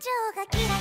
[0.00, 0.73] 情がきい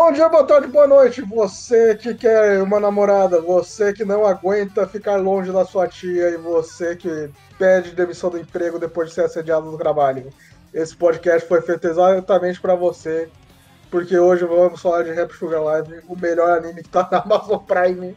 [0.00, 1.20] Bom dia, boa tarde, boa noite.
[1.20, 6.38] Você que quer uma namorada, você que não aguenta ficar longe da sua tia e
[6.38, 10.32] você que pede demissão do emprego depois de ser assediado no trabalho.
[10.72, 13.28] Esse podcast foi feito exatamente pra você,
[13.90, 17.58] porque hoje vamos falar de Rap Sugar Live, o melhor anime que tá na Amazon
[17.58, 18.16] Prime.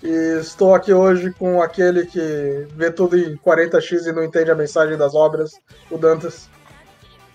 [0.00, 4.54] E estou aqui hoje com aquele que vê tudo em 40x e não entende a
[4.54, 6.48] mensagem das obras, o Dantas.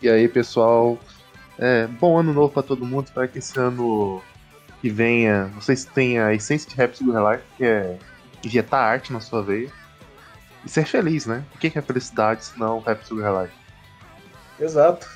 [0.01, 0.97] E aí, pessoal?
[1.57, 3.05] É, bom ano novo pra todo mundo.
[3.05, 4.21] Espero que esse ano
[4.81, 7.97] que venha vocês tenham a essência de Rap Sugar Life, que é
[8.43, 9.69] injetar arte na sua veia.
[10.65, 11.43] E ser feliz, né?
[11.55, 13.53] O que é felicidade se não Rap Sugar Life?
[14.59, 15.07] Exato.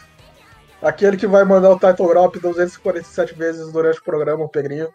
[0.82, 4.90] Aquele que vai mandar o title drop 247 vezes durante o programa, o Pegrinho.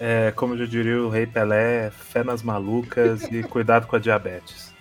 [0.00, 4.74] É, como já diria o Rei Pelé, fé nas malucas e cuidado com a diabetes.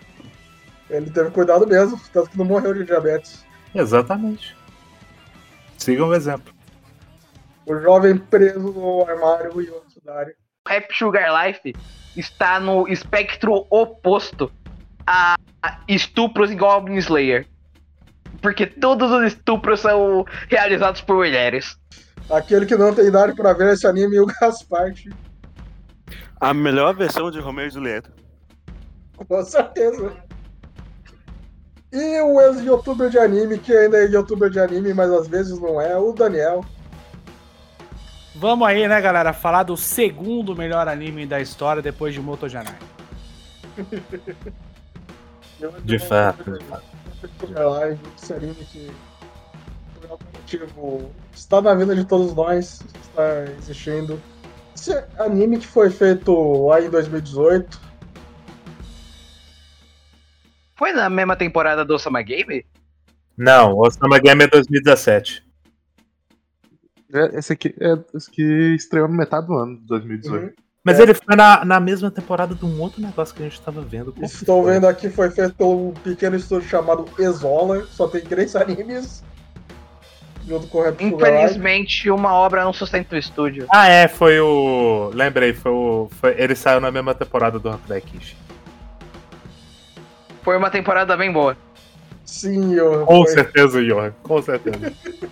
[0.89, 3.45] Ele teve cuidado mesmo, tanto que não morreu de diabetes.
[3.73, 4.55] Exatamente.
[5.83, 6.53] Sigam o exemplo.
[7.65, 10.33] O jovem preso no armário e o Sudari.
[10.65, 11.75] Rap Sugar Life
[12.15, 14.49] está no espectro oposto
[15.05, 15.35] a
[15.85, 17.45] estupros em Goblin Slayer.
[18.41, 21.77] Porque todos os estupros são realizados por mulheres.
[22.29, 25.09] Aquele que não tem idade pra ver esse anime e o Gasparte.
[26.39, 28.09] A melhor versão de Romeo e Julieta.
[29.27, 30.15] Com certeza.
[31.93, 35.79] E o ex-youtuber de anime, que ainda é youtuber de anime, mas às vezes não
[35.79, 36.65] é, o Daniel.
[38.35, 42.79] Vamos aí, né, galera, falar do segundo melhor anime da história depois de Motojanai.
[45.85, 46.83] De fato, de fato.
[47.55, 48.91] Live, esse anime que,
[49.93, 54.19] por algum motivo, está na vida de todos nós, está existindo.
[54.75, 57.79] Esse anime que foi feito lá em 2018,
[60.83, 62.65] Foi na mesma temporada do Osama Game?
[63.37, 65.41] Não, o Osama Game é 2017.
[67.13, 68.43] É, esse aqui é esse que
[68.75, 70.43] estreou no metade do ano de 2018.
[70.43, 70.51] Uhum.
[70.83, 73.79] Mas ele foi na, na mesma temporada de um outro negócio que a gente tava
[73.81, 74.11] vendo.
[74.11, 78.19] Qual que estou vendo aqui, foi feito pelo um pequeno estúdio chamado Exola, só tem
[78.19, 79.23] três animes.
[80.45, 81.01] Junto com o Rap.
[81.01, 83.67] Infelizmente, uma obra não sustenta o estúdio.
[83.71, 85.11] Ah, é, foi o.
[85.13, 86.09] Lembrei, foi o.
[86.19, 88.43] foi- Ele saiu na mesma temporada do Hunter x Kish.
[90.43, 91.55] Foi uma temporada bem boa.
[92.25, 93.05] Sim, eu.
[93.05, 94.93] Com foi- certeza, Johan, com certeza.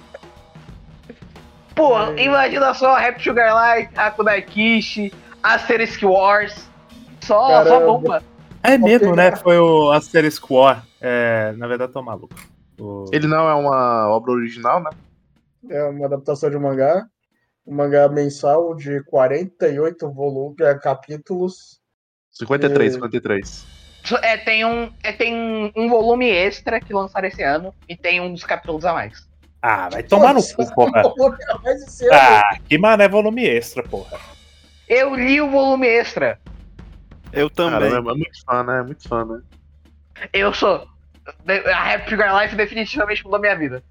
[1.76, 2.24] Pô, É.
[2.24, 6.70] imagina só, Rap Sugar Life, Hakudai Kishi, Asterisk Wars.
[7.22, 7.70] Só, Caramba.
[7.70, 8.24] só bomba.
[8.64, 9.36] É mesmo, né?
[9.36, 10.86] Foi o Asterisk War.
[11.00, 12.36] É, na verdade, tô maluco.
[12.80, 14.90] O- Ele não é uma obra original, né?
[15.70, 17.06] É uma adaptação de um mangá.
[17.66, 21.80] Um mangá mensal de 48 volumes, é, capítulos.
[22.32, 22.96] 53, É.
[22.96, 23.66] 53.
[24.22, 28.34] É, tem um, é, tem um volume extra que lançaram esse ano e tem um
[28.34, 29.28] dos capítulos a mais.
[29.62, 31.02] Ah, vai tomar no cu, porra.
[31.20, 31.38] Ano,
[32.12, 34.20] Ah, que mané volume extra, porra.
[34.90, 36.40] Eu li o volume extra.
[37.32, 37.90] Eu também.
[37.90, 38.80] Caramba, é muito fã, né?
[38.80, 39.42] É muito fã, né?
[40.34, 40.88] Eu sou.
[41.48, 43.84] A Rap Sugar Life definitivamente mudou minha vida.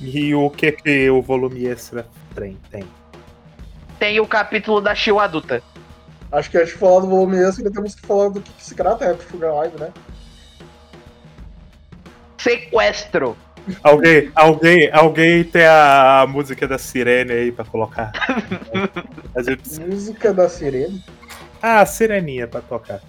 [0.00, 2.58] E o que que o volume extra tem?
[2.70, 2.84] tem?
[3.98, 5.62] Tem o capítulo da Shio adulta.
[6.32, 8.64] Acho que antes de falar do volume extra, ainda temos que falar do que, que
[8.64, 9.92] se trata Rap Sugar Live, né?
[12.38, 13.36] Sequestro.
[13.82, 18.10] Alguém, alguém, alguém tem a, música da sirene aí pra colocar?
[19.36, 21.04] A gente- Música da Sirene.
[21.62, 23.00] Ah, a sireninha pra tocar.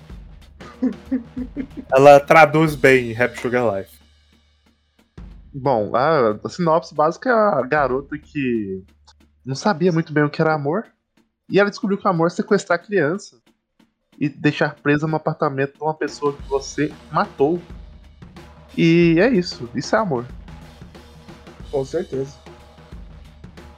[1.91, 3.97] Ela traduz bem Rap Sugar Life.
[5.53, 8.83] Bom, a, a sinopse básica é a garota que
[9.45, 10.85] não sabia muito bem o que era amor.
[11.51, 13.37] E ela descobriu que o amor é sequestrar a criança
[14.17, 17.59] e deixar presa no apartamento de uma pessoa que você matou.
[18.77, 20.25] E é isso, isso é amor.
[21.69, 22.37] Com certeza.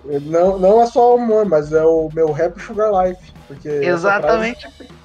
[0.05, 3.33] Não, não é só o amor, mas é o meu Rap Sugar Life.
[3.47, 4.67] Porque essa Exatamente.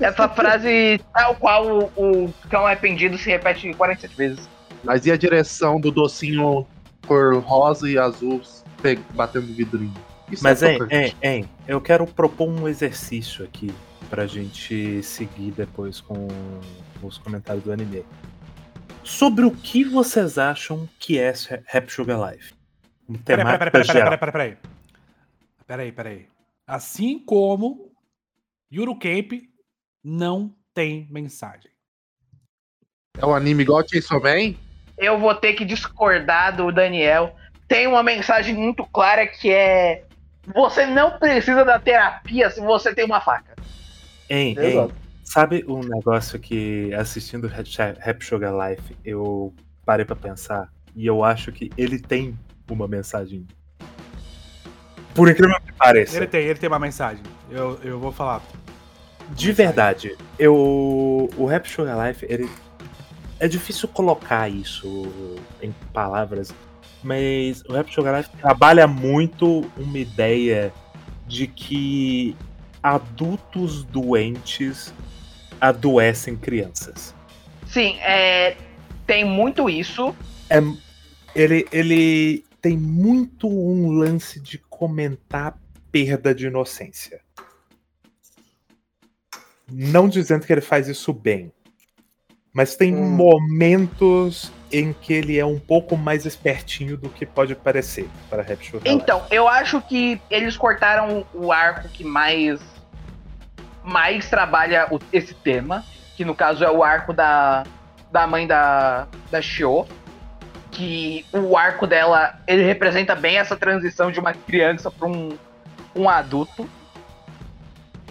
[0.00, 4.48] Essa frase, tal qual o, o cão arrependido, se repete 47 vezes.
[4.82, 6.66] Mas e a direção do docinho
[7.06, 8.40] cor rosa e azul
[9.14, 9.92] batendo no vidrinho?
[10.30, 13.72] Isso Mas, é hein, hein, hein, eu quero propor um exercício aqui
[14.08, 16.28] pra gente seguir depois com
[17.02, 18.04] os comentários do anime.
[19.02, 21.32] Sobre o que vocês acham que é
[21.66, 22.54] Rap Sugar Life?
[23.08, 24.56] Um Peraí, peraí, peraí, peraí, peraí, peraí,
[25.66, 25.92] peraí.
[25.92, 26.28] Peraí.
[26.66, 27.92] Assim como
[28.72, 29.32] Yuru Camp
[30.02, 31.70] Não tem mensagem.
[33.18, 34.54] É um anime igual Chainsaw Man?
[34.96, 37.36] Eu vou ter que discordar do Daniel.
[37.68, 40.06] Tem uma mensagem muito clara que é:
[40.46, 43.54] você não precisa da terapia se você tem uma faca.
[44.28, 44.88] Hein, hein,
[45.24, 47.68] sabe um negócio que assistindo Rap
[47.98, 49.54] Rap Sugar Life eu
[49.84, 52.38] parei pra pensar e eu acho que ele tem
[52.70, 53.46] uma mensagem.
[55.14, 56.16] Por incrível que pareça.
[56.16, 57.22] Ele tem, ele tem uma mensagem.
[57.50, 58.42] Eu, eu vou falar.
[59.30, 62.48] De verdade, eu o Rap Sugar Life, ele
[63.40, 65.06] é difícil colocar isso
[65.62, 66.54] em palavras,
[67.04, 70.72] mas o Rap Life trabalha muito uma ideia
[71.26, 72.34] de que
[72.82, 74.92] adultos doentes
[75.60, 77.14] adoecem crianças.
[77.66, 78.56] Sim, é,
[79.06, 80.14] tem muito isso.
[80.50, 80.60] É,
[81.34, 85.58] ele, ele tem muito um lance de comentar
[85.92, 87.20] perda de inocência.
[89.70, 91.52] Não dizendo que ele faz isso bem.
[92.52, 93.10] Mas tem Hum.
[93.10, 98.64] momentos em que ele é um pouco mais espertinho do que pode parecer para Rap
[98.64, 98.94] Sugar Life.
[98.94, 102.60] Então, eu acho que eles cortaram o arco que mais
[103.84, 105.84] mais trabalha o- esse tema,
[106.16, 107.64] que no caso é o arco da,
[108.10, 109.86] da mãe da, da Shio,
[110.70, 115.36] que o arco dela, ele representa bem essa transição de uma criança para um,
[115.94, 116.68] um adulto.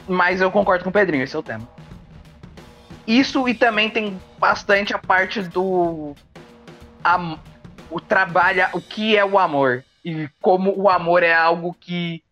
[0.07, 1.67] Mas eu concordo com o Pedrinho, esse é o tema.
[3.07, 6.15] Isso e também tem bastante a parte do
[7.03, 7.39] am-
[7.89, 12.23] o trabalha o que é o amor e como o amor é algo que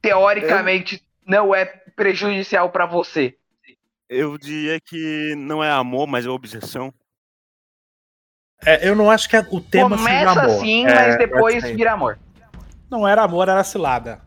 [0.00, 3.36] teoricamente não é prejudicial pra você.
[4.08, 6.92] Eu diria que não é amor, mas é obsessão.
[8.64, 10.44] É, eu não acho que o tema seja Começa amor.
[10.56, 12.18] assim, É, mas depois vira amor.
[12.90, 14.20] Não era amor, era cilada.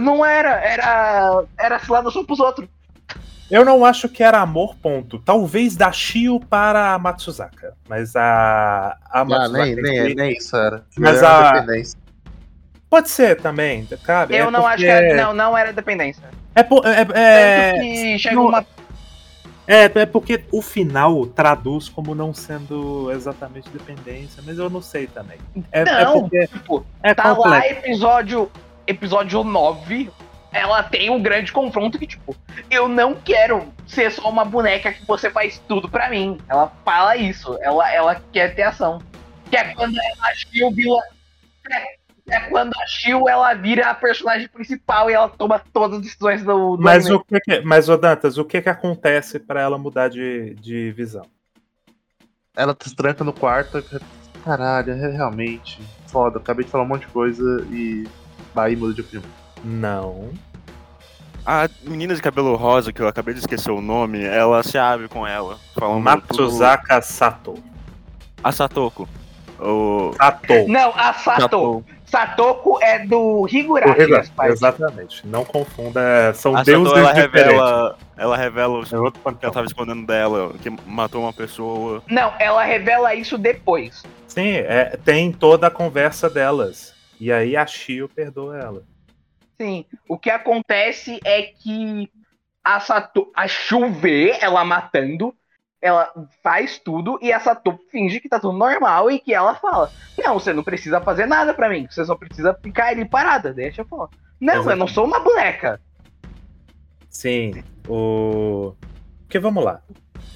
[0.00, 2.68] Não era, era era cilada só pros outros.
[3.52, 5.18] Eu não acho que era amor, ponto.
[5.18, 7.74] Talvez da Shio para a Matsuzaka.
[7.88, 8.96] Mas a.
[9.10, 9.64] A Ah, Matsuzaka.
[9.64, 10.84] nem, em nem, si- nem isso era.
[10.96, 11.98] Mas Era a- dependência.
[12.88, 14.34] Pode ser também, cabe.
[14.36, 16.22] Eu é não acho porque- que era, não, não era dependência.
[16.54, 18.66] É, por- é, é, que não- uma
[19.66, 25.06] é, é porque o final traduz como não sendo exatamente dependência, mas eu não sei
[25.06, 25.38] também.
[25.70, 27.70] É, é Não, porque tipo, é tá lá complexo.
[27.70, 28.50] episódio
[28.86, 30.10] episódio 9,
[30.52, 32.36] ela tem um grande confronto que tipo,
[32.70, 36.38] eu não quero ser só uma boneca que você faz tudo pra mim.
[36.48, 39.00] Ela fala isso, ela ela quer ter ação.
[39.50, 40.94] Que é quando a Shio vira
[41.70, 46.04] é, é quando a Shio ela vira a personagem principal e ela toma todas as
[46.04, 47.16] decisões do, do Mas anime.
[47.16, 50.90] o que, que mas ô Dantas, o que que acontece pra ela mudar de, de
[50.92, 51.26] visão?
[52.54, 53.78] Ela se tranca no quarto.
[53.78, 55.80] e- Caralho, é realmente.
[56.08, 58.06] Foda, acabei de falar um monte de coisa e.
[58.56, 59.22] Aí muda de opinião.
[59.64, 60.30] Não.
[61.44, 65.08] A menina de cabelo rosa, que eu acabei de esquecer o nome, ela se abre
[65.08, 65.58] com ela.
[65.74, 67.52] Falando Matsuzaka Sato.
[67.54, 67.64] tudo-
[68.44, 69.08] A Satoko.
[69.58, 70.12] O...
[70.16, 70.68] Sato.
[70.68, 71.84] Não, a Sato.
[72.06, 74.30] Satoko é do Higurashi.
[74.44, 75.26] Exatamente.
[75.26, 76.32] Não confunda.
[76.34, 77.50] São A deuses Satoko, ela diferentes.
[77.50, 82.02] revela, ela revela o É outro que ela tava escondendo dela, que matou uma pessoa.
[82.08, 84.02] Não, ela revela isso depois.
[84.28, 86.92] Sim, é, tem toda a conversa delas.
[87.18, 88.82] E aí a Shio perdoa ela.
[89.62, 89.86] Sim.
[90.08, 92.10] O que acontece é que
[92.64, 93.46] a Sato, a
[93.92, 95.32] vê ela matando,
[95.80, 99.92] ela faz tudo e a Sato finge que tá tudo normal e que ela fala:
[100.18, 103.82] Não, você não precisa fazer nada pra mim, você só precisa ficar ali parada, deixa
[103.82, 104.08] eu falar.
[104.40, 104.94] Não, eu não Exatamente.
[104.94, 105.80] sou uma boneca.
[107.08, 108.74] Sim, o.
[109.20, 109.80] Porque vamos lá.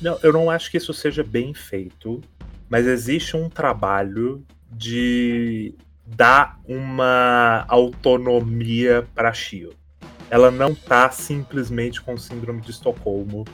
[0.01, 2.21] Não, eu não acho que isso seja bem feito,
[2.69, 5.75] mas existe um trabalho de
[6.07, 9.75] dar uma autonomia para Shio.
[10.31, 13.45] Ela não tá simplesmente com síndrome de Estocolmo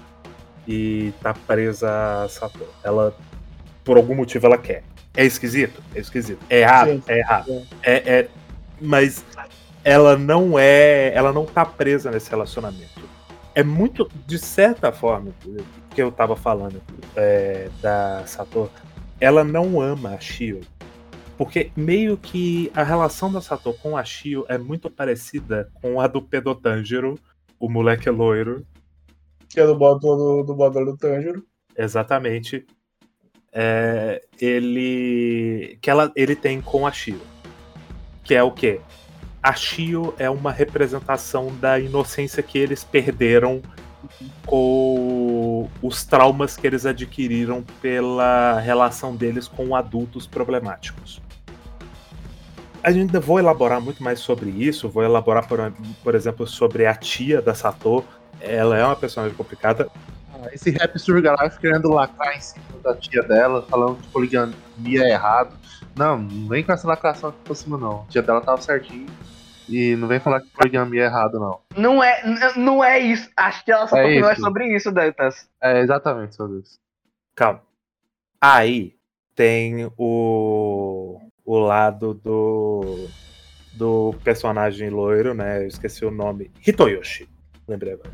[0.67, 2.67] e tá presa a Sato.
[2.83, 3.17] Ela,
[3.85, 4.83] por algum motivo, ela quer.
[5.15, 5.83] É esquisito?
[5.95, 6.41] É esquisito.
[6.49, 7.03] É errado?
[7.07, 7.67] É errado.
[7.83, 8.29] É, é,
[8.81, 9.25] mas
[9.85, 11.13] ela não é.
[11.15, 13.03] Ela não tá presa nesse relacionamento.
[13.55, 15.33] É muito, de certa forma,
[15.91, 16.81] que eu tava falando
[17.15, 18.71] é, da Sato,
[19.21, 20.63] ela não ama a Shio.
[21.37, 26.07] Porque meio que a relação da Sato com a Shio é muito parecida com a
[26.07, 27.19] do Pedotangero,
[27.59, 28.67] o moleque loiro,
[29.49, 31.45] Que é do botão do, do do Tanjiro.
[31.77, 32.67] exatamente.
[33.55, 37.21] É, ele que ela, ele tem com a Shio.
[38.25, 38.81] Que é o quê?
[39.43, 43.61] A Shio é uma representação da inocência que eles perderam
[44.47, 51.21] com os traumas que eles adquiriram pela relação deles com adultos problemáticos.
[52.83, 57.41] Ainda vou elaborar muito mais sobre isso, vou elaborar, por, por exemplo, sobre a tia
[57.41, 58.05] da Sato.
[58.41, 59.89] ela é uma personagem complicada.
[60.35, 64.55] Ah, Esse rap Surgalife querendo lacrar em cima da tia dela, falando que poligamia
[65.05, 65.55] é errado.
[65.95, 68.01] Não, vem com essa lacração aqui por cima, não.
[68.01, 69.07] A tia dela tava certinho.
[69.73, 71.61] E não vem falar que poligamia é errado, não.
[71.77, 72.23] Não é,
[72.57, 73.31] não é isso.
[73.35, 74.41] Acho que ela só É é isso.
[74.43, 75.49] sobre isso, Dantas.
[75.63, 76.79] É exatamente sobre isso.
[77.35, 77.63] Calma.
[78.39, 78.95] Aí
[79.35, 83.09] tem o, o lado do,
[83.73, 85.63] do personagem loiro, né?
[85.63, 86.51] Eu esqueci o nome.
[86.67, 87.27] Hitoyoshi.
[87.67, 88.11] Lembrei agora.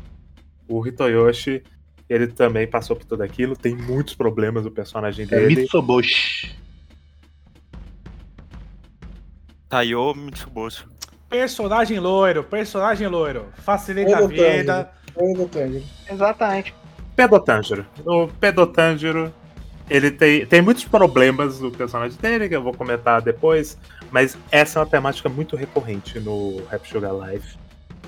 [0.67, 1.61] O Hitoyoshi,
[2.07, 3.57] ele também passou por tudo aquilo.
[3.57, 5.55] Tem muitos problemas o personagem É dele.
[5.55, 6.55] Mitsuboshi.
[9.67, 10.85] Taiyo Mitsuboshi.
[11.29, 13.47] Personagem loiro, personagem loiro.
[13.63, 14.91] Facilita a vida.
[15.15, 15.83] Não tenho.
[16.09, 16.73] Exatamente.
[17.15, 17.85] Pedotângero.
[18.05, 19.33] O Pedotângero,
[19.89, 23.77] ele tem, tem muitos problemas no personagem dele, que eu vou comentar depois,
[24.11, 27.57] mas essa é uma temática muito recorrente no Rap Sugar Life.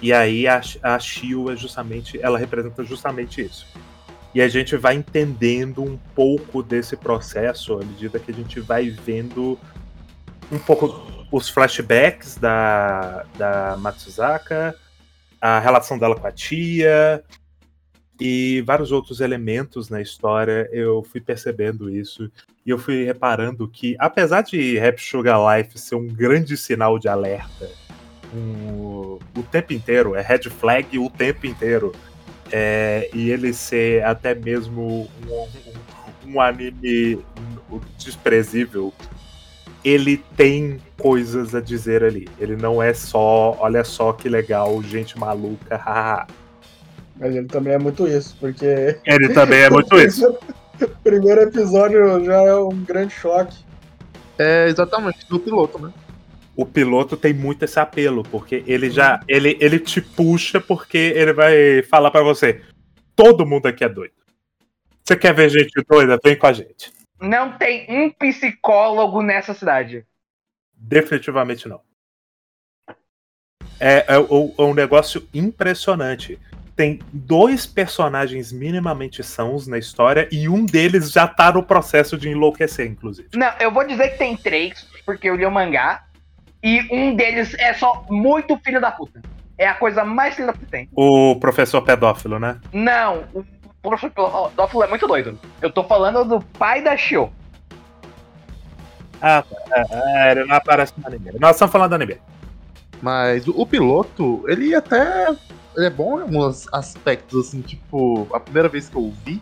[0.02, 3.68] E aí a, a Shio é justamente, ela representa justamente isso.
[4.34, 8.90] E a gente vai entendendo um pouco desse processo à medida que a gente vai
[8.90, 9.60] vendo
[10.52, 14.76] um pouco os flashbacks da, da Matsuzaka,
[15.40, 17.24] a relação dela com a tia,
[18.20, 22.30] e vários outros elementos na história, eu fui percebendo isso.
[22.64, 27.08] E eu fui reparando que, apesar de Rap Sugar Life ser um grande sinal de
[27.08, 27.68] alerta,
[28.34, 31.92] um- o tempo inteiro, é red flag o tempo inteiro,
[32.52, 35.34] é, e ele ser até mesmo um,
[36.28, 37.20] um- um anime
[37.98, 38.94] desprezível,
[39.84, 42.28] ele tem coisas a dizer ali.
[42.40, 46.28] Ele não é só, olha só que legal, gente maluca, haha.
[47.20, 50.36] Mas ele também é muito isso, porque Ele também é muito isso.
[50.82, 53.58] o primeiro episódio já é um grande choque.
[54.40, 55.92] É exatamente, do piloto, né?
[56.56, 61.34] o piloto tem muito esse apelo, porque ele já ele, ele te puxa porque ele
[61.34, 62.62] vai falar pra você:
[63.16, 64.14] todo mundo aqui é doido.
[65.04, 66.20] Você quer ver gente doida?
[66.24, 66.92] Vem com a gente.
[67.22, 70.06] Não tem um psicólogo nessa cidade.
[70.74, 71.80] Definitivamente não.
[73.80, 76.40] É, é, é um negócio impressionante.
[76.76, 82.30] Tem dois personagens minimamente sãos na história e um deles já tá no processo de
[82.30, 83.30] enlouquecer, inclusive.
[83.36, 86.06] Não, eu vou dizer que tem três, porque eu li o mangá.
[86.64, 89.22] E um deles é só muito filho da puta.
[89.58, 90.90] É a coisa mais filho da puta que tem.
[90.96, 92.60] O professor pedófilo, né?
[92.72, 93.44] Não, o
[93.82, 95.40] professor pedófilo é muito doido.
[95.62, 97.32] Eu tô falando do pai da Shio.
[99.22, 99.56] Ah, tá.
[99.76, 101.32] É, é, ele não aparece no anime.
[101.40, 102.18] Nós estamos falando do anime.
[103.02, 105.30] Mas o, piloto, ele até.
[105.76, 109.42] Ele é bom em alguns aspectos, assim, tipo, a primeira vez que eu vi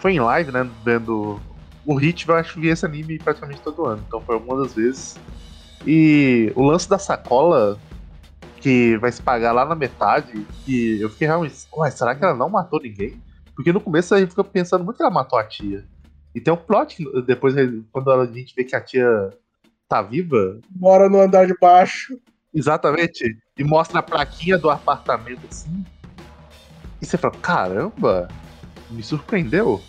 [0.00, 0.68] foi em live, né?
[0.84, 1.40] Vendo
[1.86, 4.02] o Hit, eu acho que vi esse anime praticamente todo ano.
[4.06, 5.16] Então foi algumas das vezes.
[5.86, 7.78] E o lance da sacola,
[8.56, 11.54] que vai se pagar lá na metade, que eu fiquei realmente.
[11.74, 13.22] Ué, será que ela não matou ninguém?
[13.54, 15.84] Porque no começo a gente fica pensando muito que ela matou a tia.
[16.34, 17.54] E tem um plot que depois,
[17.92, 19.30] quando a gente vê que a tia
[19.88, 22.18] tá viva, Mora no andar de baixo.
[22.52, 23.36] Exatamente.
[23.56, 25.84] E mostra a plaquinha do apartamento assim.
[27.00, 28.28] E você fala, caramba,
[28.90, 29.80] me surpreendeu.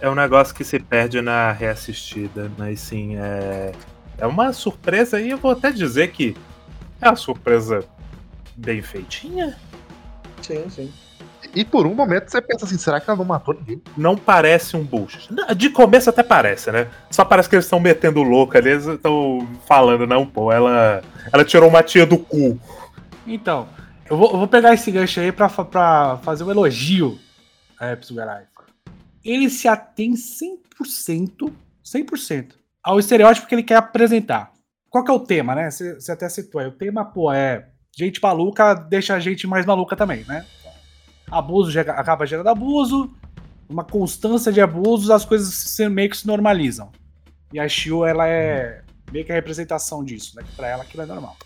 [0.00, 3.72] É um negócio que se perde na reassistida, mas sim, é,
[4.16, 6.36] é uma surpresa e eu vou até dizer que
[7.00, 7.84] é uma surpresa
[8.56, 9.56] bem feitinha.
[10.42, 10.92] Sim, sim.
[11.58, 13.82] E por um momento você pensa assim, será que ela não matou ninguém?
[13.96, 15.28] Não parece um bullshit.
[15.56, 16.86] De começo até parece, né?
[17.10, 21.44] Só parece que eles estão metendo louco ali, eles estão falando, não, pô, ela, ela
[21.44, 22.60] tirou uma tia do cu.
[23.26, 23.68] Então,
[24.08, 27.18] eu vou, eu vou pegar esse gancho aí pra, pra fazer um elogio
[27.76, 28.44] a Garai.
[29.24, 31.52] Ele se atém 100%,
[31.84, 32.52] 100%
[32.84, 34.52] ao estereótipo que ele quer apresentar.
[34.88, 35.72] Qual que é o tema, né?
[35.72, 36.68] Você você até citou aí.
[36.68, 40.46] O tema, pô, é gente maluca deixa a gente mais maluca também, né?
[41.30, 43.12] Abuso acaba gerando abuso,
[43.68, 46.90] uma constância de abusos, as coisas meio que se normalizam.
[47.52, 48.82] E a Shio, ela é
[49.12, 50.42] meio que a representação disso, né?
[50.56, 51.36] Pra ela aquilo é normal.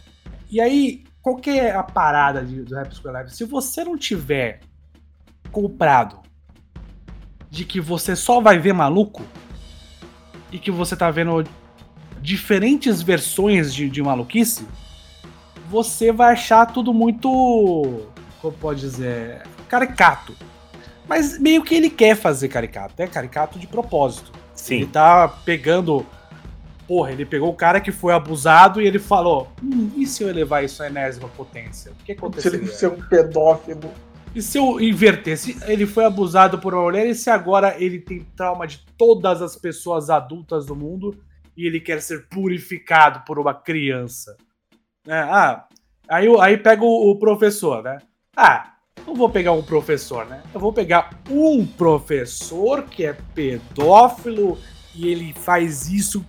[0.50, 3.30] E aí, qual que é a parada de- do Rap School Live?
[3.34, 4.60] Se você não tiver
[5.50, 6.20] comprado
[7.50, 9.22] de que você só vai ver maluco
[10.50, 11.44] e que você tá vendo
[12.20, 14.66] diferentes versões de, de maluquice,
[15.68, 17.28] você vai achar tudo muito.
[18.40, 19.42] Como pode dizer?
[19.72, 20.36] Caricato.
[21.08, 23.00] Mas meio que ele quer fazer caricato.
[23.00, 24.30] É caricato de propósito.
[24.34, 26.04] Ele Sim, tá pegando.
[26.86, 30.28] Porra, ele pegou o cara que foi abusado e ele falou: hum, e se eu
[30.28, 31.90] elevar isso à enésima potência?
[31.90, 33.90] O que Se ele ser um pedófilo.
[34.34, 35.38] E se eu inverter?
[35.38, 39.40] Se ele foi abusado por uma mulher e se agora ele tem trauma de todas
[39.40, 41.18] as pessoas adultas do mundo
[41.56, 44.36] e ele quer ser purificado por uma criança?
[45.06, 45.66] É, ah,
[46.06, 47.96] aí, aí pega o, o professor, né?
[48.36, 48.71] Ah,
[49.12, 50.42] Não vou pegar um professor, né?
[50.54, 54.56] Eu vou pegar um professor que é pedófilo
[54.94, 56.24] e ele faz isso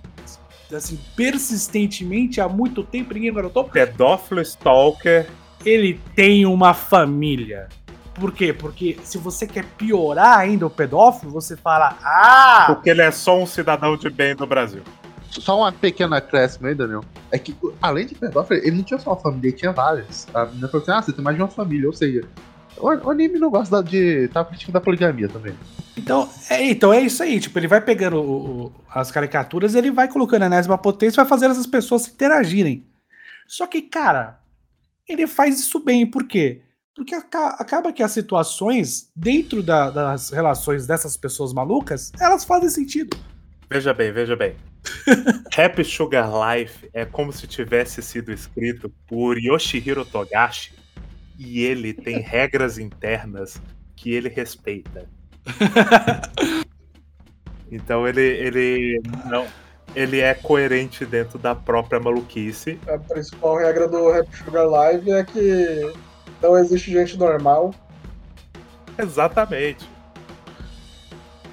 [0.74, 3.64] assim persistentemente há muito tempo, e ninguém garotou.
[3.66, 5.30] Pedófilo, stalker.
[5.64, 7.70] Ele tem uma família.
[8.16, 8.52] Por quê?
[8.52, 13.40] Porque se você quer piorar ainda o pedófilo, você fala: "Ah, Porque ele é só
[13.40, 14.82] um cidadão de bem do Brasil.
[15.30, 17.02] Só uma pequena acréscimo aí, Daniel.
[17.32, 20.28] É que, além de pedófilo, ele não tinha só uma família, ele tinha várias.
[20.34, 21.88] A menina falou assim: ah, você tem mais de uma família.
[21.88, 22.28] Ou seja,
[22.78, 24.28] o, o anime não gosta de.
[24.30, 25.54] tá crítico da poligamia também.
[25.98, 29.92] Então é, então é isso aí, tipo, ele vai pegando o- o- as caricaturas, ele
[29.92, 32.86] vai colocando a enésima potência e vai fazendo essas pessoas se interagirem.
[33.48, 34.40] Só que, cara,
[35.08, 36.62] ele faz isso bem, por quê?
[36.96, 42.70] Porque aca- acaba que as situações, dentro da- das relações dessas pessoas malucas, elas fazem
[42.70, 43.16] sentido.
[43.70, 44.56] Veja bem, veja bem.
[45.58, 50.74] Happy Sugar Life é como se tivesse sido escrito por Yoshihiro Togashi
[51.38, 53.62] e ele tem regras internas
[53.96, 55.08] que ele respeita.
[57.72, 59.48] Então ele ele não
[59.96, 62.80] ele é coerente dentro da própria maluquice.
[62.88, 65.92] A principal regra do Rap Sugar Live é que
[66.42, 67.74] não existe gente normal.
[68.98, 69.90] Exatamente.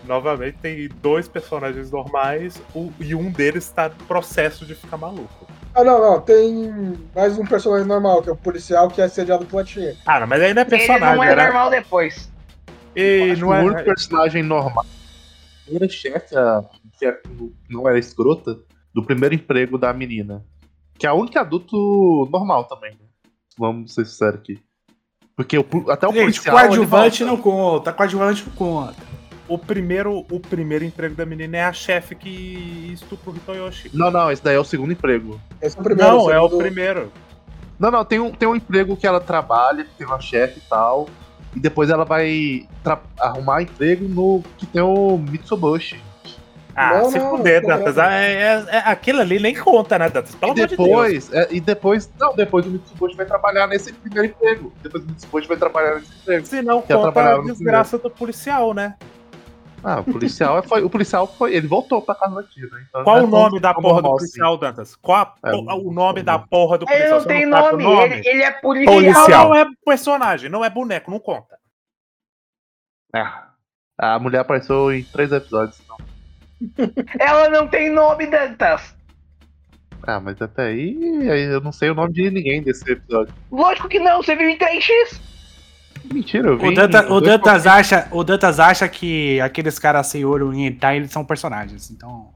[0.06, 5.46] Novamente tem dois personagens normais o- e um deles está no processo de ficar maluco.
[5.74, 6.20] Ah, não, não.
[6.20, 9.96] Tem mais um personagem normal, que é o policial que é assediado pela tia.
[10.04, 11.44] Cara, mas aí não é Ele personagem, não é né?
[11.44, 12.30] normal depois.
[12.94, 14.84] E não o é, único personagem normal.
[14.84, 16.64] A primeira chefe, a,
[16.98, 17.20] que é-
[17.68, 18.58] não era escrota,
[18.92, 20.44] do primeiro emprego da menina.
[20.98, 23.06] Que é a única adulto normal também, né?
[23.56, 24.60] Vamos ser sinceros aqui.
[25.36, 26.56] Porque o, até o Gente, policial.
[26.56, 29.10] coadjuvante ele não conta, coadjuvante não conta.
[29.50, 33.90] O primeiro, o primeiro emprego da menina é a chefe que estupra o Hitoyoshi.
[33.92, 35.40] Não, não, esse daí é o segundo emprego.
[35.61, 36.09] Esse é o primeiro.
[36.12, 37.12] Não, é o segundo- primeiro.
[37.76, 40.62] Não, não, tem um, tem um emprego que ela trabalha, que tem uma chefe e
[40.71, 41.09] tal.
[41.57, 42.69] E depois ela vai
[43.19, 46.01] arrumar emprego no que tem o Mitsubishi.
[46.77, 47.96] Ah, Não, se não, fuder, Dantas.
[47.96, 48.05] não.
[48.05, 50.33] É, é- é- aquilo ali nem conta, né, Dantas?
[50.37, 50.88] Pelo E amor de Deus.
[50.88, 54.72] depois, é, e depois, não, depois o Mitsubishi vai trabalhar nesse primeiro emprego.
[54.81, 56.46] Depois o Mitsubishi vai trabalhar nesse emprego.
[56.46, 58.94] Se não conta a desgraça do policial, né?
[59.83, 62.85] Ah, o policial foi, o policial foi, ele voltou pra casa da tia, né?
[62.88, 64.16] Então, Qual não é o nome da porra do assim.
[64.19, 64.95] policial, Dantas?
[64.97, 67.12] Qual a É, o- nome da porra do Ele policial?
[67.19, 68.95] não Você tem o nome, Ele, ele é policial.
[68.95, 71.59] Policial não é personagem, não é boneco, não conta.
[73.14, 73.49] Ah,
[73.99, 75.81] a mulher apareceu em três episódios.
[75.81, 75.97] Então.
[77.19, 78.95] Ela não tem nome, Dantas.
[80.07, 80.97] Ah, mas até aí,
[81.31, 83.35] aí eu não sei o nome de ninguém desse episódio.
[83.51, 85.21] Lógico que não, você viu em 3x.
[86.12, 86.68] Mentira, eu vi.
[86.68, 90.96] O, Danta- o Dantas acha, o Dantas acha que aqueles caras sem olho em hentai,
[90.96, 91.90] eles são personagens.
[91.90, 92.31] Então,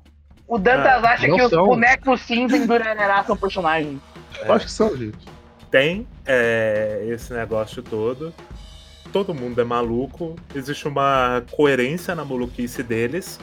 [0.46, 1.66] O Dantas Ah, acha que os são.
[1.66, 3.98] bonecos cinza em Durarará são personagens.
[4.44, 5.16] Eu acho que são, gente.
[5.70, 8.32] Tem é, esse negócio todo.
[9.12, 10.36] Todo mundo é maluco.
[10.54, 13.40] Existe uma coerência na maluquice deles.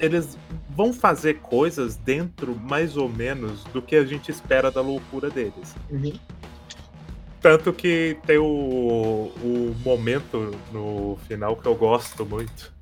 [0.00, 0.36] Eles
[0.70, 5.74] vão fazer coisas dentro, mais ou menos, do que a gente espera da loucura deles.
[5.90, 6.12] Uhum.
[7.44, 12.72] Tanto que tem o, o momento no final que eu gosto muito.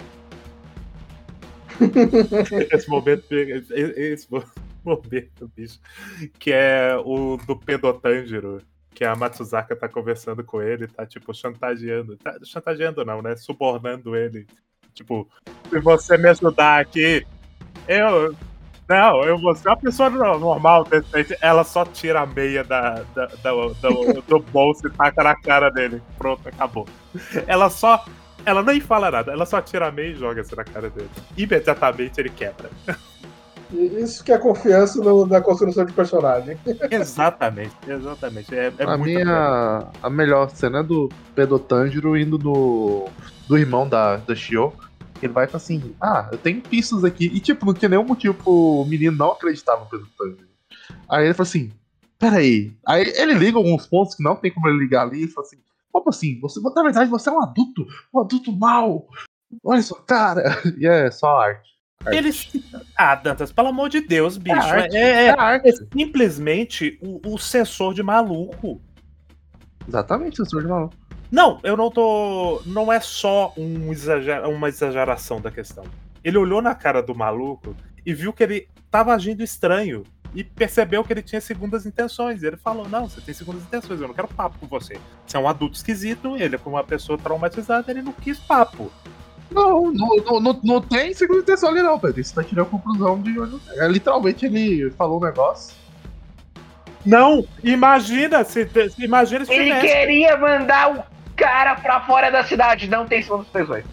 [2.70, 4.28] esse momento, esse, esse
[4.84, 5.80] momento, bicho,
[6.38, 8.62] que é o do Pedotanjiro,
[8.94, 14.14] que a Matsuzaka tá conversando com ele, tá tipo chantageando, tá, chantageando não, né, subornando
[14.14, 14.46] ele,
[14.94, 15.28] tipo,
[15.68, 17.26] se você me ajudar aqui,
[17.88, 18.32] eu
[18.92, 21.36] não, eu vou ser uma pessoa no- normal, decente.
[21.40, 25.70] Ela só tira a meia da, da- da- do, do bolso e taca na cara
[25.70, 26.02] dele.
[26.18, 26.86] Pronto, acabou.
[27.46, 28.04] Ela só.
[28.44, 31.08] Ela nem fala nada, ela só tira a meia e joga assim na cara dele.
[31.36, 32.68] Imediatamente ele quebra.
[33.72, 36.58] Isso que é confiança no- na construção de personagem.
[36.90, 38.54] exatamente, exatamente.
[38.54, 39.86] É, é a minha.
[40.02, 43.06] A melhor cena é do Pedotanjiro indo do.
[43.48, 44.72] do irmão da, da Shio.
[45.26, 47.26] Ele vai e fala assim: Ah, eu tenho pistas aqui.
[47.26, 50.48] E tipo, não tinha nenhum motivo pro menino não acreditar no Pedotanjiro.
[51.08, 51.72] Aí ele fala assim:
[52.18, 52.72] Peraí.
[52.86, 55.58] Aí ele liga alguns pontos que não tem como ele ligar ali e fala assim:
[55.92, 56.38] Como assim?
[56.40, 59.08] Você, na verdade, você é um adulto, um adulto mau.
[59.62, 60.42] Olha sua cara.
[60.78, 61.70] E é só arte.
[62.10, 62.50] Eles.
[62.96, 64.56] Ah, Dantas, pelo amor de Deus, bicho.
[64.56, 64.96] É arte.
[64.96, 65.68] É, é- arte.
[65.68, 68.80] é simplesmente o, o sensor de maluco.
[69.86, 70.94] Exatamente, sensor de maluco.
[71.32, 72.60] Não, eu não tô.
[72.66, 75.82] Não é só um exager- uma exageração da questão.
[76.22, 80.04] Ele olhou na cara do maluco e viu que ele tava agindo estranho.
[80.34, 82.42] E percebeu que ele tinha segundas intenções.
[82.42, 84.98] E ele falou: Não, você tem segundas intenções, eu não quero papo com você.
[85.26, 88.92] Você é um adulto esquisito, ele é uma pessoa traumatizada, ele não quis papo.
[89.50, 92.20] Não, não, não, não, não tem segunda intenção ali não, Pedro.
[92.20, 93.34] Isso tá tirando a conclusão de.
[93.78, 95.74] É, literalmente ele falou um negócio.
[97.04, 99.86] Não, imagina se, se imagina se Ele tivesse.
[99.86, 101.11] queria mandar o
[101.42, 103.84] cara pra fora da cidade, não tem segundas intenções.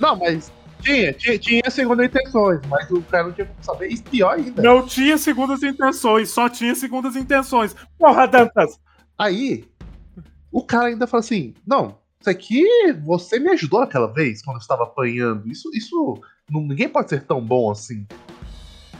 [0.00, 3.88] Não, mas tinha, tinha, tinha segunda intenções, mas o cara não tinha como saber.
[3.88, 4.62] Isso pior ainda.
[4.62, 7.74] Não tinha segundas intenções, só tinha segundas intenções.
[7.98, 8.78] Porra, Dantas!
[9.18, 9.64] Aí,
[10.52, 12.64] o cara ainda fala assim: não, isso aqui
[13.04, 15.48] você me ajudou aquela vez quando eu estava apanhando.
[15.50, 16.20] Isso, isso.
[16.50, 18.06] não- ninguém pode ser tão bom assim.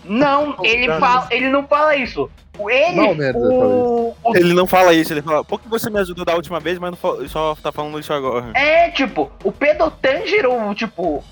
[0.08, 2.30] Não, ele, fala, ele não fala isso.
[2.58, 5.98] Ele, Não, merda, o, o- Ele não fala isso, ele fala, pô que você me
[6.00, 8.46] ajudou da última vez, mas não fa- só tá falando isso agora.
[8.54, 11.22] É, tipo, o Pedotangiro, tipo,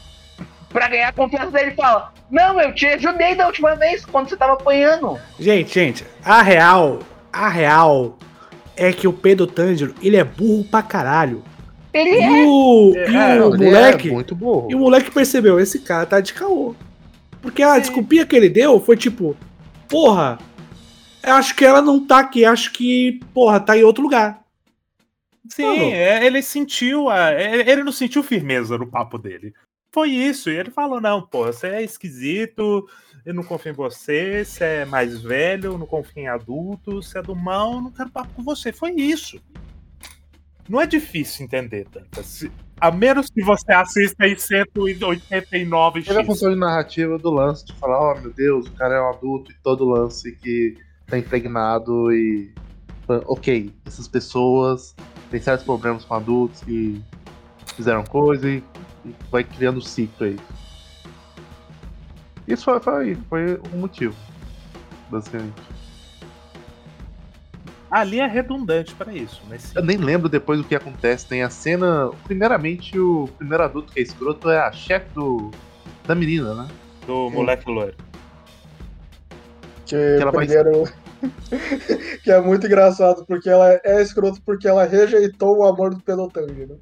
[0.68, 4.36] pra ganhar a confiança dele, fala: Não, eu te ajudei da última vez quando você
[4.36, 5.18] tava apanhando.
[5.40, 6.98] Gente, gente, a real,
[7.32, 8.18] a real
[8.76, 11.42] é que o Pedro Tanjiro, ele é burro pra caralho.
[11.92, 12.44] Ele E é.
[12.46, 14.68] o, É, e o ele moleque, é muito burro.
[14.70, 16.74] e o moleque percebeu, esse cara tá de caô.
[17.44, 19.36] Porque a desculpinha que ele deu foi tipo,
[19.86, 20.38] porra,
[21.22, 24.42] eu acho que ela não tá aqui, acho que, porra, tá em outro lugar.
[25.50, 27.10] Sim, é, ele sentiu.
[27.10, 29.52] A, é, ele não sentiu firmeza no papo dele.
[29.92, 30.48] Foi isso.
[30.48, 32.88] E ele falou: não, pô, você é esquisito,
[33.26, 37.18] eu não confio em você, você é mais velho, eu não confio em adultos, você
[37.18, 38.72] é do mal, eu não quero papo com você.
[38.72, 39.38] Foi isso.
[40.66, 42.22] Não é difícil entender, Tanta.
[42.22, 47.64] Se- A menos que você assista em 189 Teve a função de narrativa do lance
[47.64, 51.18] de falar, ó meu Deus, o cara é um adulto e todo lance que tá
[51.18, 52.52] impregnado e.
[53.06, 54.94] Ok, essas pessoas
[55.30, 57.02] têm certos problemas com adultos que
[57.76, 58.62] fizeram coisa e,
[59.04, 60.38] e vai criando um ciclo aí.
[62.48, 64.16] Isso foi, foi, foi o motivo,
[65.10, 65.73] basicamente.
[67.94, 69.72] Ali é redundante pra isso, mas sim.
[69.76, 71.28] Eu nem lembro depois o que acontece.
[71.28, 72.10] Tem a cena.
[72.24, 75.52] Primeiramente, o primeiro adulto que é escroto é a chefe do.
[76.04, 76.68] da menina, né?
[77.06, 77.96] do moleque loiro.
[79.86, 80.84] Que, ela vai- primeiro.
[82.24, 86.80] que é muito engraçado, porque ela é escroto porque ela rejeitou o amor do Pedotangiro.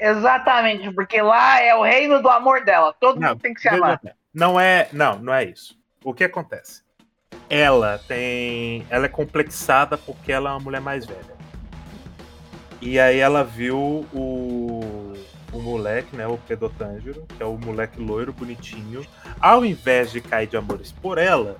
[0.00, 2.94] Exatamente, porque lá é o reino do amor dela.
[2.98, 4.00] Todo Não, mundo tem que se amar.
[4.32, 5.76] Não é, não, não é isso.
[6.02, 6.82] O que acontece?
[7.50, 11.38] Ela tem, ela é complexada porque ela é uma mulher mais velha.
[12.80, 15.14] E aí ela viu o,
[15.52, 19.04] o moleque, né, o Pedotangiro, que é o moleque loiro bonitinho,
[19.40, 21.56] ao invés de cair de amores por ela,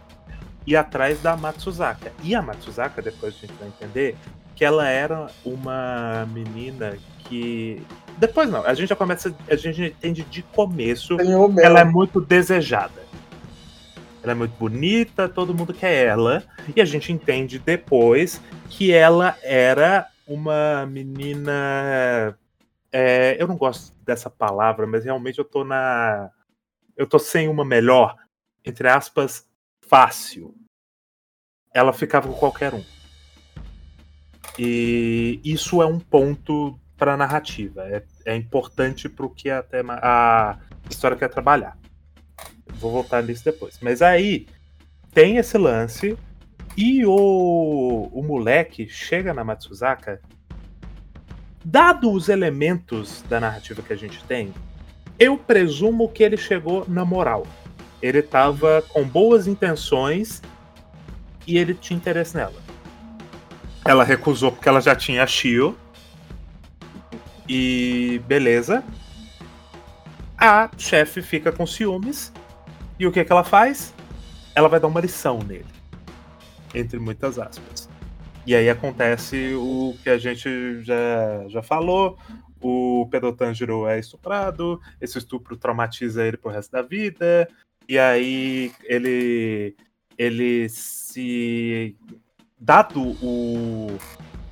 [0.67, 2.13] ir atrás da Matsuzaka.
[2.23, 4.17] E a Matsuzaka, depois a gente vai entender,
[4.55, 7.83] que ela era uma menina que
[8.17, 11.17] depois não, a gente já começa, a gente entende de começo
[11.61, 13.07] ela é muito desejada.
[14.29, 16.45] Ela é muito bonita, todo mundo quer ela.
[16.77, 22.39] E a gente entende depois que ela era uma menina.
[22.93, 26.31] é, eu não gosto dessa palavra, mas realmente eu tô na.
[26.95, 28.17] Eu tô sem uma melhor,
[28.63, 29.49] entre aspas,
[29.81, 30.55] fácil.
[31.73, 32.85] Ela ficava com qualquer um.
[34.59, 37.89] E isso é um ponto para narrativa.
[37.89, 40.59] É, é importante para o que a, tema, a
[40.91, 41.78] história quer trabalhar.
[42.75, 43.79] Vou voltar nisso depois.
[43.81, 44.47] Mas aí
[45.13, 46.17] tem esse lance
[46.77, 50.21] e o, o moleque chega na Matsuzaka.
[51.65, 54.55] Dado os elementos da narrativa que a gente tem,
[55.19, 57.47] eu presumo que ele chegou na moral.
[58.01, 60.41] Ele tava com boas intenções
[61.47, 62.55] e ele tinha interesse nela.
[63.85, 65.77] Ela recusou porque ela já tinha a Shio.
[67.49, 68.85] E beleza.
[70.37, 72.33] A chefe fica com ciúmes.
[72.99, 73.95] E o que, que ela faz?
[74.55, 75.67] Ela vai dar uma lição nele.
[76.75, 77.89] Entre muitas aspas.
[78.47, 82.19] E aí acontece o que a gente já, já falou.
[82.61, 84.81] O Pedotangiro é estuprado.
[85.01, 87.49] Esse estupro traumatiza ele pro resto da vida.
[87.89, 89.77] E aí ele.
[90.17, 91.97] Ele se.
[92.61, 93.97] Dado o,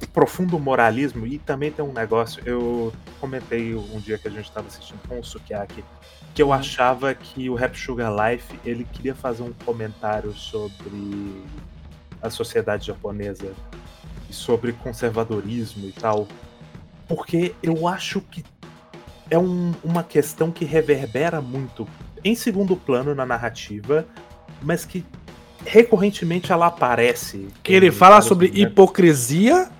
[0.00, 4.44] o profundo moralismo, e também tem um negócio, eu comentei um dia que a gente
[4.44, 5.84] estava assistindo com o Sukiyaki,
[6.36, 11.42] que eu achava que o Rap Sugar Life ele queria fazer um comentário sobre
[12.20, 13.54] a sociedade japonesa
[14.28, 16.28] e sobre conservadorismo e tal,
[17.08, 18.44] porque eu acho que
[19.30, 21.88] é um- uma questão que reverbera muito
[22.22, 24.06] em segundo plano na narrativa,
[24.62, 25.06] mas que
[25.64, 27.48] recorrentemente ela aparece.
[27.62, 29.70] Que ele fala sobre hipocrisia,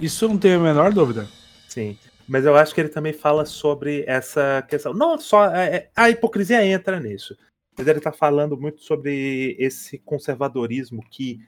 [0.00, 1.28] isso eu não tenho a menor dúvida.
[1.68, 1.96] Sim.
[2.30, 4.94] Mas eu acho que ele também fala sobre essa questão.
[4.94, 5.52] Não só.
[5.52, 7.36] é- é- a hipocrisia entra nisso.
[7.76, 11.40] Mas ele tá falando muito sobre esse conservadorismo que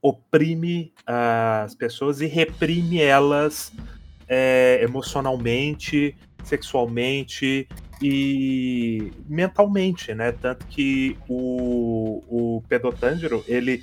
[0.00, 3.72] oprime as pessoas e reprime elas
[4.28, 7.66] é, emocionalmente, sexualmente
[8.00, 10.30] e mentalmente, né?
[10.30, 12.62] Tanto que o, o
[13.48, 13.82] ele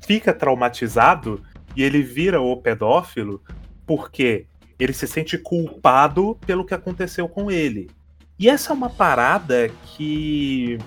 [0.00, 1.42] fica traumatizado
[1.76, 3.42] e ele vira o pedófilo
[3.86, 4.46] porque
[4.78, 7.90] ele se sente culpado pelo que aconteceu com ele.
[8.38, 10.78] E essa é uma parada que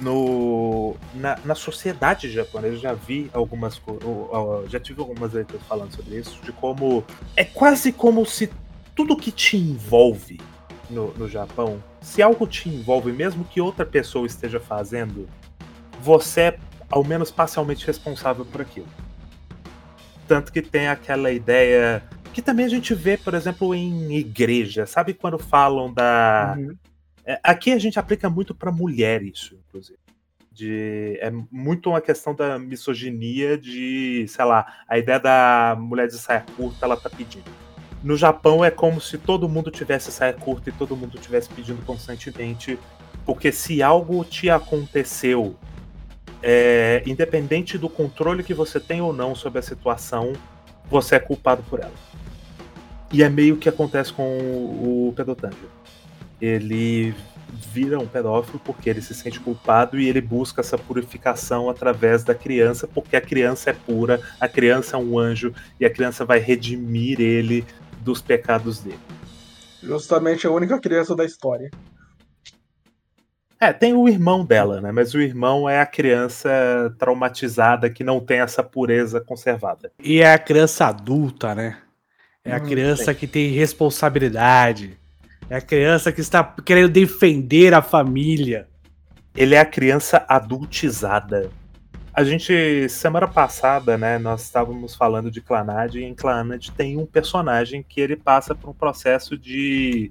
[0.00, 3.80] no, na, na sociedade japonesa, eu já vi algumas
[4.68, 7.02] já tive algumas leituras falando sobre isso, de como
[7.34, 8.50] é quase como se
[8.94, 10.38] tudo que te envolve
[10.90, 15.28] no, no Japão, se algo te envolve, mesmo que outra pessoa esteja fazendo,
[16.00, 16.58] você é
[16.90, 18.86] ao menos parcialmente responsável por aquilo.
[20.28, 22.02] Tanto que tem aquela ideia
[22.36, 24.84] que também a gente vê, por exemplo, em igreja.
[24.84, 26.54] Sabe quando falam da.
[26.58, 26.76] Uhum.
[27.24, 29.98] É, Aqui a gente aplica muito para mulher isso, inclusive.
[30.52, 36.18] De, é muito uma questão da misoginia de, sei lá, a ideia da mulher de
[36.18, 37.50] saia curta, ela tá pedindo.
[38.02, 41.82] No Japão é como se todo mundo tivesse saia curta e todo mundo tivesse pedindo
[41.86, 42.78] constantemente,
[43.24, 45.56] porque se algo te aconteceu,
[46.42, 50.34] é, independente do controle que você tem ou não sobre a situação,
[50.90, 51.92] você é culpado por ela.
[53.12, 55.14] E é meio que acontece com o, o.
[56.40, 57.14] Ele
[57.72, 62.34] vira um pedófilo porque ele se sente culpado e ele busca essa purificação através da
[62.34, 66.38] criança, porque a criança é pura, a criança é um anjo e a criança vai
[66.38, 67.64] redimir ele
[68.00, 68.98] dos pecados dele.
[69.82, 71.70] Justamente a única criança da história.
[73.58, 74.92] É, tem o irmão dela, né?
[74.92, 79.90] Mas o irmão é a criança traumatizada que não tem essa pureza conservada.
[80.02, 81.78] E é a criança adulta, né?
[82.44, 84.98] É a Hum, criança que tem responsabilidade.
[85.48, 88.68] É a criança que está querendo defender a família.
[89.34, 91.50] Ele é a criança adultizada.
[92.12, 97.04] A gente, semana passada, né, nós estávamos falando de Clanad, e em Clanad tem um
[97.04, 100.10] personagem que ele passa por um processo de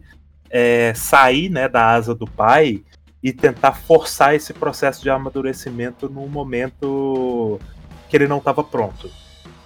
[0.50, 2.84] é, sair né, da asa do pai
[3.26, 7.60] e tentar forçar esse processo de amadurecimento num momento
[8.08, 9.10] que ele não estava pronto.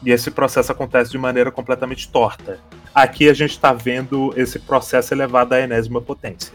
[0.02, 2.58] E esse processo acontece de maneira completamente torta.
[2.95, 6.54] Aqui a gente está vendo esse processo elevado à enésima potência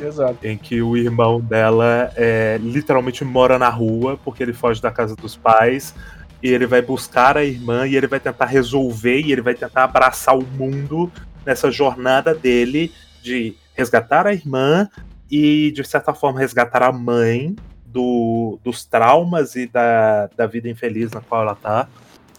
[0.00, 0.44] Exato.
[0.44, 5.14] em que o irmão dela é, literalmente mora na rua porque ele foge da casa
[5.14, 5.94] dos pais
[6.42, 9.84] e ele vai buscar a irmã e ele vai tentar resolver e ele vai tentar
[9.84, 11.08] abraçar o mundo
[11.46, 14.88] nessa jornada dele de resgatar a irmã
[15.30, 17.56] e de certa forma resgatar a mãe
[17.86, 21.88] do, dos traumas e da, da vida infeliz na qual ela tá.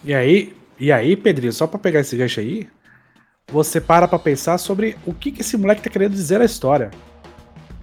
[0.04, 2.68] E aí, e aí, Pedrinho, só pra pegar esse gancho aí,
[3.48, 6.92] você para pra pensar sobre o que, que esse moleque tá querendo dizer na história.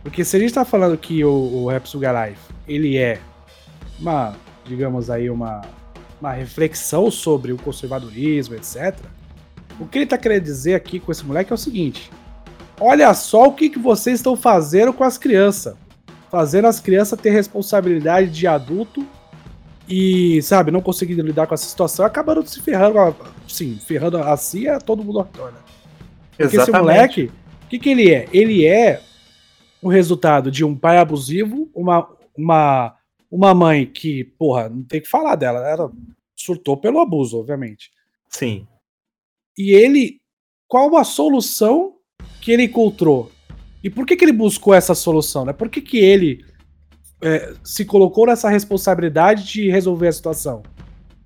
[0.03, 3.21] Porque se a gente tá falando que o, o Repsuga Life, ele é
[3.99, 5.63] uma, digamos aí, uma,
[6.21, 8.97] uma reflexão sobre o conservadorismo, etc.
[9.81, 12.11] O que ele tá querendo dizer aqui com esse moleque é o seguinte:
[12.83, 15.77] olha só o que, que vocês estão fazendo com as crianças.
[16.31, 19.07] Fazendo as crianças ter responsabilidade de adulto
[19.89, 23.15] e, sabe, não conseguindo lidar com essa situação, acabaram se ferrando,
[23.47, 25.59] sim, ferrando a si e a todo mundo redor, né?
[26.37, 27.31] Porque esse moleque,
[27.65, 28.29] o que, que ele é?
[28.33, 29.03] Ele é
[29.83, 32.97] o resultado de um pai abusivo, uma, uma,
[33.31, 35.93] uma mãe que, porra, não tem o que falar dela, ela
[36.35, 37.91] surtou pelo abuso, obviamente.
[38.29, 38.67] Sim.
[39.59, 40.21] E ele,
[40.67, 41.97] qual a solução
[42.43, 43.31] que ele encontrou?
[43.83, 45.45] E por que, que ele buscou essa solução?
[45.45, 45.53] Né?
[45.53, 46.45] Por que, que ele
[47.23, 50.63] é, se colocou nessa responsabilidade de resolver a situação?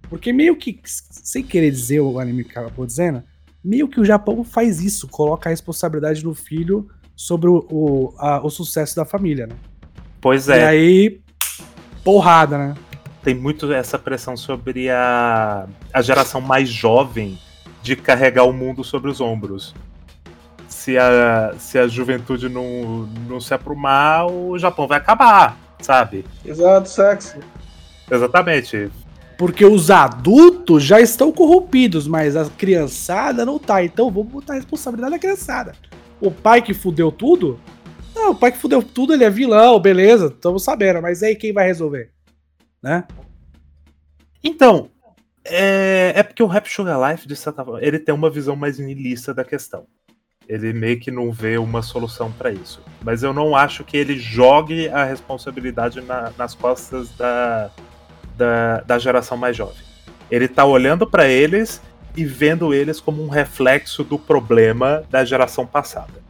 [0.09, 3.23] Porque meio que, sem querer dizer o anime que acabou dizendo,
[3.65, 8.41] meio que o Japão faz isso, coloca a responsabilidade no filho sobre o, o, a-
[8.45, 9.57] o sucesso da família, né?
[10.21, 11.21] Pois E é, aí,
[12.05, 12.75] porrada, né?
[13.23, 17.37] tem muito essa pressão sobre a, a geração mais jovem
[17.83, 19.75] de carregar o mundo sobre os ombros.
[20.69, 26.25] Se a, se a juventude não, não se aprumar, o Japão vai acabar, sabe?
[26.45, 27.39] Exato, sexo.
[28.11, 28.91] Exatamente.
[29.37, 33.85] Porque os adultos já estão corrompidos, mas a criançada não tá.
[33.85, 35.73] Então vamos botar a responsabilidade da criançada.
[36.21, 37.61] O pai que fudeu tudo?
[38.15, 41.03] Não, o pai que fudeu tudo, ele é vilão, beleza, estamos sabendo.
[41.03, 42.11] Mas aí quem vai resolver?
[42.83, 43.05] Né?
[44.43, 44.91] Então,
[45.45, 48.79] é, é porque o Rap Sugar Life, de certa forma, ele tem uma visão mais
[48.79, 49.87] niilista da questão.
[50.49, 52.81] Ele meio que não vê uma solução pra isso.
[53.03, 57.71] Mas eu não acho que ele jogue a responsabilidade na- nas costas da,
[58.37, 59.85] da, da geração mais jovem.
[60.31, 61.81] Ele tá olhando pra eles
[62.17, 66.25] e vendo eles como um reflexo do problema da geração passada.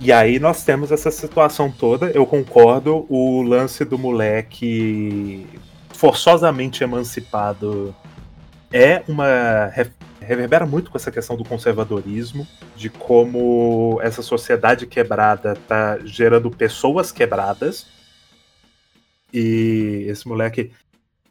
[0.00, 5.46] E aí nós temos essa situação toda, eu concordo, o lance do moleque
[5.92, 7.94] forçosamente emancipado
[8.72, 9.70] é uma
[10.24, 17.12] reverbera muito com essa questão do conservadorismo, de como essa sociedade quebrada tá gerando pessoas
[17.12, 17.86] quebradas.
[19.32, 20.72] E esse moleque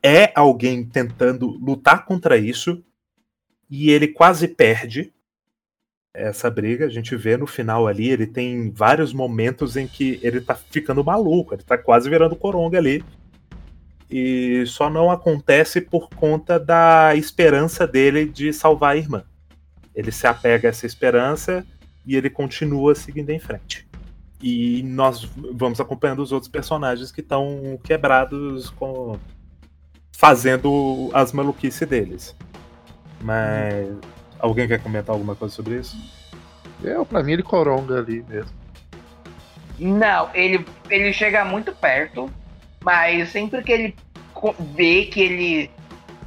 [0.02, 2.84] é alguém tentando lutar contra isso
[3.70, 5.14] e ele quase perde.
[6.14, 6.86] essa briga.
[6.86, 11.04] A gente vê no final ali, ele tem vários momentos em que ele tá ficando
[11.04, 13.04] maluco, ele tá quase virando coronga ali.
[14.16, 19.24] E só não acontece por conta da esperança dele de salvar a irmã.
[19.96, 21.66] Ele se apega a essa esperança
[22.06, 23.88] e ele continua seguindo em frente.
[24.40, 29.18] E nós vamos acompanhando os outros personagens que estão quebrados com
[30.16, 32.36] fazendo as maluquices deles.
[33.20, 33.98] Mas
[34.38, 35.98] alguém quer comentar alguma coisa sobre isso?
[36.84, 38.56] Eu, pra mim, ele coronga ali mesmo.
[39.80, 42.32] Não, ele, ele chega muito perto,
[42.84, 43.96] mas sempre que ele
[44.76, 45.72] vê que ele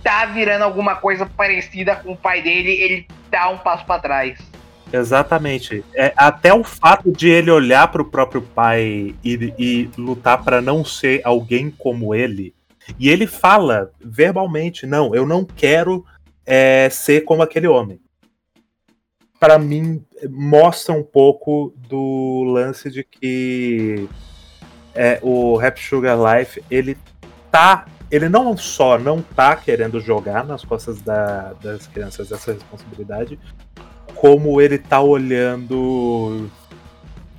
[0.02, 4.38] tá virando alguma coisa parecida com o pai dele, ele dá um passo pra trás.
[4.92, 5.84] Exatamente.
[5.94, 10.84] É, até o fato de ele olhar pro próprio pai e, e lutar pra não
[10.84, 12.54] ser alguém como ele.
[12.98, 16.04] E ele fala verbalmente: não, eu não quero
[16.44, 18.00] é, ser como aquele homem.
[19.40, 24.08] Pra mim, mostra um pouco do lance de que
[24.96, 26.96] é, o Rap Sugar Life ele
[27.50, 27.86] tá.
[28.10, 33.38] Ele não só não tá querendo jogar nas costas da- das crianças essa responsabilidade,
[34.14, 36.48] como ele tá olhando.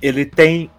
[0.00, 0.70] Ele tem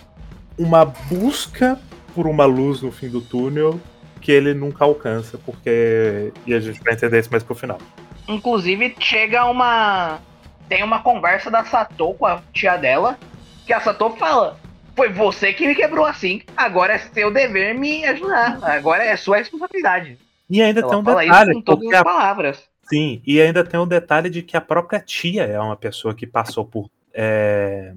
[0.58, 1.80] uma busca
[2.14, 3.80] por uma luz no fim do túnel
[4.22, 6.32] que ele nunca alcança, porque.
[6.46, 7.80] E a gente vai entender isso mais pro final.
[8.28, 10.20] Inclusive, chega uma.
[10.68, 13.18] Tem uma conversa da Sato com a tia dela,
[13.66, 14.58] que a Sato fala:
[15.00, 19.38] Foi você que me quebrou assim, agora é seu dever me ajudar, agora é sua
[19.38, 20.18] responsabilidade.
[20.50, 22.70] E ainda Ela tem um fala detalhe, isso com todas as a palavras.
[22.84, 26.28] Sim, e ainda tem o detalhe de que a própria tia é uma pessoa que
[26.28, 27.94] passou por, é,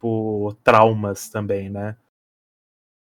[0.00, 1.94] por traumas também, né?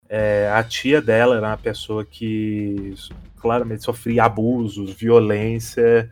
[0.08, 2.94] É, a tia dela era uma pessoa que
[3.40, 6.08] claramente sofria abusos, violência.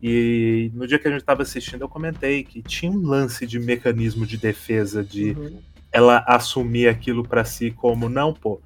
[0.00, 3.58] E no dia que a gente estava assistindo, eu comentei que tinha um lance de
[3.58, 5.62] mecanismo de defesa de Uhum.
[5.92, 8.60] Ela assumir aquilo pra si como não, pô,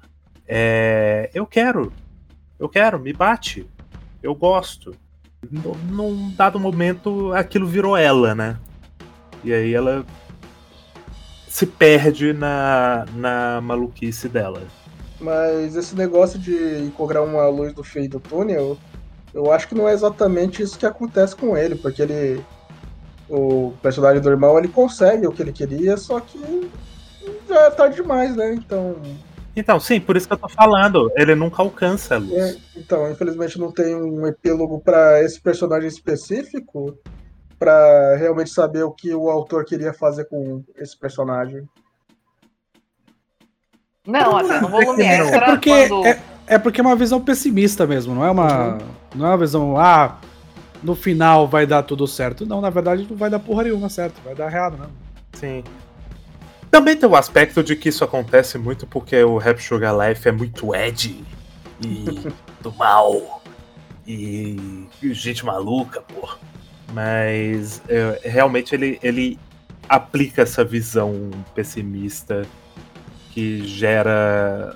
[0.47, 1.91] é, eu quero,
[2.59, 3.65] eu quero, me bate,
[4.21, 4.95] eu gosto.
[5.51, 8.57] Num dado momento, aquilo virou ela, né?
[9.43, 10.05] E aí ela
[11.47, 14.61] se perde na, na maluquice dela.
[15.19, 18.77] Mas esse negócio de encontrar uma luz do fim do túnel,
[19.33, 22.43] eu acho que não é exatamente isso que acontece com ele, porque ele.
[23.29, 26.69] O personagem do irmão ele consegue o que ele queria, só que
[27.47, 28.53] já é tarde demais, né?
[28.53, 28.95] Então.
[29.55, 32.33] Então, sim, por isso que eu tô falando, ele nunca alcança a luz.
[32.33, 36.97] é, então, infelizmente não tem um epílogo pra esse personagem específico
[37.59, 41.67] pra realmente saber o que o autor queria fazer com esse personagem.
[44.05, 46.05] Não, até no volume É extra, É porque quando...
[46.05, 48.77] é, é porque é uma visão pessimista mesmo, não é uma
[49.15, 50.17] não é uma visão ah,
[50.81, 52.45] no final vai dar tudo certo.
[52.45, 54.87] Não, na verdade não vai dar porra nenhuma certo, vai dar errado, né?
[55.33, 55.63] Sim.
[56.73, 60.31] Também tem o aspecto de que isso acontece muito porque o Rap Sugar Life é
[60.31, 61.23] muito edgy
[61.79, 62.03] e
[62.61, 63.43] do mal
[64.07, 66.27] e, e gente maluca, pô.
[66.91, 69.39] Mas é, realmente ele, ele
[69.87, 72.43] aplica essa visão pessimista
[73.29, 74.75] que gera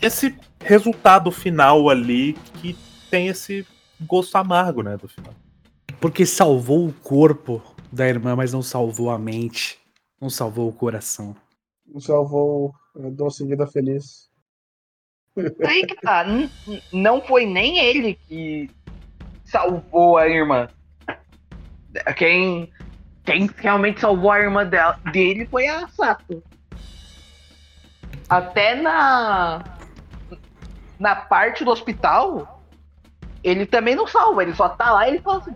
[0.00, 2.74] esse resultado final ali que
[3.10, 3.66] tem esse
[4.00, 5.34] gosto amargo, né, do final.
[6.00, 9.81] Porque salvou o corpo da irmã, mas não salvou a mente,
[10.22, 11.34] não salvou o coração.
[11.84, 14.30] Não salvou o Doce Vida Feliz.
[15.66, 16.24] Aí que tá,
[16.92, 18.70] não foi nem ele que
[19.44, 20.68] salvou a irmã.
[22.16, 22.72] Quem,
[23.24, 26.40] quem realmente salvou a irmã dela- dele foi a Sato.
[28.28, 29.64] Até na
[31.00, 32.62] na parte do hospital,
[33.42, 35.54] ele também não salva, ele só tá lá e ele fala assim: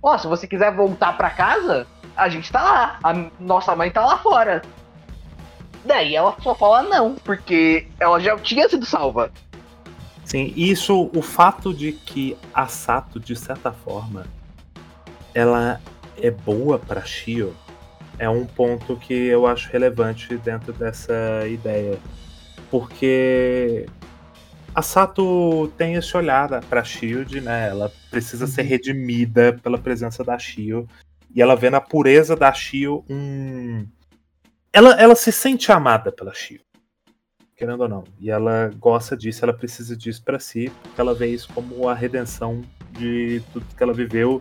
[0.00, 1.84] Ó, se você quiser voltar pra casa,
[2.16, 2.98] a gente tá lá.
[3.02, 4.62] A nossa mãe tá lá fora.
[5.84, 9.30] Daí ela só fala não, porque ela já tinha sido salva.
[10.24, 14.24] Sim, e isso, o fato de que a Sato, de certa forma,
[15.34, 15.80] ela
[16.16, 17.54] é boa pra Shio,
[18.18, 21.98] é um ponto que eu acho relevante dentro dessa ideia.
[22.70, 23.86] Porque
[24.74, 27.68] a Sato tem esse olhar pra Shield, né?
[27.68, 30.88] Ela precisa ser redimida pela presença da Shio.
[31.34, 33.86] E ela vê na pureza da Shio um.
[34.72, 36.60] Ela, ela se sente amada pela Shio
[37.56, 38.04] querendo ou não.
[38.18, 41.94] E ela gosta disso, ela precisa disso pra si, porque ela vê isso como a
[41.94, 44.40] redenção de tudo que ela viveu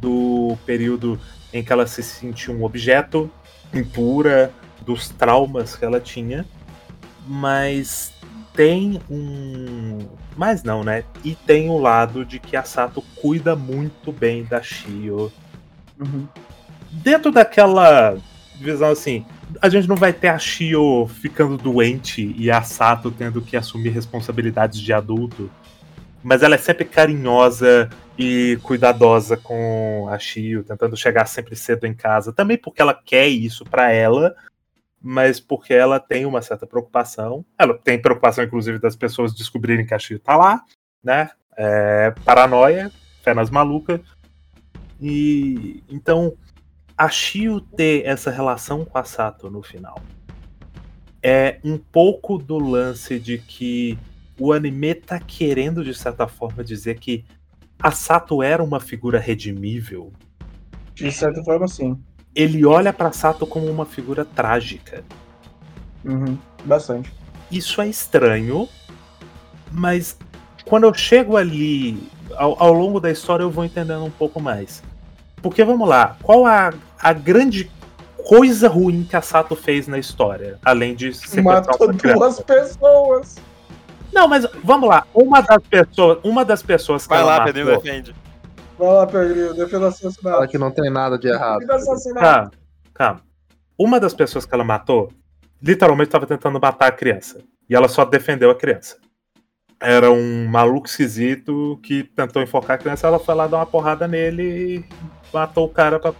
[0.00, 1.20] do período
[1.52, 3.30] em que ela se sentiu um objeto
[3.72, 4.52] impura,
[4.82, 6.46] dos traumas que ela tinha,
[7.26, 8.12] mas
[8.54, 9.98] tem um.
[10.36, 11.04] Mas não, né?
[11.22, 15.30] E tem o lado de que a Sato cuida muito bem da Shio
[16.90, 18.16] dentro daquela
[18.56, 19.24] visão assim,
[19.60, 23.90] a gente não vai ter a Shio ficando doente e a Sato tendo que assumir
[23.90, 25.50] responsabilidades de adulto.
[26.22, 27.88] Mas ela é sempre carinhosa
[28.18, 32.32] e cuidadosa com a Shio, tentando chegar sempre cedo em casa.
[32.32, 34.34] Também porque ela quer isso pra ela,
[35.02, 37.44] mas porque ela tem uma certa preocupação.
[37.58, 40.62] Ela tem preocupação, inclusive, das pessoas descobrirem que a Shio tá lá,
[41.02, 41.30] né?
[41.56, 42.92] É, paranoia,
[43.22, 44.00] fé nas malucas.
[45.00, 46.34] E então
[46.96, 49.98] a Shio ter essa relação com a Sato no final
[51.22, 53.98] é um pouco do lance de que
[54.38, 57.24] o anime tá querendo, de certa forma, dizer que
[57.78, 60.12] a Sato era uma figura redimível.
[60.94, 61.98] De certa forma, sim.
[62.34, 65.04] Ele olha pra Sato como uma figura trágica.
[66.04, 66.38] Uhum.
[66.64, 67.12] Bastante.
[67.50, 68.68] Isso é estranho,
[69.72, 70.16] mas
[70.64, 72.02] quando eu chego ali,
[72.36, 74.82] ao, ao longo da história, eu vou entendendo um pouco mais.
[75.42, 77.70] Porque vamos lá, qual a, a grande
[78.28, 80.58] coisa ruim que a Sato fez na história?
[80.64, 83.36] Além de sequestrar Matou duas pessoas.
[84.12, 85.06] Não, mas vamos lá.
[85.14, 88.14] Uma das pessoas, uma das pessoas que Vai ela lá, Pedrinho, defende.
[88.78, 90.48] Vai lá, Pedrinho, defenda Fala assassinato.
[90.48, 91.60] que não tem nada de errado.
[91.60, 92.20] Defenda assassinato.
[92.20, 92.50] Calma,
[92.92, 93.20] calma.
[93.78, 95.10] Uma das pessoas que ela matou,
[95.62, 97.40] literalmente estava tentando matar a criança.
[97.68, 98.96] E ela só defendeu a criança.
[99.80, 103.06] Era um maluco esquisito que tentou enfocar a criança.
[103.06, 104.84] Ela foi lá dar uma porrada nele e
[105.32, 106.12] matou o cara pra.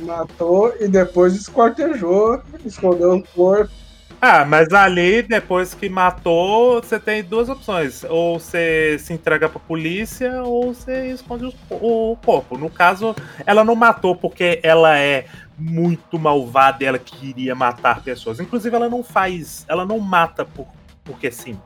[0.00, 3.72] Matou e depois esquartejou, escondeu o corpo.
[4.20, 8.04] Ah, mas ali, depois que matou, você tem duas opções.
[8.04, 12.58] Ou você se entrega pra polícia, ou você esconde os- o corpo.
[12.58, 15.24] No caso, ela não matou porque ela é
[15.56, 18.40] muito malvada e ela queria matar pessoas.
[18.40, 19.64] Inclusive, ela não faz.
[19.66, 20.66] Ela não mata por,
[21.02, 21.58] porque sim.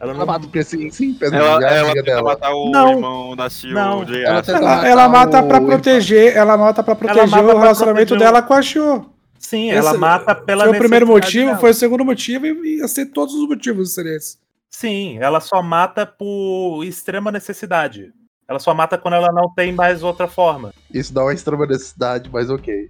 [0.00, 1.36] Ela não Ela mata porque sim, sim, Pedro.
[1.38, 2.22] Ela, ela tenta dela.
[2.22, 2.90] matar o Não.
[2.92, 4.02] irmão da Sil Não.
[4.04, 7.60] de Ela Ela, ela mata o- pra proteger, ela mata pra proteger mata o pra
[7.60, 9.10] relacionamento proteger o- dela com a Shio.
[9.38, 11.58] Sim, ela Esse mata pela Foi o primeiro motivo, dela.
[11.58, 14.38] foi o segundo motivo e ia ser todos os motivos seria esse.
[14.70, 18.12] Sim, ela só mata por extrema necessidade.
[18.48, 20.72] Ela só mata quando ela não tem mais outra forma.
[20.92, 22.88] Isso dá uma extrema necessidade, mas ok.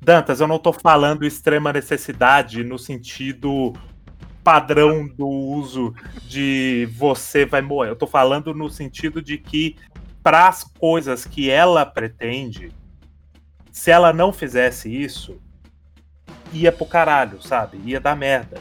[0.00, 3.72] Dantas, eu não tô falando extrema necessidade no sentido
[4.50, 5.92] padrão do uso
[6.22, 7.90] de você vai morrer.
[7.90, 9.74] Eu tô falando no sentido de que
[10.22, 12.70] para as coisas que ela pretende,
[13.72, 15.40] se ela não fizesse isso,
[16.52, 17.80] ia pro caralho, sabe?
[17.84, 18.58] Ia dar merda.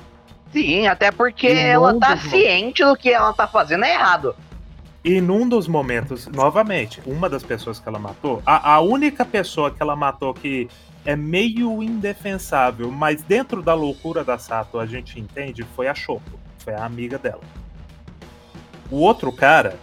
[0.52, 4.36] Sim, até porque E ela tá dos- ciente do que ela tá fazendo é errado.
[5.04, 9.70] E num dos momentos, novamente, uma das pessoas que ela matou, a, a única pessoa
[9.70, 10.68] que ela matou que
[11.06, 16.40] é meio indefensável, mas dentro da loucura da Sato a gente entende, foi a Shoko,
[16.58, 17.44] foi a amiga dela.
[18.90, 19.78] O outro cara,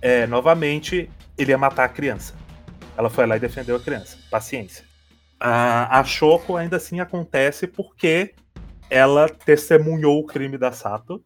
[0.00, 2.34] é, novamente, ele ia matar a criança.
[2.96, 4.18] Ela foi lá e defendeu a criança.
[4.30, 4.84] Paciência.
[5.40, 8.34] A, a Shoko ainda assim acontece porque
[8.90, 11.24] ela testemunhou o crime da Sato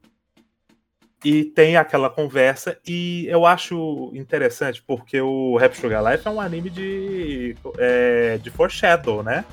[1.24, 6.40] e tem aquela conversa e eu acho interessante porque o Rap Sugar Life é um
[6.40, 9.44] anime de é, de foreshadow, né?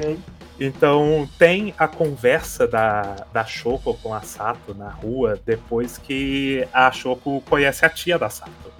[0.00, 0.18] Sim.
[0.58, 6.90] Então tem a conversa da, da Shoko com a Sato na rua depois que a
[6.90, 8.72] Shoko conhece a tia da Sato.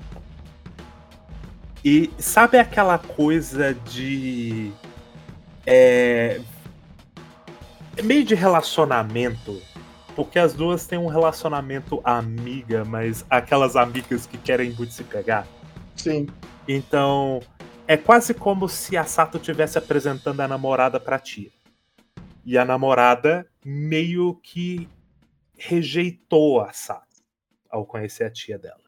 [1.84, 4.70] E sabe aquela coisa de.
[5.66, 6.40] É,
[8.02, 9.60] meio de relacionamento
[10.14, 15.46] porque as duas têm um relacionamento amiga, mas aquelas amigas que querem muito se pegar.
[15.96, 16.26] Sim.
[16.66, 17.40] Então,
[17.86, 21.50] é quase como se a Sato estivesse apresentando a namorada pra tia.
[22.44, 24.88] E a namorada meio que
[25.56, 27.22] rejeitou a Sato
[27.70, 28.82] ao conhecer a tia dela.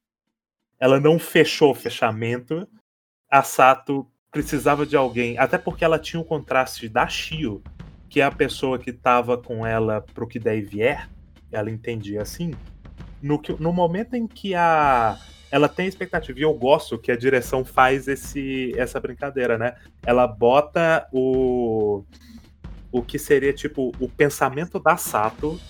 [0.79, 2.68] Ela não fechou o fechamento.
[3.31, 7.62] A Sato precisava de alguém, até porque ela tinha o contraste da Shio,
[8.09, 11.09] que é a pessoa que estava com ela pro que der e vier,
[11.55, 12.53] ela entendia assim.
[13.23, 15.19] No, que, no momento em que a
[15.51, 19.77] ela tem expectativa, e eu gosto que a direção faz esse, essa brincadeira, né?
[20.05, 22.05] Ela bota o
[22.91, 25.61] o que seria tipo o pensamento da Sato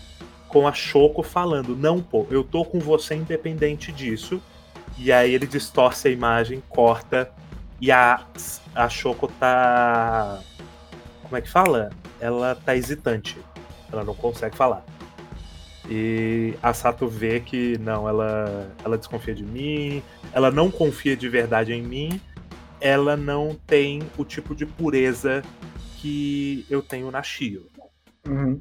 [0.48, 4.40] com a Shoko falando: "Não, pô, eu tô com você independente disso".
[4.96, 7.30] E aí ele distorce a imagem, corta
[7.80, 8.26] e a
[8.74, 10.40] a Shoko tá
[11.22, 11.90] como é que fala?
[12.20, 13.36] Ela tá hesitante.
[13.92, 14.84] Ela não consegue falar.
[15.88, 21.28] E a Sato vê que não, ela, ela desconfia de mim, ela não confia de
[21.28, 22.20] verdade em mim,
[22.80, 25.42] ela não tem o tipo de pureza
[25.98, 27.66] que eu tenho na Shio.
[28.26, 28.60] Uhum.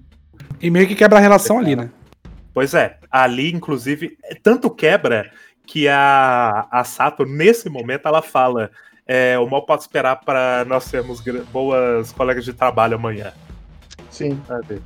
[0.61, 1.89] E meio que quebra a relação ali, né?
[2.53, 5.31] Pois é, ali, inclusive, tanto quebra
[5.65, 8.69] que a, a Sato, nesse momento, ela fala:
[9.07, 11.21] É, o mal pode esperar para nós sermos
[11.51, 13.33] boas colegas de trabalho amanhã.
[14.09, 14.39] Sim.
[14.47, 14.81] sabe?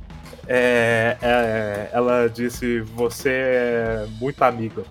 [0.50, 4.82] É, é, ela disse: Você é muito amiga.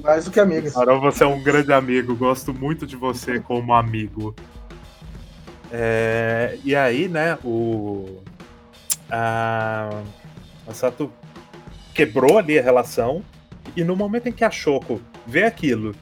[0.00, 0.74] Mais do que amigas.
[0.74, 2.14] Carol, você é um grande amigo.
[2.14, 4.34] Gosto muito de você como amigo.
[5.72, 8.20] É, e aí, né, o.
[9.10, 10.02] A,
[10.68, 11.10] a Sato
[11.94, 13.24] quebrou ali a relação.
[13.74, 15.94] E no momento em que a Shoko vê aquilo,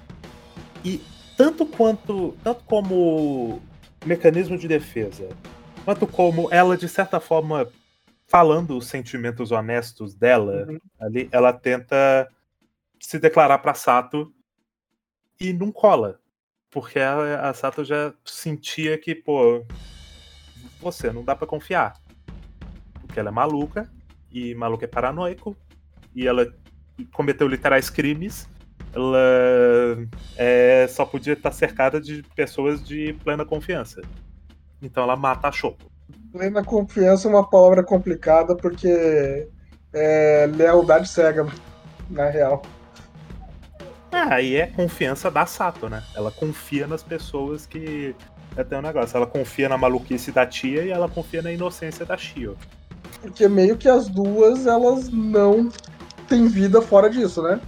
[0.84, 1.00] e
[1.36, 2.36] tanto quanto.
[2.42, 3.62] Tanto como
[4.04, 5.28] mecanismo de defesa,
[5.84, 7.68] quanto como ela, de certa forma,
[8.34, 10.80] falando os sentimentos honestos dela, Uhum.
[10.98, 12.28] ali, ela tenta
[12.98, 14.34] se declarar pra Sato
[15.38, 16.18] e não cola.
[16.68, 19.64] Porque a, a Sato já sentia que, pô,
[20.80, 21.94] você não dá pra confiar.
[23.02, 23.88] Porque ela é maluca,
[24.32, 25.56] e maluca é paranoico,
[26.12, 26.52] e ela
[27.12, 28.48] cometeu literais crimes.
[28.92, 34.02] Ela é, só podia estar cercada de pessoas de plena confiança.
[34.82, 35.93] Então ela mata a Shoko.
[36.32, 39.48] Plena confiança é uma palavra complicada porque
[39.92, 41.46] é lealdade cega,
[42.10, 42.62] na real.
[44.10, 46.02] Ah, e é confiança da Sato, né?
[46.14, 48.14] Ela confia nas pessoas que.
[48.56, 49.16] É até um negócio.
[49.16, 52.56] Ela confia na maluquice da tia e ela confia na inocência da Shio.
[53.20, 55.68] Porque meio que as duas, elas não
[56.28, 57.60] têm vida fora disso, né?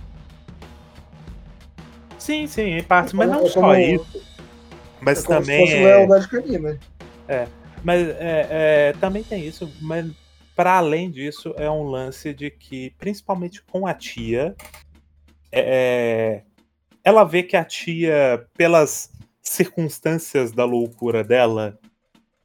[2.18, 4.22] Sim, sim, em partes, mas não É só como- isso.
[5.00, 5.66] Mas é como também.
[5.66, 6.78] se fosse é- lealdade canina.
[7.86, 10.10] Mas é, é, também tem isso, mas
[10.56, 14.56] para além disso, é um lance de que, principalmente com a tia,
[15.52, 16.42] é,
[17.04, 21.78] ela vê que a tia, pelas circunstâncias da loucura dela,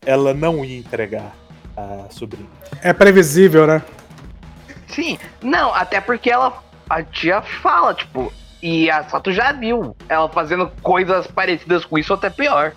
[0.05, 1.35] ela não ia entregar
[1.75, 2.47] a sobrinha.
[2.83, 3.81] É previsível, né?
[4.89, 6.63] Sim, não, até porque ela.
[6.87, 8.31] A tia fala, tipo,
[8.61, 12.75] e a Sato já viu ela fazendo coisas parecidas com isso, até pior.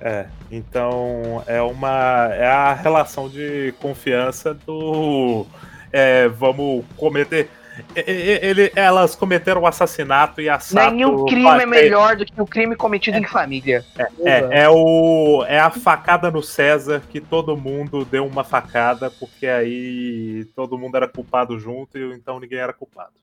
[0.00, 2.28] É, então é uma.
[2.32, 5.46] É a relação de confiança do.
[5.92, 7.48] é, vamos cometer.
[7.94, 12.40] Ele, elas cometeram o assassinato e a Sato Nenhum crime faz- é melhor do que
[12.40, 13.84] o crime cometido em família.
[14.22, 19.46] É, é, o, é a facada no César que todo mundo deu uma facada, porque
[19.46, 23.14] aí todo mundo era culpado junto e então ninguém era culpado.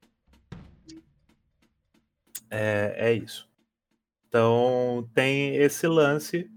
[2.49, 3.47] É, é isso.
[4.27, 6.49] Então tem esse lance.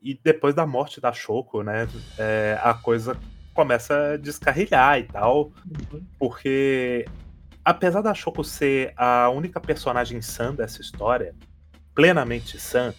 [0.00, 1.88] E depois da morte da Shoko, né?
[2.18, 3.16] é, a coisa
[3.52, 5.52] começa a descarrilhar e tal.
[6.18, 7.04] Porque
[7.64, 11.34] apesar da Shoko ser a única personagem sã dessa história,
[11.94, 12.94] plenamente sã,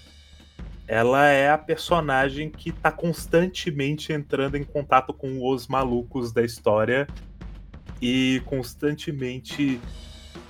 [0.86, 7.08] ela é a personagem que tá constantemente entrando em contato com os malucos da história
[8.02, 9.80] e constantemente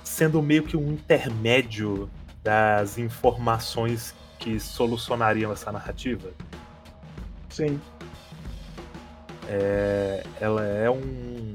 [0.02, 2.10] sendo meio que um intermédio
[2.42, 6.30] das informações que solucionariam essa narrativa.
[7.50, 7.80] Sim.
[9.46, 11.54] É, ela é um.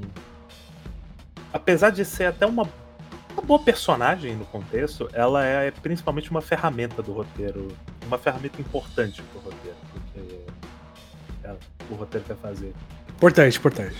[1.52, 2.62] Apesar de ser até uma,
[3.32, 7.68] uma boa personagem no contexto, ela é principalmente uma ferramenta do roteiro.
[8.06, 9.76] Uma ferramenta importante pro roteiro.
[9.92, 10.40] Porque
[11.44, 11.56] é,
[11.90, 12.72] o roteiro quer fazer.
[13.08, 13.96] Importante, importante.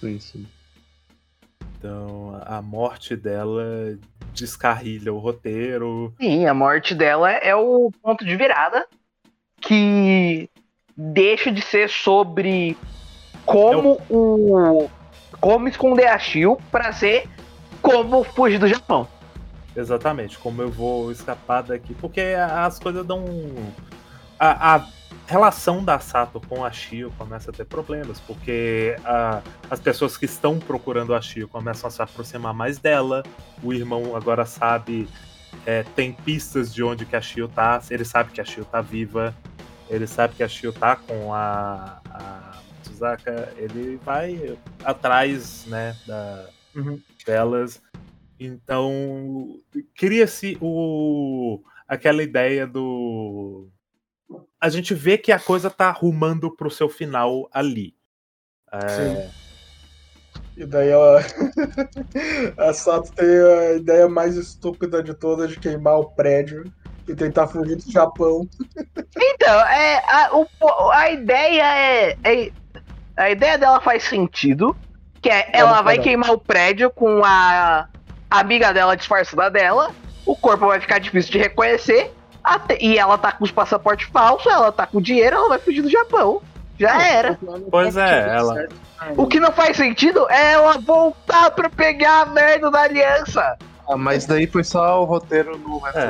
[0.00, 0.46] Sim, sim.
[1.80, 3.98] Então a morte dela
[4.34, 6.12] descarrilha o roteiro.
[6.20, 8.86] Sim, a morte dela é o ponto de virada
[9.62, 10.48] que
[10.94, 12.76] deixa de ser sobre
[13.46, 14.90] como o
[15.40, 17.26] como esconder a Shio pra ser
[17.80, 19.08] como fugir do Japão.
[19.74, 21.94] Exatamente, como eu vou escapar daqui.
[21.94, 23.24] Porque as coisas dão.
[24.38, 24.86] A, a
[25.30, 30.24] relação da Sato com a Shio começa a ter problemas, porque a- as pessoas que
[30.24, 33.22] estão procurando a Shio começam a se aproximar mais dela.
[33.62, 35.08] O irmão agora sabe.
[35.66, 37.82] é, tem pistas de onde que a Shio tá.
[37.90, 39.34] Ele sabe que a Shio tá viva.
[39.88, 42.52] Ele sabe que a Shio tá com a, a
[42.82, 43.52] Tsuzaka.
[43.56, 47.00] Ele vai atrás, né, da, Uhum.
[47.26, 47.82] delas.
[48.38, 49.56] Então,
[49.96, 53.68] cria-se o aquela ideia do
[54.60, 57.94] a gente vê que a coisa tá arrumando pro seu final ali.
[58.72, 59.30] É, Sim.
[60.56, 61.20] E daí ela.
[62.58, 66.70] a Sato tem a ideia mais estúpida de todas de queimar o prédio
[67.08, 68.46] e tentar fugir do Japão.
[69.16, 70.46] Então, é, a, o
[70.90, 72.52] a ideia é, é-
[73.16, 74.76] A ideia dela faz sentido.
[75.22, 77.88] Que é, ela vai queimar o prédio com a
[78.30, 79.94] amiga dela disfarçada dela.
[80.24, 82.10] O corpo vai ficar difícil de reconhecer.
[82.42, 85.82] Até- e ela tá com os passaportes falsos, ela tá com dinheiro, ela vai fugir
[85.82, 86.40] do Japão.
[86.78, 87.38] Já era.
[87.70, 88.66] Pois é, ela-
[89.16, 93.56] O que não faz sentido é ela voltar pra pegar a merda da aliança.
[93.88, 96.06] Ah, mas daí foi só o roteiro no resto É.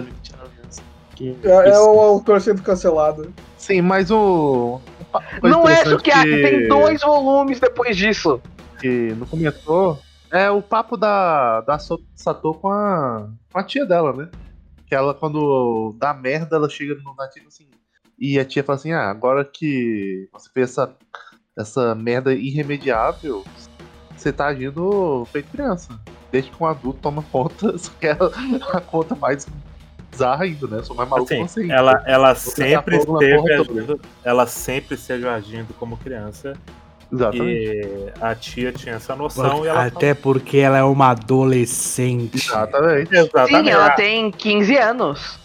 [0.00, 0.02] da
[1.14, 1.34] que.
[1.34, 1.80] Que- É, é isso.
[1.90, 3.32] o autor sendo cancelado.
[3.56, 4.80] Sim, mas o.
[5.42, 8.40] Não é interessante Sukiyaki, que- tem dois volumes depois disso.
[8.80, 10.00] que não comentou
[10.30, 14.28] é o papo da, da Sato com a, com a tia dela, né?
[14.92, 17.66] Que ela, quando dá merda, ela chega no nativo assim.
[18.18, 20.94] E a tia fala assim: Ah, agora que você fez essa,
[21.58, 23.42] essa merda irremediável,
[24.14, 25.98] você tá agindo feito criança.
[26.30, 29.46] Desde que um adulto toma conta, só que é a conta mais
[30.10, 30.76] bizarra ainda, né?
[30.80, 31.60] Eu sou mais maluco Assim, você.
[31.62, 31.74] ainda.
[31.74, 36.52] ela, ela Vou sempre esteve agindo, ela sempre esteve agindo como criança.
[37.12, 37.76] Exatamente.
[37.76, 42.36] E a tia tinha essa noção e ela Até porque ela é uma adolescente.
[42.36, 43.14] Exatamente.
[43.14, 43.64] Exatamente.
[43.64, 45.38] Sim, ela tem 15 anos.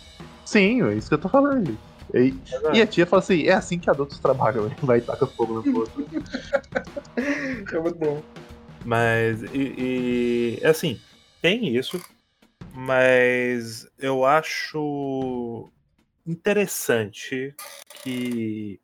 [0.46, 1.78] Sim, é isso que eu tô falando.
[2.14, 2.34] E,
[2.74, 5.62] e a tia fala assim: é assim que adultos trabalham, vai e taca fogo na
[5.74, 5.92] porra.
[7.74, 8.24] É muito bom.
[8.86, 10.98] Mas, e, e, assim,
[11.42, 12.02] tem isso,
[12.74, 15.68] mas eu acho
[16.26, 17.54] interessante
[18.02, 18.80] que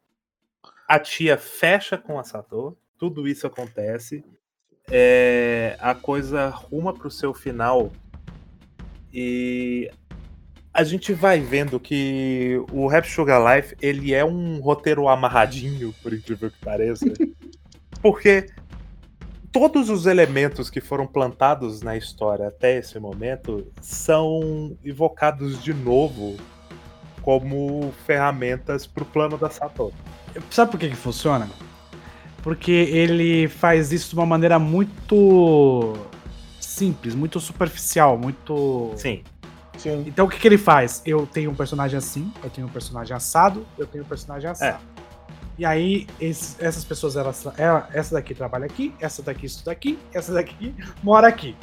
[0.88, 4.24] a tia fecha com a Sato, tudo isso acontece,
[4.90, 7.92] é, a coisa ruma pro seu final
[9.14, 9.90] e
[10.74, 16.14] a gente vai vendo que o Rap Sugar Life ele é um roteiro amarradinho, por
[16.14, 17.06] incrível que pareça,
[18.02, 18.48] porque
[19.52, 26.38] todos os elementos que foram plantados na história até esse momento são evocados de novo
[27.22, 29.94] como ferramentas pro plano da Satoru.
[30.50, 31.50] Sabe por que, que funciona?
[32.42, 35.94] Porque ele faz isso de uma maneira muito
[36.60, 38.92] simples, muito superficial, muito.
[38.98, 39.24] Sim,
[39.78, 40.04] Sim.
[40.08, 41.02] Então o que, que ele faz?
[41.06, 44.80] Eu tenho um personagem assim, eu tenho um personagem assado, eu tenho um personagem assado.
[45.58, 49.98] E aí, esses- essas pessoas, elas, ela- essa daqui trabalha aqui, essa daqui estuda aqui,
[50.14, 50.74] essa daqui
[51.04, 51.56] mora aqui.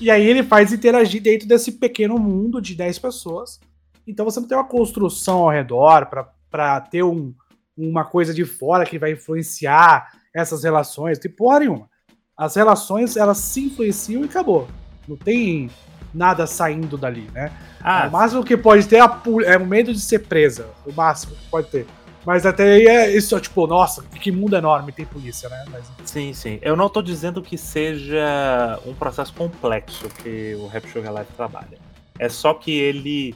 [0.00, 3.58] E aí ele faz interagir dentro desse pequeno mundo de 10 pessoas.
[4.06, 6.06] Então você não tem uma construção ao redor
[6.50, 7.34] pra ter um-
[7.76, 11.18] uma coisa de fora que vai influenciar essas relações.
[11.18, 11.88] Tem porra nenhuma.
[12.36, 14.68] As relações, elas se influenciam e acabou.
[15.08, 15.70] Não tem
[16.12, 17.52] nada saindo dali, né?
[17.80, 20.68] Ah, o máximo que pode ter é, pu- é o medo de ser presa.
[20.86, 21.86] O máximo que pode ter.
[22.24, 25.64] Mas até aí é isso, tipo, nossa, que mundo enorme, tem polícia, né?
[25.70, 26.58] Mas, sim, sim.
[26.60, 31.78] Eu não tô dizendo que seja um processo complexo que o Rap Sugar Life trabalha.
[32.18, 33.34] É só que ele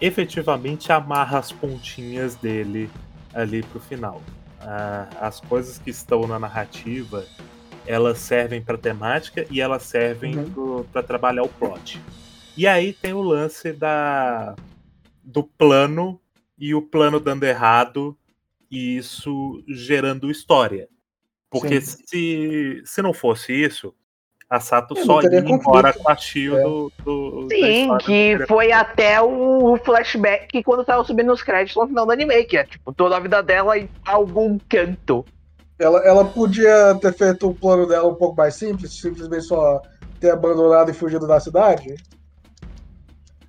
[0.00, 2.90] efetivamente amarra as pontinhas dele
[3.34, 4.22] ali pro final.
[4.60, 7.24] Ah, as coisas que estão na narrativa,
[7.86, 10.84] elas servem pra temática e elas servem Uhum.
[10.92, 12.00] para trabalhar o plot.
[12.56, 14.54] E aí tem o lance da
[15.22, 16.20] do plano
[16.58, 18.16] e o plano dando errado
[18.70, 20.88] e isso gerando história.
[21.50, 23.94] Porque se, se não fosse isso,
[24.48, 26.62] a Sato É, só ia embora com a Shio É.
[26.62, 31.88] do, do Sim, que teria foi até o flashback quando tava subindo os créditos no
[31.88, 35.24] final do anime, que é tipo toda a vida dela em algum canto.
[35.78, 39.82] Ela, ela podia ter feito o plano dela um pouco mais simples, simplesmente só
[40.20, 41.96] ter abandonado e fugido da cidade?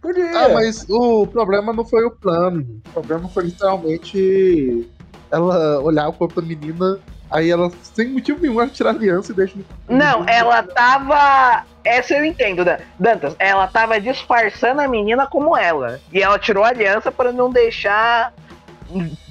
[0.01, 0.45] Podia.
[0.45, 2.81] Ah, mas o problema não foi o plano.
[2.87, 4.89] O problema foi literalmente
[5.31, 6.99] ela olhar o corpo da menina,
[7.29, 9.55] aí ela, sem motivo nenhum, ela tira a aliança e deixa.
[9.87, 11.63] Não, ela tava.
[11.83, 13.35] Essa eu entendo, Dan- Dantas.
[13.37, 15.99] Ela tava disfarçando a menina como ela.
[16.11, 18.33] E ela tirou a aliança para não deixar.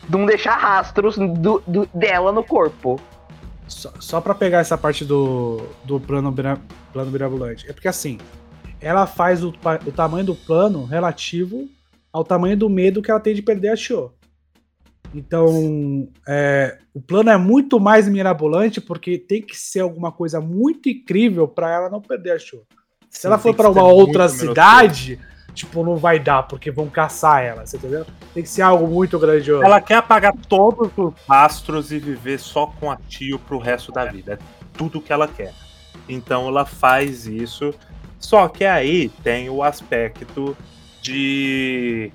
[0.09, 3.01] Não deixar rastros do, do- dela no corpo.
[3.67, 6.33] só, só pra pegar essa parte do, do plano,
[6.93, 7.69] plano mirabolante.
[7.69, 8.19] É porque assim,
[8.81, 9.49] ela faz o,
[9.87, 11.69] o tamanho do plano relativo
[12.13, 14.13] ao tamanho do medo que ela tem de perder a Shio.
[15.15, 20.89] Então, é, o plano é muito mais mirabolante porque tem que ser alguma coisa muito
[20.89, 22.62] incrível pra ela não perder a Shio.
[23.09, 25.21] Se Sim, ela for ser uma outra cidade,
[25.55, 28.05] tipo, não vai dar, porque vão caçar ela, você entendeu?
[28.35, 29.62] Tem que ser algo muito grandioso.
[29.62, 34.05] Ela quer apagar todos os astros e viver só com a Tio pro resto da
[34.05, 34.35] vida.
[34.35, 34.39] É
[34.77, 35.55] tudo que ela quer.
[36.09, 37.73] Então ela faz isso.
[38.19, 40.57] Só que aí tem o aspecto
[41.01, 42.11] de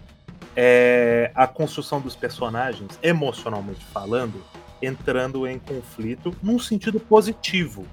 [0.62, 4.44] é, a construção dos personagens, emocionalmente falando,
[4.82, 7.88] entrando em conflito num sentido positivo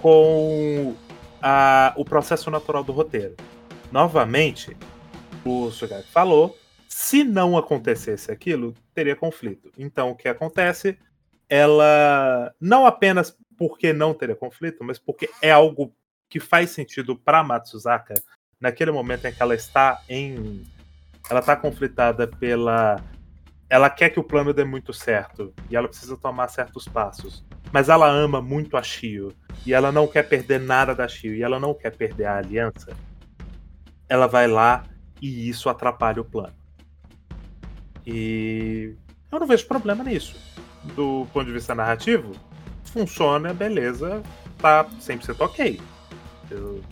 [0.00, 0.94] com
[1.42, 3.36] a- o processo natural do roteiro.
[3.90, 4.74] Novamente,
[5.44, 6.56] o Sugaki falou,
[6.88, 9.70] se não acontecesse aquilo, teria conflito.
[9.76, 10.98] Então, o que acontece?
[11.46, 15.92] Ela, não apenas porque não teria conflito, mas porque é algo
[16.30, 18.14] que faz sentido para Matsuzaka
[18.58, 20.62] naquele momento em que ela está em.
[21.28, 22.96] Ela está conflitada pela.
[23.68, 27.44] Ela quer que o plano dê muito certo e ela precisa tomar certos passos.
[27.72, 29.32] Mas ela ama muito a Shio
[29.64, 32.94] e ela não quer perder nada da Shio e ela não quer perder a aliança.
[34.08, 34.84] Ela vai lá
[35.22, 36.52] e isso atrapalha o plano.
[38.06, 38.94] E
[39.30, 40.36] eu não vejo problema nisso.
[40.94, 42.32] Do ponto de vista narrativo,
[42.84, 44.22] funciona, beleza,
[44.58, 45.80] tá 100% ok.
[46.50, 46.82] Eu,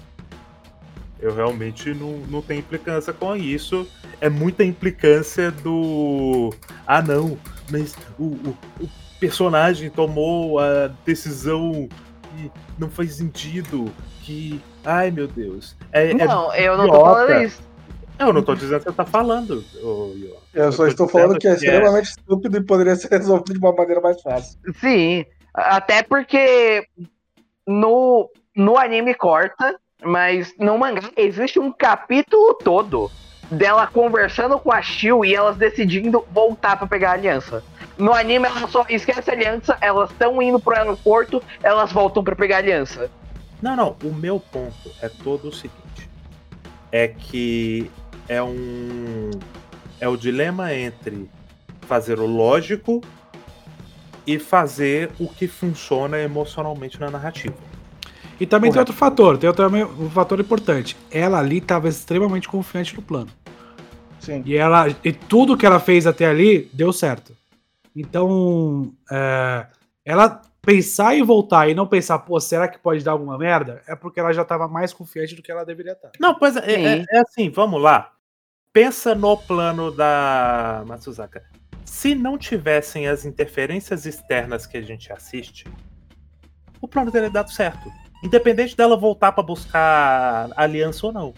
[1.20, 3.86] eu realmente não, não tenho implicância com isso.
[4.20, 6.52] É muita implicância do.
[6.86, 7.38] Ah, não,
[7.70, 11.88] mas o, o, o personagem tomou a decisão
[12.38, 13.92] e não faz sentido.
[14.22, 14.60] Que.
[14.84, 15.76] Ai, meu Deus.
[15.92, 17.70] É, é Não, eu não tô falando isso.
[18.18, 20.36] Eu não tô dizendo que você tá falando, ô, Iô.
[20.52, 23.72] Eu só estou falando que é é- extremamente estúpido e poderia ser resolvido de uma
[23.72, 24.58] maneira mais fácil.
[24.78, 25.24] Sim.
[25.54, 26.86] Até porque
[27.66, 33.10] no, no anime corta, mas no mangá existe um capítulo todo
[33.50, 37.64] dela conversando com a Shio e elas decidindo voltar pra pegar a aliança.
[37.98, 42.36] No anime ela só esquece a aliança, elas estão indo pro aeroporto, elas voltam pra
[42.36, 43.10] pegar a aliança.
[43.60, 43.96] Não, não.
[44.02, 46.08] O meu ponto é todo o seguinte:
[46.90, 47.90] é que
[48.28, 49.30] é um.
[50.00, 51.28] É o dilema entre
[51.82, 53.02] fazer o lógico
[54.26, 57.69] e fazer o que funciona emocionalmente na narrativa.
[58.40, 58.92] E também tem Correto.
[58.92, 59.66] outro fator, tem outro,
[60.02, 60.96] um fator importante.
[61.10, 63.28] Ela ali estava extremamente confiante no plano.
[64.18, 64.42] Sim.
[64.46, 67.36] E ela e tudo que ela fez até ali deu certo.
[67.94, 69.66] Então, é,
[70.04, 73.82] ela pensar em voltar e não pensar, pô, será que pode dar alguma merda?
[73.86, 76.10] É porque ela já estava mais confiante do que ela deveria estar.
[76.18, 76.86] Não, pois é, Sim.
[76.86, 78.12] é, é assim, vamos lá.
[78.72, 81.44] Pensa no plano da Matsuzaka.
[81.84, 85.66] Se não tivessem as interferências externas que a gente assiste,
[86.80, 87.90] o plano teria dado certo.
[88.22, 91.34] Independente dela voltar pra buscar aliança ou não.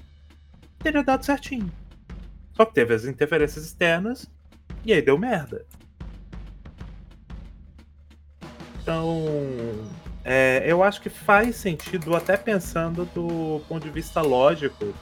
[0.78, 1.70] Teria dado certinho.
[2.54, 4.28] Só que teve as interferências externas
[4.84, 5.64] e aí deu merda.
[8.82, 9.24] Então,
[10.24, 14.92] é, eu acho que faz sentido, até pensando do ponto de vista lógico,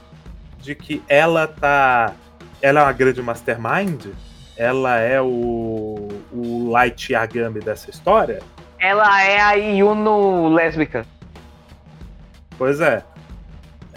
[0.59, 2.13] de que ela tá.
[2.61, 4.05] Ela é uma grande mastermind,
[4.55, 8.43] ela é o, o Light Yagami dessa história.
[8.77, 11.05] Ela é a Yuno lésbica.
[12.61, 13.03] Pois é.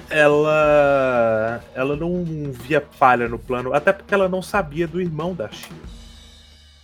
[0.09, 1.61] Ela.
[1.75, 5.77] Ela não via falha no plano, até porque ela não sabia do irmão da Shio.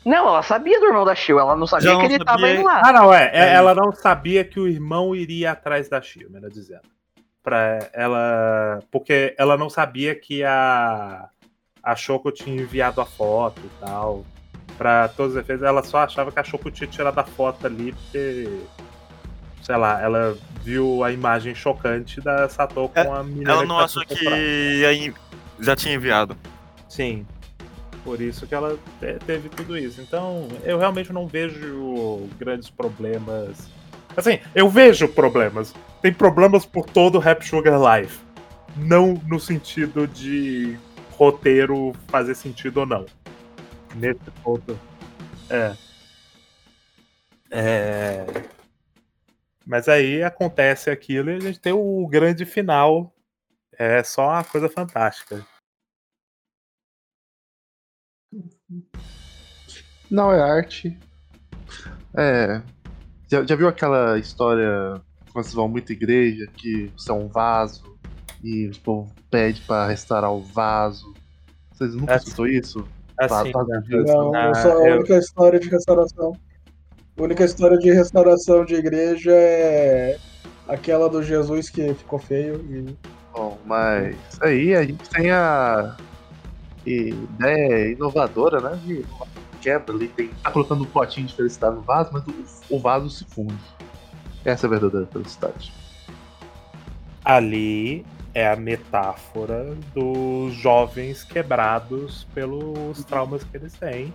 [0.04, 2.38] Não, ela sabia do irmão da Shio, ela não sabia Já não que ele tava
[2.38, 2.82] sabia- indo lá.
[2.84, 3.30] Ah, não, é.
[3.32, 3.52] é, É.
[3.54, 6.82] Ela não sabia que o irmão iria atrás da Shio, melhor dizendo.
[7.42, 8.80] Pra ela.
[8.90, 11.30] Porque ela não sabia que a.
[11.82, 14.26] A Shoko tinha enviado a foto e tal.
[14.76, 17.94] Pra todos os efeitos, ela só achava que a Shoko tinha tirado a foto ali
[17.94, 18.60] porque.
[19.62, 23.84] Sei lá, ela viu a imagem chocante da Sato com a menina Ela não tá
[23.84, 25.12] achou que aí
[25.58, 26.36] já tinha enviado.
[26.88, 27.26] Sim.
[28.02, 30.00] Por isso que ela te- teve tudo isso.
[30.00, 33.68] Então, eu realmente não vejo grandes problemas.
[34.16, 35.74] Assim, eu vejo problemas.
[36.00, 38.18] Tem problemas por todo o Rap Sugar Life.
[38.76, 40.76] Não no sentido de
[41.12, 43.04] roteiro fazer sentido ou não.
[43.94, 44.78] Nesse ponto.
[45.50, 45.74] É.
[47.50, 48.24] É.
[49.66, 53.14] Mas aí acontece aquilo e a gente tem o grande final.
[53.72, 55.46] É só uma coisa fantástica.
[60.10, 60.98] Não é arte.
[62.16, 62.60] É.
[63.28, 65.00] Já, já viu aquela história
[65.32, 67.96] quando vocês vão muito à igreja que você é um vaso
[68.42, 71.14] e o povo pede pra restaurar o vaso?
[71.72, 72.86] Vocês nunca escutou isso?
[73.16, 74.08] Assim, Vaso de Deus.
[74.08, 76.32] Não, Ah, só a eu- única história de restauração.
[77.20, 80.18] A única história de restauração de igreja é
[80.66, 82.64] aquela do Jesus que ficou feio.
[82.70, 82.96] E...
[83.30, 85.98] Bom, mas aí a gente tem a
[86.86, 88.80] ideia inovadora, né?
[88.86, 89.04] De
[89.60, 93.10] quebra ali, tem, tá colocando um potinho de felicidade no vaso, mas o, o vaso
[93.10, 93.54] se funde.
[94.42, 95.74] Essa é a verdadeira felicidade.
[97.22, 104.10] ali é a metáfora dos jovens quebrados pelos traumas que eles têm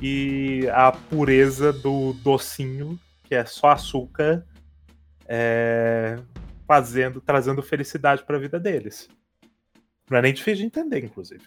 [0.00, 4.44] e a pureza do docinho, que é só açúcar,
[5.26, 6.18] é,
[6.66, 9.08] fazendo, trazendo felicidade para a vida deles.
[10.10, 11.42] Não é nem difícil de entender, inclusive.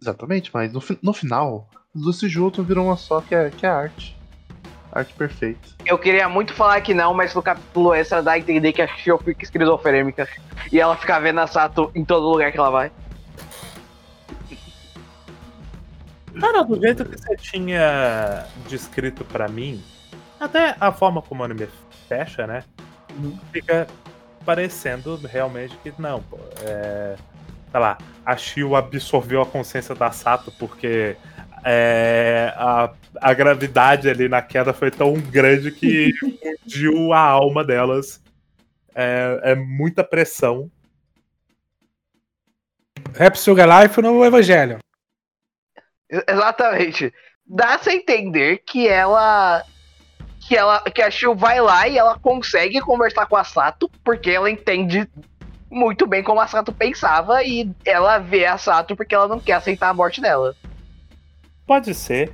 [0.00, 3.50] Exatamente, mas no, no final, os dois se juntam e viram uma só que é,
[3.50, 4.16] que é arte.
[4.92, 5.68] Arte perfeita.
[5.84, 8.86] Eu queria muito falar que não, mas no capítulo extra dá a entender que a
[8.86, 10.26] Shio fica esquizofrênica.
[10.72, 12.90] E ela fica vendo a Sato em todo lugar que ela vai.
[16.40, 19.82] Cara, do jeito que você tinha descrito pra mim,
[20.38, 21.68] até a forma como o anime
[22.08, 22.62] fecha, né?
[23.52, 23.86] Fica
[24.44, 26.38] parecendo realmente que não, pô.
[26.62, 27.16] É,
[27.70, 31.16] sei lá, a Shio absorveu a consciência da Sato porque
[31.64, 36.12] é, a, a gravidade ali na queda foi tão grande que
[36.62, 38.20] fundiu a alma delas.
[38.94, 40.70] É, é muita pressão.
[43.14, 44.78] Rap Sugar Life no Evangelho.
[46.10, 47.12] Ex- Exatamente.
[47.46, 49.62] Dá-se a entender que ela.
[50.46, 50.80] Que ela.
[50.82, 55.08] Que a Shio vai lá e ela consegue conversar com a Sato, porque ela entende
[55.70, 59.54] muito bem como a Sato pensava e ela vê a Sato porque ela não quer
[59.54, 60.54] aceitar a morte dela.
[61.66, 62.32] Pode ser,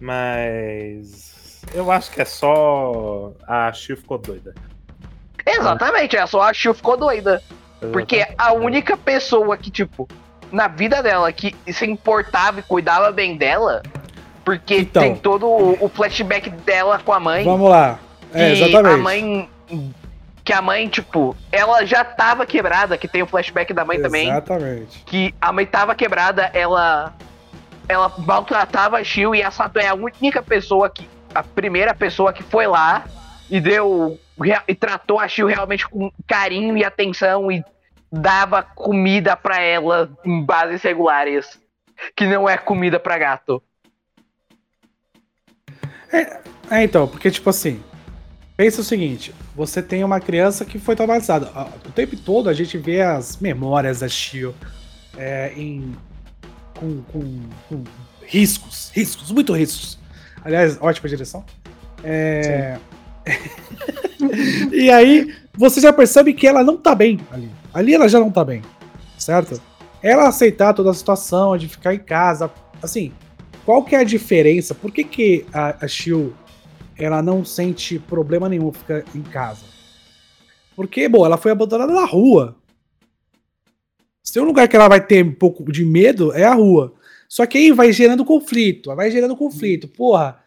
[0.00, 1.62] mas.
[1.74, 3.32] Eu acho que é só.
[3.46, 4.54] A Shio ficou doida.
[5.44, 7.42] Exatamente, é só a Shio ficou doida.
[7.92, 10.08] Porque a única pessoa que, tipo,
[10.52, 13.82] na vida dela, que se importava e cuidava bem dela,
[14.44, 15.02] porque Então.
[15.02, 17.44] tem todo o, o flashback dela com a mãe.
[17.44, 17.98] Vamos lá.
[18.32, 18.94] É, exatamente.
[18.94, 19.48] a mãe.
[20.44, 24.28] Que a mãe, tipo, ela já tava quebrada, que tem o flashback da mãe também.
[24.28, 25.02] Exatamente.
[25.04, 27.12] Que a mãe tava quebrada, ela.
[27.88, 31.08] Ela maltratava a Shio e a Sato é a única pessoa que.
[31.34, 33.04] A primeira pessoa que foi lá
[33.50, 34.18] e deu.
[34.68, 37.64] E tratou a Shio realmente com carinho e atenção e
[38.16, 41.58] dava comida pra ela em bases regulares.
[42.14, 43.62] Que não é comida pra gato.
[46.70, 47.82] É, então, porque, tipo assim,
[48.56, 51.50] pensa o seguinte: você tem uma criança que foi traumatizada.
[51.86, 54.54] O tempo todo a gente vê as memórias da Shio
[55.16, 55.96] é, em,
[56.78, 57.84] com, com- com
[58.26, 59.98] riscos, riscos, muito riscos.
[60.44, 61.44] Aliás, ótima direção.
[62.04, 62.78] É...
[64.72, 67.50] e aí, você já percebe que ela não tá bem ali.
[67.76, 68.62] Ali ela já não tá bem,
[69.18, 69.60] certo?
[70.02, 72.50] Ela aceitar toda a situação de ficar em casa,
[72.82, 73.12] assim,
[73.66, 74.74] qual que é a diferença?
[74.74, 76.34] Por que, que a, a Shio
[76.96, 79.66] ela não sente problema nenhum ficar em casa?
[80.74, 82.56] Porque, bom, ela foi abandonada na rua.
[84.22, 86.94] Se tem um lugar que ela vai ter um pouco de medo, é a rua.
[87.28, 89.86] Só que aí vai gerando conflito, vai gerando conflito.
[89.86, 90.42] Porra,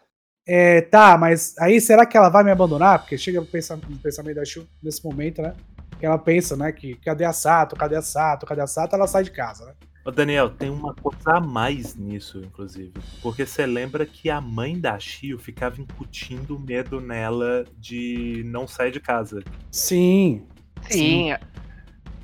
[0.48, 2.98] é, tá, mas aí será que ela vai me abandonar?
[2.98, 5.54] Porque chega o pensa- o pensamento da Shio nesse momento, né?
[6.00, 6.72] Que ela pensa, né?
[6.72, 8.96] Que cadê a Sato, cadê a Sato, cadê a Sato?
[8.96, 9.74] Ela sai de casa, né?
[10.06, 12.94] Ô, Daniel, tem uma coisa a mais nisso, inclusive.
[13.22, 18.92] Porque você lembra que a mãe da Shio ficava incutindo medo nela de não sair
[18.92, 19.44] de casa.
[19.70, 20.48] Sim,
[20.88, 21.34] Sim,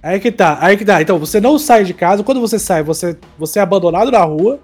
[0.01, 1.01] Aí que tá, aí que tá.
[1.01, 4.59] Então, você não sai de casa, quando você sai, você, você é abandonado na rua,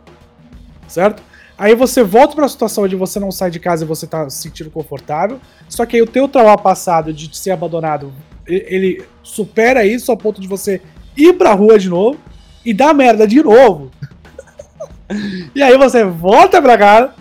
[0.88, 1.24] certo?
[1.57, 4.38] Aí você volta pra situação onde você não sai de casa e você tá se
[4.38, 5.39] sentindo confortável.
[5.68, 8.14] Só que aí o teu trauma passado de ser abandonado,
[8.46, 10.82] ele supera isso ao ponto de você
[11.16, 12.20] ir pra rua de novo
[12.66, 13.92] e dar merda de novo.
[15.56, 17.14] e aí você volta pra casa.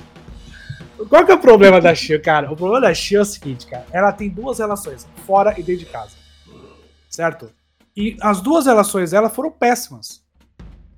[1.09, 2.53] Qual que é o problema da Shio, cara?
[2.53, 3.87] O problema da Shio é o seguinte, cara.
[3.91, 6.13] Ela tem duas relações, fora e dentro de casa.
[7.09, 7.51] Certo?
[7.97, 10.23] E as duas relações dela foram péssimas.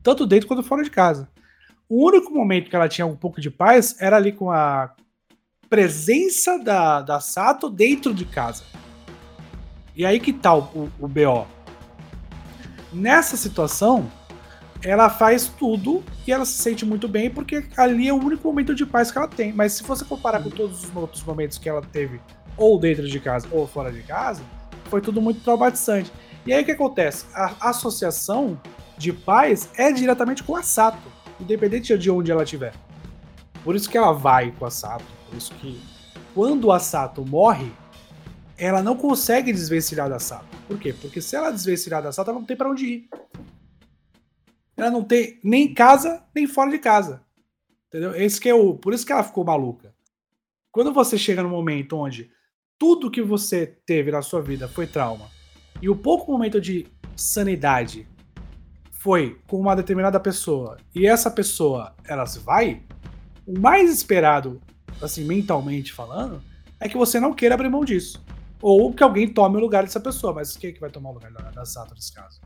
[0.03, 1.29] Tanto dentro quanto fora de casa.
[1.89, 4.93] O único momento que ela tinha um pouco de paz era ali com a
[5.69, 8.65] presença da, da Sato dentro de casa.
[9.95, 11.47] E aí que tá o, o, o BO.
[12.93, 14.11] Nessa situação,
[14.83, 18.75] ela faz tudo e ela se sente muito bem porque ali é o único momento
[18.75, 19.53] de paz que ela tem.
[19.53, 22.21] Mas se você comparar com todos os outros momentos que ela teve,
[22.57, 24.43] ou dentro de casa ou fora de casa,
[24.85, 26.13] foi tudo muito traumatizante.
[26.45, 27.27] E aí o que acontece?
[27.35, 28.61] A associação
[28.99, 30.99] de pais é diretamente com a Sato,
[31.41, 32.75] independente de onde ela estiver.
[33.65, 35.05] Por isso que ela vai com a Sato.
[35.29, 35.81] Por isso que
[36.35, 37.73] quando a Sato morre,
[38.65, 40.47] ela não consegue desvencilhar da Sato.
[40.69, 40.93] Por quê?
[40.93, 43.09] Porque se ela desvencilhar da Sato, ela não tem pra onde ir.
[44.77, 47.25] Ela não tem nem em casa, nem fora de casa.
[47.89, 48.15] Entendeu?
[48.15, 49.93] Esse que é o, por isso que ela ficou maluca.
[50.71, 52.31] Quando você chega no momento onde
[52.79, 55.29] tudo que você teve na sua vida foi trauma,
[55.81, 56.87] e o pouco momento de
[57.17, 58.07] sanidade
[58.93, 62.81] foi com uma determinada pessoa, e essa pessoa, ela se vai,
[63.45, 64.61] o mais esperado,
[65.01, 66.41] assim, mentalmente falando,
[66.79, 68.25] é que você não queira abrir mão disso.
[68.63, 71.15] Ou que alguém tome o lugar dessa pessoa, mas quem é que vai tomar o
[71.15, 72.41] lugar da, da Sato nesse caso?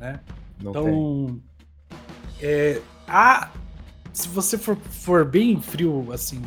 [0.00, 0.20] Né?
[0.62, 0.70] Não.
[0.70, 1.42] Então,
[2.40, 3.50] é, a,
[4.12, 6.40] se você for, for bem frio, assim,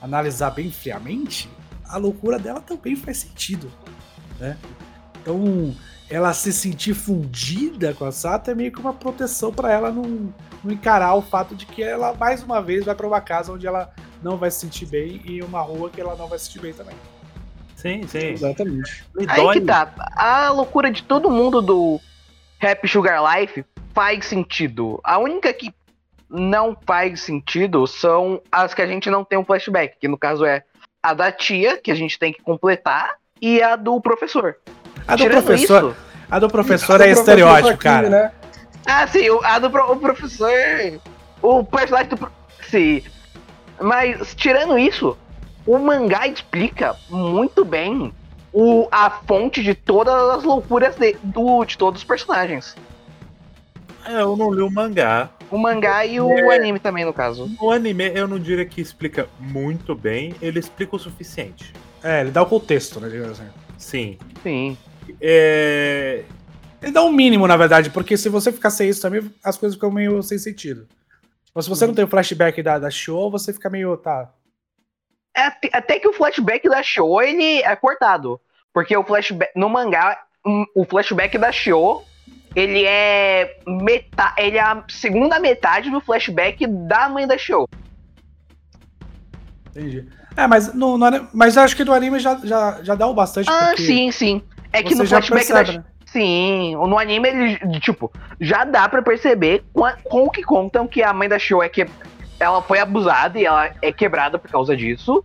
[0.00, 1.50] analisar bem friamente,
[1.84, 3.70] a loucura dela também faz sentido,
[4.38, 4.56] né?
[5.20, 5.74] Então,
[6.08, 10.32] ela se sentir fundida com a Sato é meio que uma proteção para ela não,
[10.64, 13.66] não encarar o fato de que ela, mais uma vez, vai para uma casa onde
[13.66, 16.60] ela não vai se sentir bem e uma rua que ela não vai se sentir
[16.60, 16.94] bem também.
[17.78, 18.30] Sim, sim.
[18.30, 19.04] Exatamente.
[19.14, 19.54] Me Aí dói.
[19.54, 19.88] que tá.
[20.16, 22.00] A loucura de todo mundo do
[22.58, 23.64] Rap Sugar Life
[23.94, 25.00] faz sentido.
[25.04, 25.72] A única que
[26.28, 30.44] não faz sentido são as que a gente não tem um flashback, que no caso
[30.44, 30.64] é
[31.02, 34.56] a da tia, que a gente tem que completar, e a do professor.
[35.06, 35.96] A do Tirando professor, isso-
[36.28, 38.10] a do professor é professor estereótipo, Joaquim, cara.
[38.10, 38.32] Né?
[38.84, 40.50] Ah, sim, a do pro- o professor.
[41.40, 42.32] O personagem do.
[42.68, 43.02] Sim.
[43.80, 45.16] Mas, tirando isso,
[45.68, 48.12] o mangá explica muito bem
[48.52, 52.74] o, a fonte de todas as loucuras de, do, de todos os personagens.
[54.06, 55.28] É, eu não li o mangá.
[55.50, 56.56] O mangá e o É.
[56.56, 57.50] anime também, no caso.
[57.60, 61.72] O anime, eu não diria que explica muito bem, ele explica o suficiente.
[62.02, 63.08] É, ele dá o contexto, né?
[63.08, 63.50] digamos assim.
[63.76, 64.18] Sim.
[64.42, 64.78] Sim.
[65.20, 66.24] É,
[66.80, 69.74] Ele dá um mínimo, na verdade, porque se você ficar sem isso também, as coisas
[69.76, 70.86] ficam meio sem sentido.
[71.54, 74.30] Mas se você não tem o flashback da, da show, você fica meio, tá.
[75.38, 78.40] É, Até, que o flashback da Show, ele é cortado.
[78.72, 79.52] Porque o flashback.
[79.54, 82.04] No mangá, hum, o flashback da Show,
[82.54, 83.56] ele é.
[83.66, 87.68] Meta, ele é a segunda metade do flashback da mãe da Show.
[89.70, 90.08] Entendi.
[90.36, 93.48] É, mas, no, no mas acho que no anime já, já, já dá o bastante.
[93.48, 94.42] Ah, sim, sim.
[94.72, 95.84] É que no flashback percebe, da né?
[96.06, 98.10] Sim, no anime ele, tipo,
[98.40, 101.68] já dá pra perceber com, com o que contam que a mãe da Shio é
[101.68, 101.86] que
[102.38, 105.24] ela foi abusada e ela é quebrada por causa disso.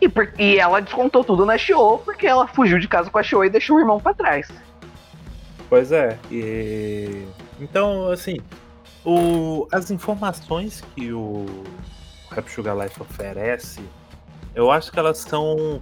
[0.00, 3.22] E, por- e ela descontou tudo na Shio porque ela fugiu de casa com a
[3.22, 4.48] Shio e deixou o irmão pra trás.
[5.68, 6.18] Pois é.
[6.30, 7.26] E...
[7.60, 8.38] Então, assim,
[9.04, 9.66] o...
[9.72, 11.46] as informações que o
[12.30, 13.80] Rap Sugar Life oferece,
[14.54, 15.80] eu acho que elas são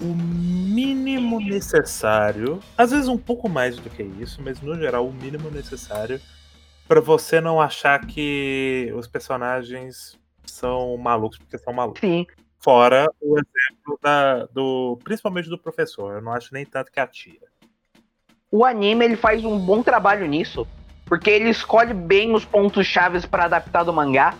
[0.00, 5.12] o mínimo necessário, às vezes um pouco mais do que isso, mas no geral o
[5.12, 6.20] mínimo necessário
[6.86, 12.00] pra você não achar que os personagens são malucos porque são malucos.
[12.00, 12.26] Sim.
[12.58, 16.14] Fora o exemplo da, do, principalmente do professor.
[16.14, 17.40] Eu não acho nem tanto que a tia.
[18.50, 20.66] O anime ele faz um bom trabalho nisso,
[21.04, 24.34] porque ele escolhe bem os pontos chaves pra adaptar do mangá,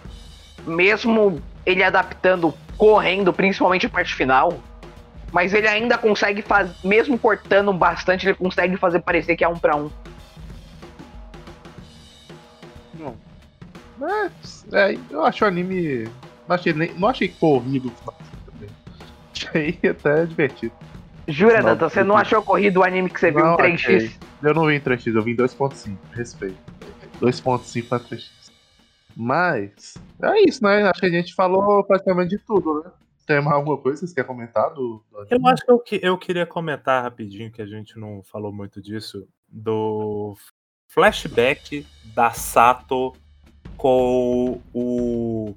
[0.66, 4.58] mesmo ele adaptando correndo, principalmente a parte final.
[5.32, 9.58] Mas ele ainda consegue fazer, mesmo cortando bastante, ele consegue fazer parecer que é um
[9.58, 9.90] pra um.
[14.08, 16.04] É, eu acho o anime.
[16.48, 17.90] Não achei, nem, não achei corrido
[18.46, 18.70] também.
[19.32, 20.72] Achei até divertido.
[21.26, 23.74] Jura, Não, Danta, você não achou corrido o anime que você viu Não, em 3x?
[23.74, 24.10] achei.
[24.42, 25.96] Eu não vi em 3x, eu vi em 2.5.
[26.12, 26.56] Respeito.
[27.20, 28.30] 2.5 pra 3x.
[29.16, 30.82] Mas, é isso, né?
[30.88, 32.90] Acho que a gente falou praticamente de tudo, né?
[33.26, 35.26] Tem mais alguma coisa que vocês querem comentar do, do?
[35.30, 38.82] Eu acho que eu, que- eu queria comentar rapidinho, que a gente não falou muito
[38.82, 40.36] disso, do
[40.88, 43.14] flashback da Sato
[43.76, 45.54] com o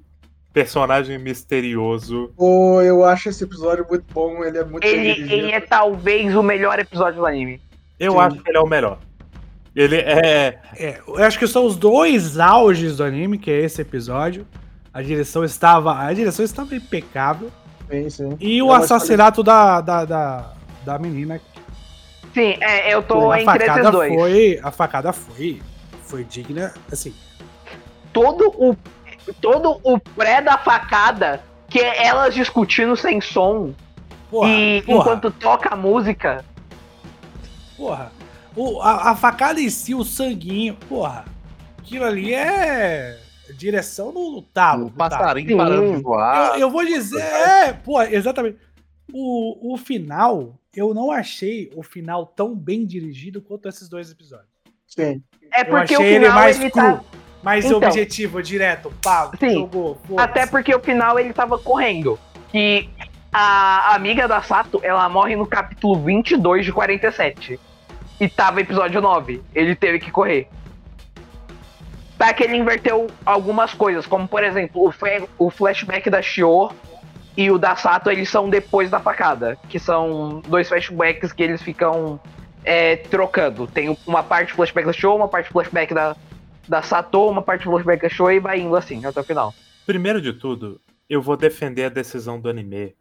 [0.52, 2.32] personagem misterioso.
[2.36, 6.42] Pô, eu acho esse episódio muito bom, ele é muito Ele, ele é talvez o
[6.42, 7.60] melhor episódio do anime.
[7.98, 8.18] Eu Sim.
[8.18, 8.98] acho que ele é o melhor.
[9.74, 10.58] Ele é.
[10.76, 14.46] É, eu acho que são os dois auges do anime, que é esse episódio.
[14.92, 15.96] A direção estava.
[15.96, 17.50] A direção estava impecável.
[17.88, 18.36] Sim, sim.
[18.40, 20.52] E o uma assassinato da, da, da,
[20.84, 21.40] da menina.
[22.34, 24.14] Sim, é, eu tô a entre esses dois.
[24.14, 24.60] foi.
[24.62, 25.62] A facada foi.
[26.02, 26.74] Foi digna.
[26.90, 27.14] Assim.
[28.20, 28.76] Todo o
[29.40, 33.74] todo o pré da facada, que é elas discutindo sem som,
[34.30, 36.44] Porra, e porra, enquanto toca a música,
[37.76, 38.12] porra.
[38.56, 41.24] O, a, a facada em si, o sanguinho, porra.
[41.78, 43.18] Aquilo ali é.
[43.56, 44.86] Direção no, no talo.
[44.86, 45.10] O talo.
[45.10, 45.56] passarinho Sim.
[45.56, 46.54] parando de voar.
[46.54, 48.58] Eu, eu vou dizer, é, pô, exatamente.
[49.12, 54.48] O, o final, eu não achei o final tão bem dirigido quanto esses dois episódios.
[54.86, 55.22] Sim.
[55.52, 57.04] é Eu porque achei o ele final mais ele cru, tá.
[57.42, 57.78] Mais Então.
[57.78, 59.54] objetivo, direto, pá, Sim.
[59.54, 59.98] jogou.
[60.06, 60.28] foda-se.
[60.28, 62.18] Até porque o final ele tava correndo.
[62.50, 62.88] Que
[63.32, 67.60] a amiga da Sato, ela morre no capítulo 22 de 47.
[68.20, 69.42] E tava episódio 9.
[69.54, 70.48] Ele teve que correr.
[72.16, 76.70] Tá que ele inverteu algumas coisas, como por exemplo, o, o flashback da Shio
[77.36, 79.56] e o da Sato, eles são depois da facada.
[79.68, 82.18] Que são dois flashbacks que eles ficam
[82.64, 83.68] é, trocando.
[83.68, 86.16] Tem uma parte flashback da Shio, uma parte flashback da,
[86.68, 89.54] da Sato, uma parte flashback da Shio e vai indo assim até o final.
[89.86, 92.94] Primeiro de tudo, eu vou defender a decisão do anime.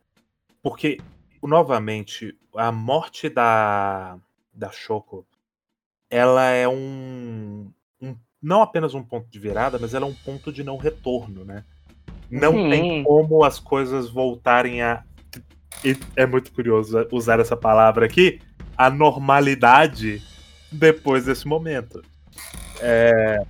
[0.64, 1.00] Porque,
[1.44, 4.18] novamente, a morte da,
[4.54, 5.26] da Shoko,
[6.10, 7.70] ela é um,
[8.02, 11.44] um- Não apenas um ponto de virada, mas ela é um ponto de não retorno,
[11.44, 11.64] né?
[12.30, 12.70] Não Sim.
[12.70, 15.04] tem como as coisas voltarem a.
[16.16, 18.40] é muito curioso usar essa palavra aqui.
[18.78, 20.22] A normalidade
[20.72, 22.04] depois desse momento.
[22.80, 23.42] É,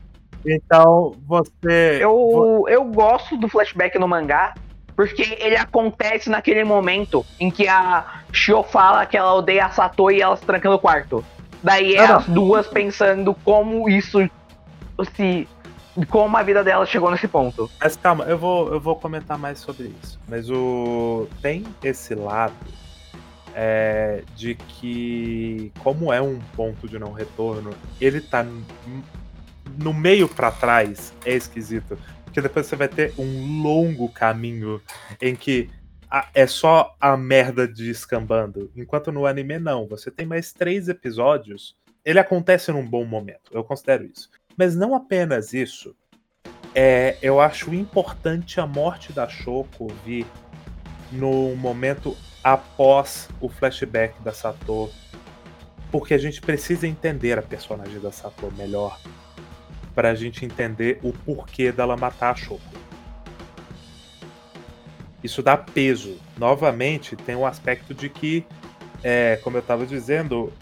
[0.46, 2.00] então, você.
[2.02, 4.54] Eu, eu gosto do flashback no mangá,
[4.96, 10.10] porque ele acontece naquele momento em que a Shio fala que ela odeia a Sato
[10.12, 11.24] e ela se tranca no quarto.
[11.62, 14.20] Daí é Ah, as duas pensando como isso
[15.16, 15.48] se.
[16.10, 17.70] como a vida dela chegou nesse ponto.
[17.80, 20.20] Mas calma, eu vou, eu vou comentar mais sobre isso.
[20.28, 22.54] Mas o tem esse lado
[23.56, 28.46] é, de que, como é um ponto de não retorno, ele tá
[29.78, 31.98] no meio pra trás, é esquisito.
[32.26, 34.82] Porque depois você vai ter um longo caminho
[35.22, 35.70] em que
[36.10, 38.72] a- é só a merda descambando.
[38.76, 39.88] Enquanto no anime, não.
[39.88, 41.76] Você tem mais três episódios.
[42.06, 43.52] Ele acontece num bom momento.
[43.52, 44.30] Eu considero isso.
[44.56, 45.96] Mas não apenas isso.
[46.76, 50.26] É, eu acho importante a morte da Shoko vir
[51.12, 54.90] no momento após o flashback da Sato.
[55.92, 59.00] Porque a gente precisa entender a personagem da Sato melhor.
[59.98, 62.62] Pra gente entender o porquê dela matar a Shoko.
[65.24, 66.20] Isso dá peso.
[66.38, 68.46] Novamente, tem o aspecto de que,
[69.04, 70.54] é, como eu estava dizendo,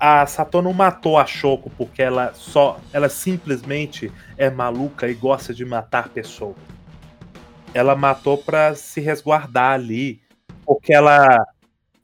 [0.00, 5.54] a Sato não matou a Shoko porque ela só, ela simplesmente é maluca e gosta
[5.54, 6.56] de matar pessoas.
[7.72, 10.20] Ela matou para se resguardar ali,
[10.66, 11.46] porque ela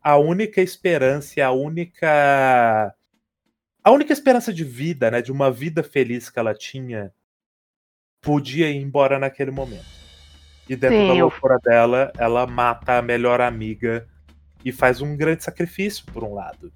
[0.00, 2.94] a única esperança, a única
[3.85, 7.12] a única esperança de vida, né, de uma vida feliz que ela tinha,
[8.20, 9.85] podia ir embora naquele momento.
[10.68, 14.09] E dentro Sim, da eu- loucura dela, ela mata a melhor amiga
[14.64, 16.72] e faz um grande sacrifício por um lado.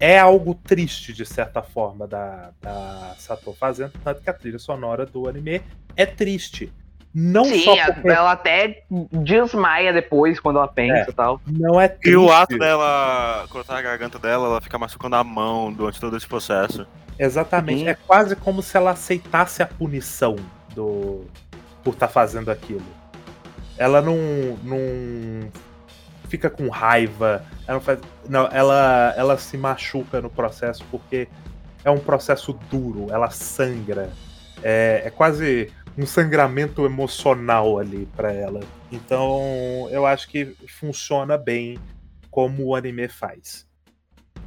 [0.00, 5.04] É algo triste, de certa forma, da, da Sato fazendo, tanto que a trilha sonora
[5.04, 5.60] do anime
[5.96, 6.72] é triste.
[7.20, 11.40] Não Sim, só porque ela até desmaia depois quando ela pensa e tal.
[11.48, 12.10] não é triste.
[12.12, 16.16] E o ato dela cortar a garganta dela, ela fica machucando a mão durante todo
[16.16, 16.86] esse processo.
[17.18, 17.80] Exatamente.
[17.80, 17.88] Sim.
[17.88, 20.36] É quase como se ela aceitasse a punição
[20.76, 21.24] do
[21.82, 22.86] por estar fazendo aquilo.
[23.76, 24.16] Ela não,
[24.62, 25.50] não
[26.28, 27.44] fica com raiva.
[27.66, 27.98] Ela não faz.
[28.28, 31.26] Não, ela, ela se machuca no processo porque
[31.84, 33.08] é um processo duro.
[33.10, 34.12] Ela sangra.
[34.62, 38.60] É, é quase um sangramento emocional ali pra ela.
[38.90, 41.78] Então eu acho que funciona bem
[42.30, 43.68] como o anime faz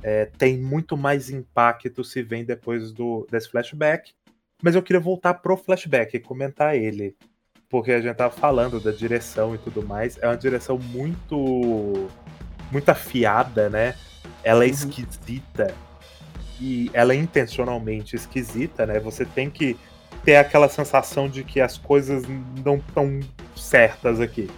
[0.03, 4.13] é, tem muito mais impacto se vem depois do, desse flashback.
[4.61, 7.15] Mas eu queria voltar pro flashback e comentar ele.
[7.69, 10.17] Porque a gente tava falando da direção e tudo mais.
[10.21, 12.07] É uma direção muito.
[12.71, 13.95] muito afiada, né?
[14.43, 14.73] Ela é Uhum.
[14.73, 15.73] esquisita.
[16.59, 18.99] E ela é intencionalmente esquisita, né?
[18.99, 19.77] Você tem que
[20.23, 22.23] ter aquela sensação de que as coisas
[22.63, 23.19] não estão
[23.55, 24.49] certas aqui.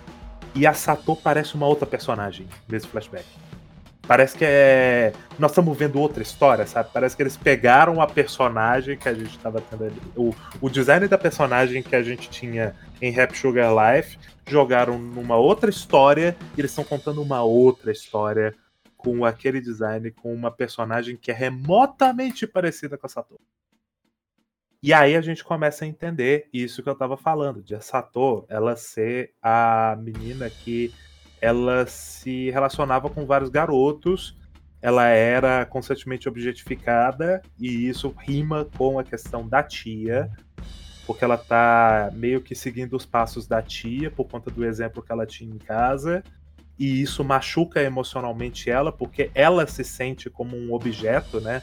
[0.56, 3.26] E a Sato parece uma outra personagem nesse flashback.
[4.06, 5.14] Parece que é.
[5.40, 6.90] Nós estamos vendo outra história, sabe?
[6.94, 10.02] Parece que eles pegaram a personagem que a gente estava tendo ali.
[10.16, 15.38] O, o design da personagem que a gente tinha em Rap Sugar Life, jogaram numa
[15.38, 18.54] outra história e eles estão contando uma outra história
[18.98, 23.40] com aquele design, com uma personagem que é remotamente parecida com a Sato.
[24.84, 28.46] E aí a gente começa a entender isso que eu tava falando, de a Sato
[28.50, 30.94] ela ser a menina que
[31.40, 34.38] ela se relacionava com vários garotos,
[34.82, 40.30] ela era constantemente objetificada, e isso rima com a questão da tia,
[41.08, 45.14] porque ela tá meio que seguindo os passos da tia por conta do exemplo que
[45.14, 46.22] ela tinha em casa,
[46.78, 51.62] e isso machuca emocionalmente ela, porque ela se sente como um objeto, né?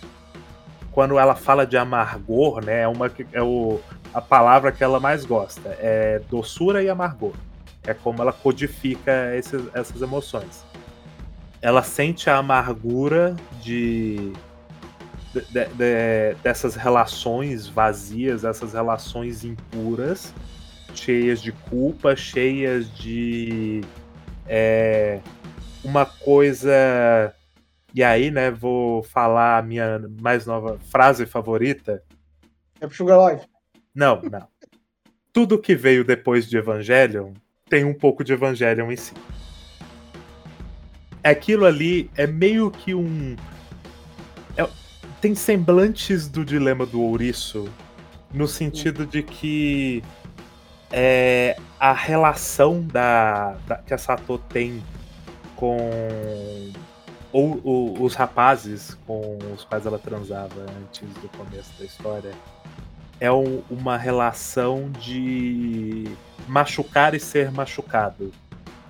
[1.01, 2.83] Quando ela fala de amargor, né?
[2.83, 3.81] É, uma, é o,
[4.13, 5.71] a palavra que ela mais gosta.
[5.81, 7.33] É doçura e amargor.
[7.87, 10.63] É como ela codifica esses- essas emoções.
[11.63, 14.31] Ela sente a amargura de,
[15.33, 20.35] de- de- de- dessas relações vazias, essas relações impuras,
[20.95, 23.81] cheias de culpa, cheias de
[24.47, 25.21] é,
[25.83, 27.35] uma coisa.
[27.95, 32.03] E aí, né, vou falar a minha mais nova frase favorita.
[32.81, 33.47] É pro Sugar Life.
[33.95, 34.47] Não, não.
[35.33, 37.33] Tudo que veio depois de Evangelion
[37.69, 39.13] tem um pouco de Evangelion em si.
[41.23, 43.37] Aquilo ali é meio que um.
[44.57, 44.69] é-
[45.21, 47.69] tem semblantes do dilema do ouriço,
[48.33, 50.03] no sentido de que
[50.91, 54.83] é, a relação da, da- que a Sato tem
[55.57, 56.73] com
[57.33, 62.33] ou, ou os rapazes com os quais ela transava antes do começo da história
[63.21, 66.05] é um- uma relação de
[66.49, 68.33] machucar e ser machucado.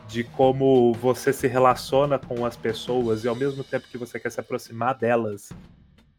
[0.08, 4.30] De como você se relaciona com as pessoas e ao mesmo tempo que você quer
[4.30, 5.50] se aproximar delas,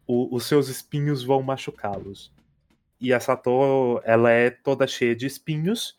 [0.06, 2.32] o- os seus espinhos vão machucá-los.
[3.00, 5.98] E a Sato, ela é toda cheia de espinhos.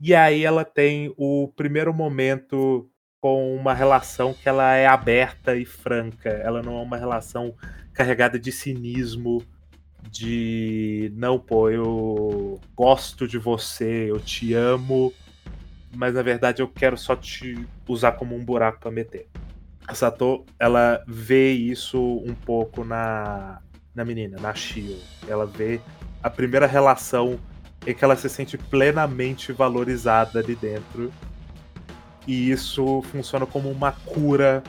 [0.00, 2.88] E aí ela tem o primeiro momento
[3.20, 6.30] com uma relação que ela é aberta e franca.
[6.30, 7.54] Ela não é uma relação
[7.92, 9.44] carregada de cinismo,
[10.10, 15.12] de não, pô, eu gosto de você, eu te amo,
[15.94, 19.28] mas na verdade eu quero só te usar como um buraco pra meter.
[19.86, 23.60] A Sato, ela vê isso um pouco na,
[23.94, 24.96] na menina, na Shio.
[25.26, 25.80] Ela vê
[26.22, 27.38] a primeira relação
[27.86, 31.12] em que ela se sente plenamente valorizada ali dentro.
[32.26, 34.62] E isso funciona como uma cura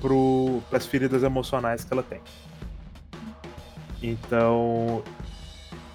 [0.00, 2.20] para as feridas emocionais que ela tem.
[4.02, 5.02] Então,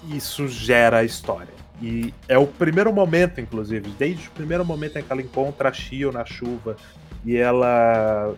[0.08, 1.52] isso gera a história.
[1.80, 5.72] E é o primeiro momento, inclusive, desde o primeiro momento em que ela encontra a
[5.72, 6.76] Shio na chuva
[7.24, 8.36] e ela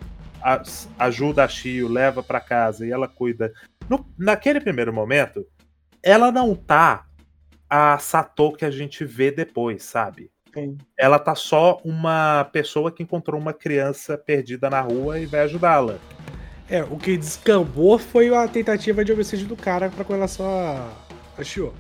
[0.98, 3.52] ajuda a Shio, leva pra casa e ela cuida.
[3.88, 5.46] No- naquele primeiro momento,
[6.02, 7.06] ela não tá
[7.68, 10.30] a Sato que a gente vê depois, sabe?
[10.54, 10.78] Sim.
[10.96, 15.98] Ela tá só uma pessoa que encontrou uma criança perdida na rua e vai ajudá-la.
[16.70, 20.88] É, o que descambou foi a tentativa de homicídio do cara pra com relação a,
[21.36, 21.74] a Shio.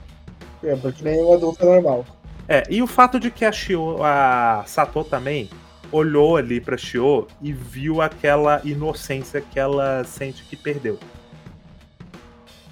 [0.62, 2.04] É, porque nem um adulto é normal.
[2.48, 5.48] É, e o fato de que a Shio, a Sato também
[5.90, 10.98] olhou ali pra Shio e viu aquela inocência que ela sente que perdeu.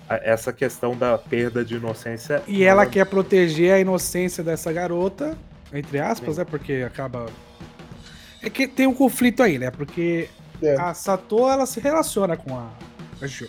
[0.09, 2.43] Essa questão da perda de inocência.
[2.47, 5.39] E ela quer proteger a inocência dessa garota,
[5.73, 6.41] entre aspas, Sim.
[6.41, 6.45] né?
[6.45, 7.27] Porque acaba.
[8.43, 9.71] É que tem um conflito aí, né?
[9.71, 10.29] Porque
[10.63, 10.75] É.
[10.81, 12.73] a Sato ela se relaciona com a,
[13.21, 13.49] a Jo.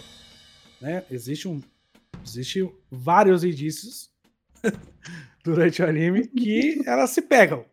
[0.81, 1.03] Né?
[1.09, 1.61] Existe um.
[2.25, 4.09] Existe vários indícios
[5.43, 7.65] durante o anime que elas se pegam.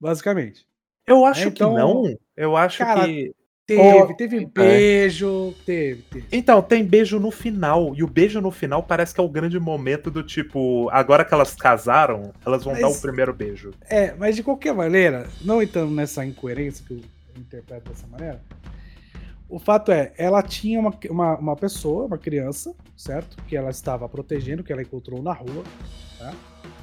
[0.00, 0.66] Basicamente.
[1.06, 2.18] Eu acho Então, que não.
[2.36, 3.34] Eu acho cara, que.
[3.70, 6.26] Teve, Oh, teve beijo, teve, teve.
[6.32, 7.92] Então, tem beijo no final.
[7.94, 10.88] E o beijo no final parece que é o grande momento do tipo.
[10.90, 13.70] Agora que elas casaram, elas vão Mas- dar o primeiro beijo.
[13.88, 17.00] É, mas de qualquer maneira, não entrando nessa incoerência que eu
[17.36, 18.40] interpreto dessa maneira,
[19.50, 23.36] o fato é, ela tinha uma, uma, uma pessoa, uma criança, certo?
[23.48, 25.64] Que ela estava protegendo, que ela encontrou na rua,
[26.18, 26.32] tá?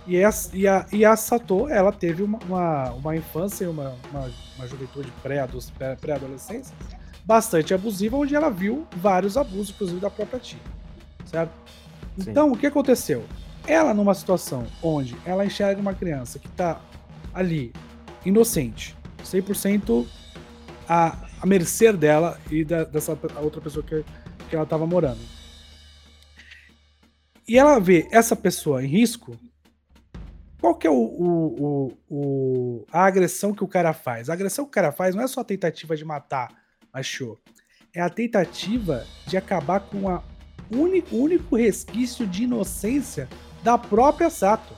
[0.06, 3.96] E a, e a, e a Sato, ela teve uma, uma, uma infância e uma,
[4.12, 5.60] uma, uma juventude pré-ado-
[6.00, 6.76] pré-adolescência
[7.26, 10.60] bastante abusiva, onde ela viu vários abusos, inclusive da própria tia,
[11.26, 11.52] certo?
[12.18, 12.32] Sim.
[12.32, 13.26] Então, o que aconteceu?
[13.68, 16.80] Ela, numa situação onde ela enxerga uma criança que tá
[17.34, 17.74] ali,
[18.26, 18.96] inocente,
[19.26, 20.08] 100%
[20.88, 24.04] à, à mercê dela e da- dessa outra pessoa que,
[24.50, 25.20] que ela tava morando.
[27.48, 29.38] E ela vê essa pessoa em risco,
[30.60, 34.30] qual que é o, o- o- o- a agressão que o cara faz?
[34.30, 36.50] A agressão que o cara faz não é só a tentativa de matar
[36.92, 37.38] a Sho,
[37.94, 40.22] é a tentativa de acabar com a
[40.70, 43.30] único, único resquício de inocência
[43.64, 44.74] da própria Sato.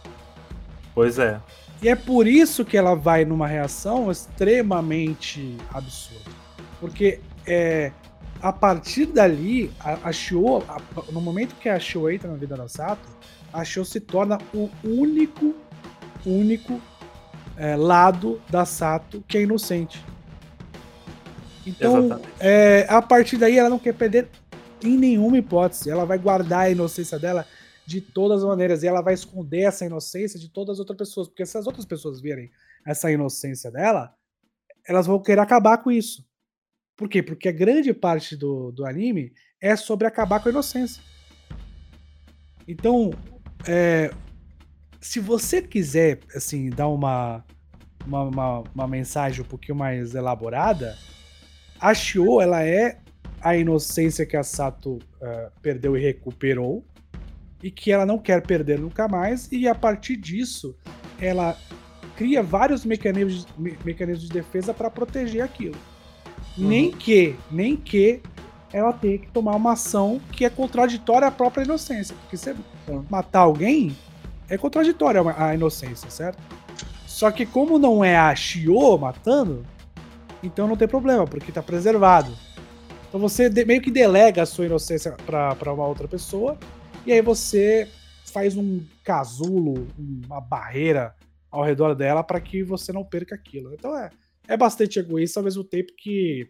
[0.94, 1.41] Pois é.
[1.81, 6.30] E é por isso que ela vai numa reação extremamente absurda.
[6.80, 7.91] Porque é,
[8.41, 10.81] a partir dali, a, a Shio, a-
[11.11, 13.07] no momento que a Shio entra na vida da Sato,
[13.51, 15.56] a Shio se torna o único,
[16.26, 16.80] único
[17.57, 20.03] é, lado da Sato que é inocente.
[21.65, 24.30] Então, é, a partir daí, ela não quer perder
[24.81, 25.89] em nenhuma hipótese.
[25.89, 27.45] Ela vai guardar a inocência dela
[27.85, 28.81] de todas as maneiras.
[28.81, 31.27] E ela vai esconder essa inocência de todas as outras pessoas.
[31.27, 32.49] Porque se as outras pessoas verem
[32.85, 34.14] essa inocência dela,
[34.88, 36.26] elas vão querer acabar com isso.
[36.99, 37.23] Por quê?
[37.23, 39.31] Porque a grande parte do, do anime
[39.61, 41.01] é sobre acabar com a inocência.
[42.67, 43.11] Então,
[43.65, 44.11] é,
[44.99, 47.45] se você quiser, assim, dar uma,
[48.05, 50.97] uma, uma, uma mensagem um pouquinho mais elaborada,
[51.80, 52.99] a Shio, ela é
[53.39, 56.85] a inocência que a Sato eh, perdeu e recuperou,
[57.63, 60.76] e que ela não quer perder nunca mais, e a partir disso,
[61.17, 61.57] ela
[62.17, 65.77] cria vários mecanismos, me- mecanismos de defesa para proteger aquilo.
[66.57, 68.21] Nem que, nem que
[68.71, 72.15] ela tenha que tomar uma ação que é contraditória à própria inocência.
[72.21, 72.55] Porque você
[72.85, 73.05] Sim.
[73.09, 73.95] matar alguém
[74.49, 76.41] é contraditória a inocência, certo?
[77.07, 79.65] Só que como não é a Shio matando,
[80.41, 82.31] então não tem problema, porque tá preservado.
[83.07, 86.57] Então você meio que delega a sua inocência pra uma outra pessoa,
[87.05, 87.89] e aí você
[88.31, 91.15] faz um casulo, uma barreira
[91.51, 93.73] ao redor dela para que você não perca aquilo.
[93.73, 94.11] Então é,
[94.49, 96.49] é bastante egoísta ao mesmo tempo que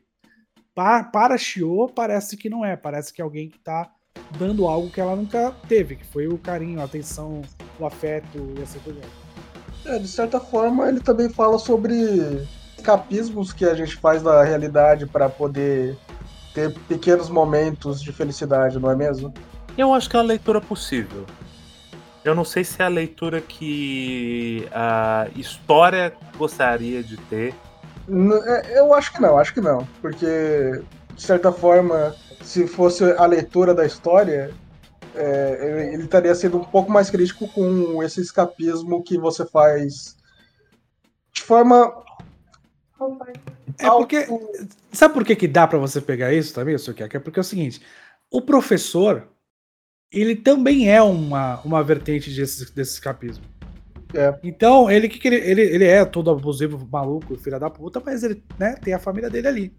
[0.74, 3.92] pa- para a Shio parece que não é, parece que é alguém que tá
[4.38, 7.42] dando algo que ela nunca teve, que foi o carinho, a atenção,
[7.78, 9.10] o afeto e assim por diante.
[9.86, 11.94] É, de certa forma, ele também fala sobre
[12.78, 15.98] escapismos que a gente faz da realidade para poder
[16.54, 19.34] ter pequenos momentos de felicidade, não é mesmo?
[19.78, 21.26] Eu acho que é a leitura possível.
[22.24, 27.54] Eu não sei se é a leitura que a história gostaria de ter.
[28.46, 29.86] É, Eu acho que não, acho que não.
[30.02, 30.26] Porque,
[31.16, 34.54] de certa forma, se fosse a leitura da história,
[35.16, 40.16] é, ele- estaria sendo um pouco mais crítico com esse escapismo que você faz
[41.34, 42.04] de forma.
[43.78, 44.28] É porque
[44.92, 46.94] Sabe por que, que dá pra você pegar isso também, Sr.
[46.94, 47.18] Kek?
[47.18, 47.82] É porque é o seguinte:
[48.30, 49.28] o professor,
[50.12, 53.44] ele também é uma, uma vertente desse, desse escapismo.
[54.14, 54.34] É.
[54.44, 58.24] Então, ele, que que ele, ele, ele é todo abusivo, maluco, filho da puta, mas
[58.24, 59.74] ele né, tem a família dele ali.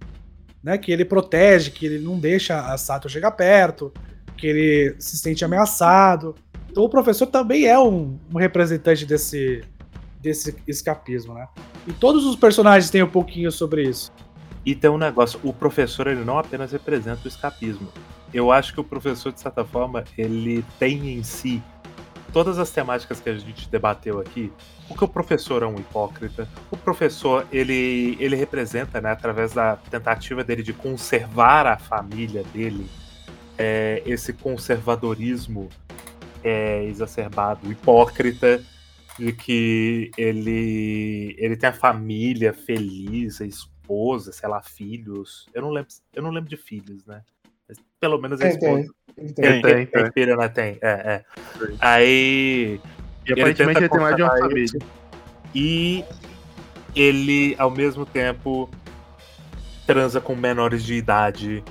[0.62, 3.90] Né, que ele protege, que ele não deixa a Sato chegar perto,
[4.36, 6.34] que ele se sente ameaçado.
[6.70, 9.62] Então o professor também é um, um representante desse,
[10.20, 11.48] desse escapismo, né?
[11.86, 14.12] E todos os personagens têm um pouquinho sobre isso.
[14.64, 17.88] E tem um negócio, o professor ele não apenas representa o escapismo.
[18.32, 21.62] Eu acho que o professor, de certa forma, ele tem em si
[22.32, 24.52] todas as temáticas que a gente debateu aqui.
[24.88, 26.48] Porque o professor é um hipócrita.
[26.70, 32.88] O professor, ele, ele representa, né, através da tentativa dele de conservar a família dele,
[33.56, 35.68] é, esse conservadorismo
[36.42, 38.62] é, exacerbado, hipócrita,
[39.18, 45.46] de que ele, ele tem a família feliz, a esposa, sei lá, filhos.
[45.52, 47.22] Eu não lembro, eu não lembro de filhos, né?
[48.00, 48.80] Pelo menos a Tem, tem.
[48.80, 48.94] esposa.
[49.14, 50.36] Tem, Tem, tem, tem tem.
[50.36, 50.48] né?
[50.48, 51.24] Tem, é, é.
[51.78, 52.80] Aí.
[53.26, 54.64] E aparentemente ele tem mais de uma família.
[54.64, 54.78] isso.
[55.54, 56.04] E
[56.96, 58.70] ele, ao mesmo tempo,
[59.86, 61.62] transa com menores de idade,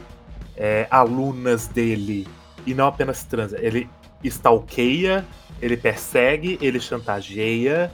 [0.55, 2.27] é, alunas dele.
[2.67, 3.89] E não apenas transa, ele
[4.23, 5.25] stalkeia,
[5.61, 7.91] ele persegue, ele chantageia.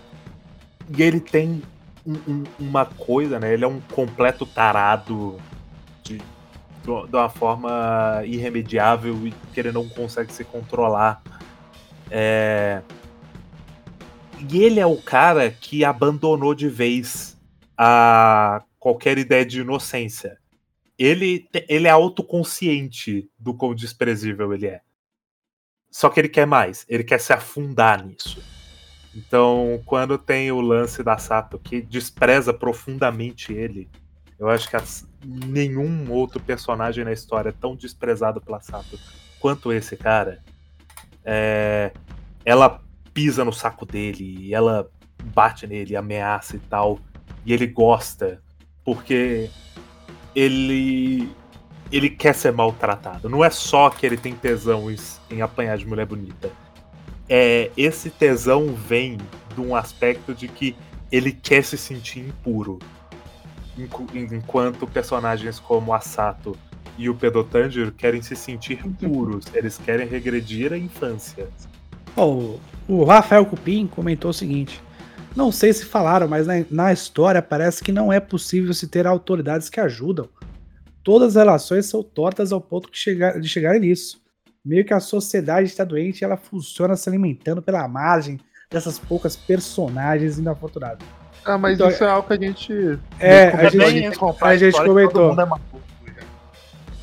[0.96, 1.62] E ele tem
[2.06, 3.54] um- um- uma coisa, né?
[3.54, 5.38] Ele é um completo tarado
[6.86, 11.22] de uma- forma irremediável e que ele não consegue se controlar.
[12.12, 12.82] É,
[14.48, 17.36] E ele é o cara que abandonou de vez
[17.78, 20.38] a qualquer ideia de inocência.
[21.00, 24.82] Ele, ele é autoconsciente do quão desprezível ele é.
[25.90, 28.44] Só que ele quer mais, ele quer se afundar nisso.
[29.16, 33.90] Então, quando tem o lance da Sato que despreza profundamente ele,
[34.38, 39.00] eu acho que as- nenhum outro personagem na história tão desprezado pela Sato
[39.40, 40.40] quanto esse cara.
[41.24, 41.92] É,
[42.44, 42.82] ela
[43.14, 44.90] pisa no saco dele, ela
[45.24, 47.00] bate nele, ameaça e tal,
[47.46, 48.42] e ele gosta,
[48.84, 49.50] porque
[50.36, 51.32] ele
[51.92, 53.30] ele quer ser maltratado.
[53.30, 54.88] Não é só que ele tem tesão
[55.30, 56.52] em apanhar de mulher bonita.
[57.30, 59.18] É, esse tesão vem
[59.54, 60.76] de um aspecto de que
[61.12, 62.80] ele quer se sentir impuro.
[63.78, 66.58] Enqu- Enquanto personagens como a Sato
[66.98, 71.48] e o Pedotanjiro querem se sentir puros, eles querem regredir à infância.
[72.16, 72.56] Ó,
[72.88, 74.82] o, Rafael Cupim comentou o seguinte:
[75.36, 79.06] Não sei se falaram, mas na, na história parece que não é possível se ter
[79.06, 80.30] autoridades que ajudam.
[81.04, 84.22] Todas as relações são tortas ao ponto que chegar, de chegarem nisso.
[84.64, 88.40] Meio que a sociedade está doente e ela funciona se alimentando pela margem
[88.72, 91.06] dessas poucas personagens inafortunadas.
[91.46, 93.00] Ah, mas Então, isso é algo que a gente.
[93.20, 95.12] É, a gente- comprar a gente comentou.
[95.12, 95.82] Todo mundo é maluco?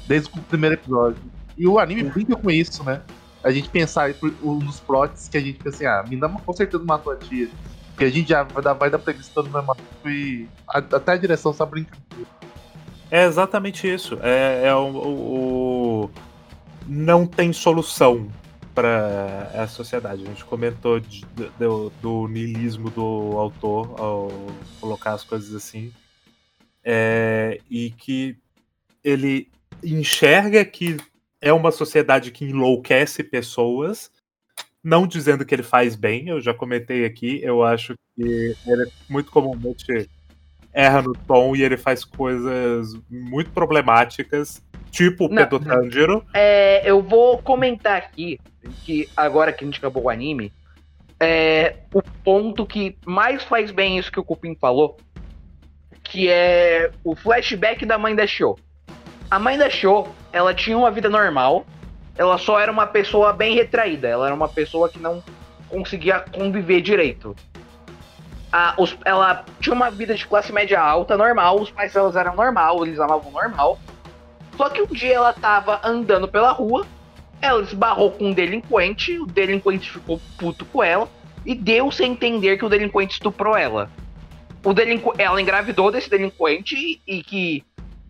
[0.06, 1.18] Desde o primeiro episódio.
[1.56, 3.00] E o anime brinca com isso, né?
[3.44, 4.10] A gente pensar
[4.42, 7.48] um dos plots que a gente pensa assim, ah, Minda com certeza matou a tia.
[7.90, 10.78] Porque a gente já vai dar, vai dar preguiça todo mundo é maluco e a-
[10.78, 12.30] até a direção só brinca com isso.
[13.10, 14.18] É exatamente isso.
[14.22, 16.10] É, é o, o- o-
[16.86, 18.28] não tem solução
[18.74, 20.22] para a sociedade.
[20.22, 21.24] A gente comentou de-
[21.58, 24.30] do, do niilismo do autor ao
[24.80, 25.92] colocar as coisas assim,
[26.84, 28.36] É, e que
[29.04, 29.48] ele
[29.84, 30.96] enxerga que
[31.40, 34.10] é uma sociedade que enlouquece pessoas.
[34.82, 39.30] Não dizendo que ele faz bem, eu já comentei aqui, eu acho que ele muito
[39.30, 40.10] comumente
[40.72, 44.60] erra no tom e ele faz coisas muito problemáticas,
[44.92, 45.28] tipo o.
[45.28, 46.24] Pedro Tanjiro.
[46.32, 48.38] É, eu vou comentar aqui
[48.84, 50.52] que agora que a gente acabou o anime,
[51.18, 54.96] é o ponto que mais faz bem isso que o Cupim falou,
[56.04, 58.58] que é o flashback da mãe da Show.
[59.30, 61.64] A mãe da Show, ela tinha uma vida normal,
[62.16, 65.22] ela só era uma pessoa bem retraída, ela era uma pessoa que não
[65.68, 67.34] conseguia conviver direito.
[68.52, 72.36] A- os- ela tinha uma vida de classe média alta, normal, os pais delas eram
[72.36, 73.78] normal, eles amavam normal.
[74.62, 76.86] Só que um dia ela tava andando pela rua,
[77.40, 81.08] ela esbarrou com um delinquente, o delinquente ficou puto com ela
[81.44, 83.90] e deu-se a entender que o delinquente estuprou ela.
[84.64, 85.12] O delinqu...
[85.18, 87.64] Ela engravidou desse delinquente e que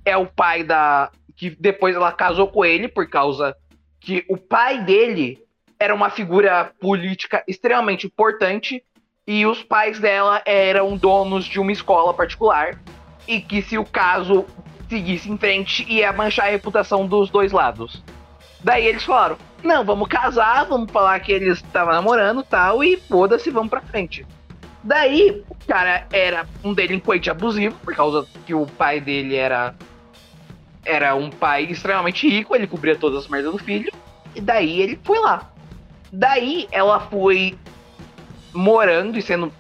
[0.05, 1.11] é o pai da.
[1.35, 3.57] que depois ela casou com ele por causa
[3.99, 5.39] que o pai dele
[5.81, 8.85] era uma figura política extremamente importante
[9.27, 12.79] e os pais dela eram donos de uma escola particular
[13.27, 14.45] e que se o caso
[14.93, 18.03] seguisse em frente ia manchar a reputação dos dois lados.
[18.63, 23.51] Daí eles falaram: não, vamos casar, vamos falar que eles estavam namorando tal, e foda-se,
[23.51, 24.27] vamos pra frente.
[24.85, 29.75] Daí, o cara era um delinquente abusivo, por causa que o pai dele era.
[30.85, 33.93] Era um pai extremamente rico, ele cobria todas as merdas do filho,
[34.35, 35.53] e daí ele foi lá.
[36.13, 37.57] Daí ela foi
[38.53, 39.53] morando e sendo.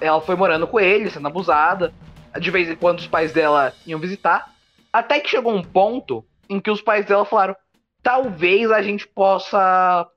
[0.00, 1.92] Ela foi morando com ele, sendo abusada.
[2.38, 4.52] De vez em quando os pais dela iam visitar.
[4.92, 7.56] Até que chegou um ponto em que os pais dela falaram:
[8.02, 10.08] talvez a gente possa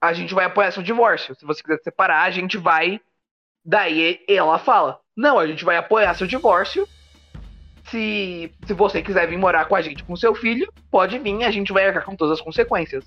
[0.00, 1.34] a gente vai apoiar seu divórcio.
[1.34, 3.00] Se você quiser se separar, a gente vai.
[3.64, 6.86] Daí ela fala: Não, a gente vai apoiar seu divórcio.
[7.86, 11.50] Se, se você quiser vir morar com a gente com seu filho, pode vir, a
[11.50, 13.04] gente vai arcar com todas as consequências.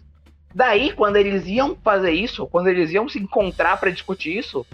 [0.53, 4.65] Daí, quando eles iam fazer isso, quando eles iam se encontrar pra discutir isso,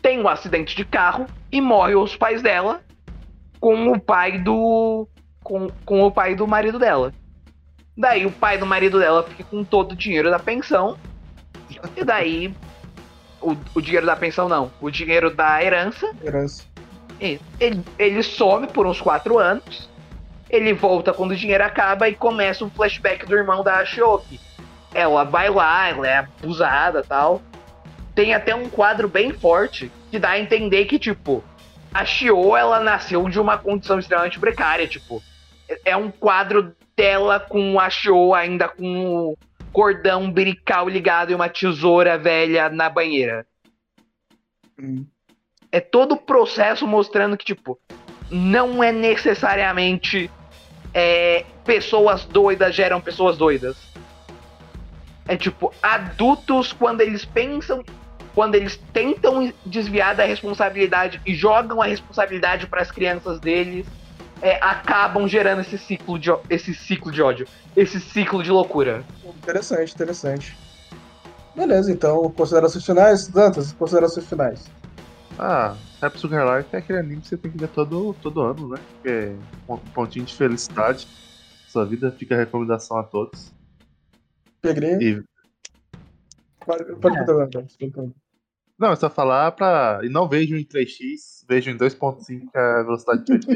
[0.00, 2.82] tem um acidente de carro e morre os pais dela
[3.64, 5.08] com o pai do.
[5.42, 7.14] com, com o pai do marido dela.
[7.96, 10.98] Daí o pai do marido dela fica com todo o dinheiro da pensão.
[11.96, 12.54] E daí.
[13.40, 14.70] O, o dinheiro da pensão não.
[14.82, 16.14] O dinheiro da herança.
[16.22, 16.64] Herança.
[17.18, 17.40] Ele,
[17.98, 19.88] ele some por uns quatro anos.
[20.50, 24.38] Ele volta quando o dinheiro acaba e começa um flashback do irmão da Shioki.
[24.92, 27.40] Ela vai lá, ela é abusada tal.
[28.14, 31.42] Tem até um quadro bem forte que dá a entender que, tipo,
[31.94, 35.22] a Shio, ela nasceu de uma condição extremamente precária, tipo.
[35.84, 39.38] é- um quadro dela com a Shio ainda com o
[39.72, 43.46] cordão umbilical ligado e uma tesoura velha na banheira.
[44.78, 45.06] Hum.
[45.72, 47.78] É todo o processo mostrando que, tipo,
[48.30, 50.30] não é necessariamente
[50.92, 53.76] é, pessoas doidas geram pessoas doidas.
[55.26, 57.82] É tipo, adultos, quando eles pensam,
[58.34, 63.86] quando eles tentam desviar da responsabilidade e jogam a responsabilidade para as crianças deles,
[64.42, 67.46] é, acabam gerando esse ciclo, de, esse ciclo de ódio,
[67.76, 69.04] esse ciclo de loucura.
[69.24, 70.56] Interessante, interessante.
[71.54, 73.28] Beleza, então, considerações finais.
[73.28, 74.70] Dantas, considerações finais.
[75.38, 78.70] Ah, Rap Sugar Life é aquele anime que você tem que ver todo, todo ano,
[78.70, 78.78] né?
[79.02, 79.36] Que é
[79.68, 81.06] um pontinho de felicidade.
[81.68, 83.52] Sua vida fica a recomendação a todos.
[84.60, 85.02] Pegrinho.
[85.02, 85.24] E,
[86.64, 87.76] Pode, pode continuar, Dantas.
[88.78, 90.00] Não, é só falar pra.
[90.02, 93.46] E não vejam em 3x, vejam em 2.5 que é a velocidade de 8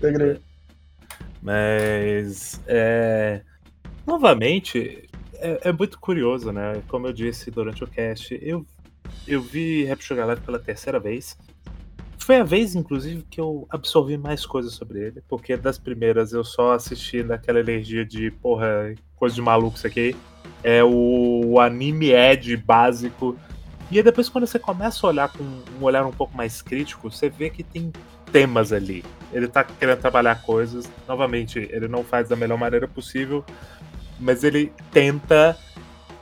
[0.00, 0.40] Pegrinho.
[1.42, 3.42] Mas é,
[4.06, 6.82] novamente é, é muito curioso, né?
[6.88, 8.64] Como eu disse durante o cast, eu,
[9.26, 11.36] eu vi Rap Sugar Life pela terceira vez.
[12.18, 16.44] Foi a vez, inclusive, que eu absorvi mais coisas sobre ele, porque das primeiras eu
[16.44, 20.14] só assisti naquela energia de porra, coisa de maluco isso aqui.
[20.62, 23.36] É o, anime Ed básico.
[23.90, 27.10] E aí depois, quando você começa a olhar com um olhar um pouco mais crítico,
[27.10, 27.92] você vê que tem
[28.32, 29.04] temas ali.
[29.32, 30.90] Ele tá querendo trabalhar coisas.
[31.06, 33.44] Novamente, ele não faz da melhor maneira possível,
[34.18, 35.58] mas ele tenta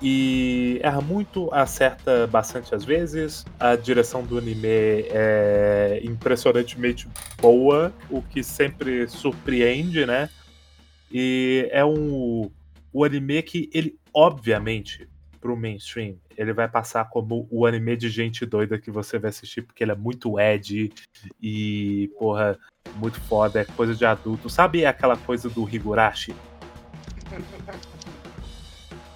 [0.03, 3.45] e erra muito, acerta bastante às vezes.
[3.59, 7.07] A direção do anime é impressionantemente
[7.41, 10.31] boa, o que sempre surpreende, né?
[11.13, 12.51] E é um
[12.93, 15.09] o anime que ele obviamente
[15.41, 19.63] pro mainstream, ele vai passar como o anime de gente doida que você vai assistir
[19.63, 20.93] porque ele é muito ed
[21.41, 22.59] e, porra,
[22.97, 24.51] muito foda, é coisa de adulto.
[24.51, 26.35] Sabe aquela coisa do Higurashi?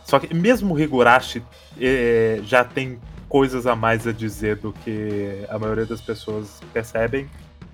[0.04, 1.42] Só que mesmo o Higurashi
[1.80, 7.28] eh, já tem coisas a mais a dizer do que a maioria das pessoas percebem.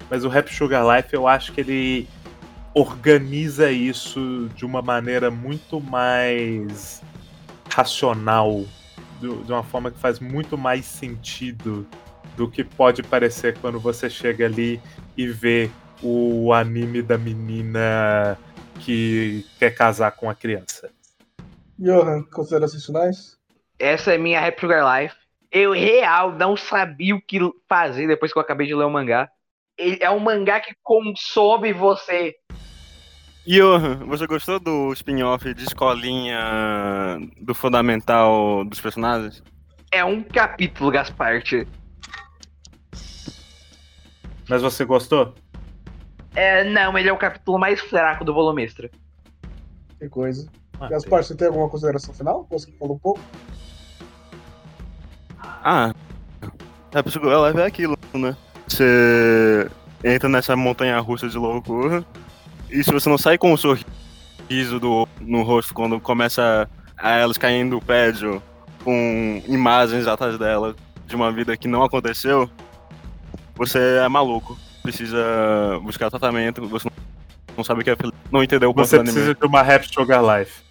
[0.08, 2.08] Mas o Rap Sugar Life eu acho que ele
[2.72, 7.02] organiza isso de uma maneira muito mais
[7.72, 8.64] racional,
[9.20, 11.86] do- de uma forma que faz muito mais sentido
[12.36, 14.80] do que pode parecer quando você chega ali
[15.16, 15.70] e vê
[16.02, 18.38] o anime da menina
[18.80, 20.90] que quer casar com a criança.
[21.78, 23.38] Johan, considerações finais?
[23.78, 25.14] Essa é minha Sugar Life.
[25.50, 27.38] Eu real não sabia o que
[27.68, 29.28] fazer depois que eu acabei de ler o mangá.
[29.76, 32.34] Ele- É um mangá que consome você.
[33.50, 39.42] Johan, você gostou do spin-off de escolinha do fundamental dos personagens?
[39.90, 41.66] É um capítulo, Gasparte.
[44.48, 45.34] Mas você gostou?
[46.36, 48.88] É, não, ele é o capítulo mais fraco do volume extra.
[49.98, 50.48] Que coisa.
[50.80, 52.46] Ah, Gaspar, você tem alguma consideração final?
[52.50, 53.20] Você falou um pouco?
[55.42, 55.92] Ah,
[56.94, 58.36] a pessoa live é aquilo, né?
[58.68, 59.68] Você
[60.04, 62.06] entra nessa montanha russa de loucura
[62.70, 67.38] e se você não sai com um sorriso do, no rosto quando começa a elas
[67.38, 68.42] caindo do prédio
[68.84, 70.74] com imagens atrás dela
[71.06, 72.48] de uma vida que não aconteceu,
[73.54, 74.56] você é maluco.
[74.82, 75.18] Precisa
[75.82, 76.88] buscar tratamento, você
[77.56, 80.22] não sabe o que é feliz, não entendeu o Você precisa de uma Rap Sugar
[80.22, 80.62] Life.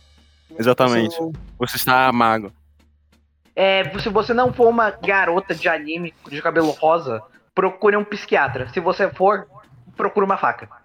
[0.58, 1.16] Exatamente.
[1.16, 2.52] Você Você está amargo.
[3.56, 7.22] É, se você não for uma garota de anime de cabelo rosa,
[7.54, 8.70] procure um psiquiatra.
[8.70, 9.48] Se você for,
[9.96, 10.79] procure uma faca.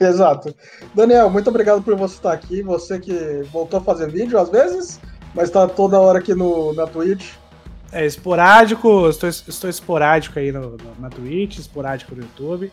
[0.00, 0.54] Exato.
[0.94, 2.62] Daniel, muito obrigado por você estar aqui.
[2.62, 5.00] Você que voltou a fazer vídeo às vezes,
[5.34, 7.32] mas tá toda hora aqui no, na Twitch.
[7.92, 12.70] É esporádico, estou, estou esporádico aí no, no- na Twitch, esporádico no YouTube.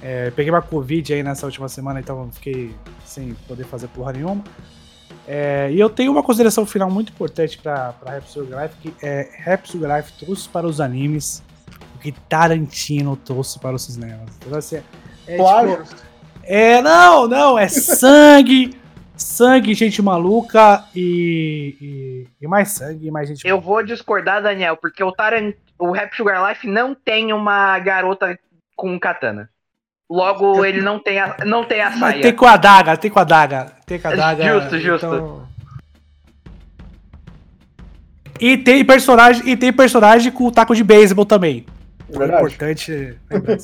[0.00, 4.42] É, peguei uma Covid aí nessa última semana, então fiquei sem poder fazer porra nenhuma.
[5.26, 9.84] É, e eu tenho uma consideração final muito importante para Rhapsody Life, que é Rhapsody
[9.84, 11.42] Life trouxe para os animes
[11.96, 14.30] o que Tarantino trouxe para os cinemas.
[14.46, 14.80] Então, assim,
[15.26, 15.82] é, Plágio.
[15.84, 16.07] tipo,
[16.48, 18.74] é, não, não, é sangue,
[19.16, 24.76] sangue, gente maluca e, e, e mais sangue e mais gente Eu vou discordar, Daniel,
[24.76, 25.52] porque o Taran...
[25.78, 28.38] o Rap Sugar Life não tem uma garota
[28.74, 29.50] com um katana.
[30.10, 32.22] Logo, ele não tem a, não tem a Mas saia.
[32.22, 34.44] tem com a daga, tem com a daga, tem com a daga.
[34.60, 35.06] Justo, justo.
[35.06, 35.48] então-
[38.40, 41.66] E tem personagem, e tem personagem com o taco de beisebol também.
[42.08, 42.42] Então, é Verdade.
[42.54, 43.56] importante lembrar.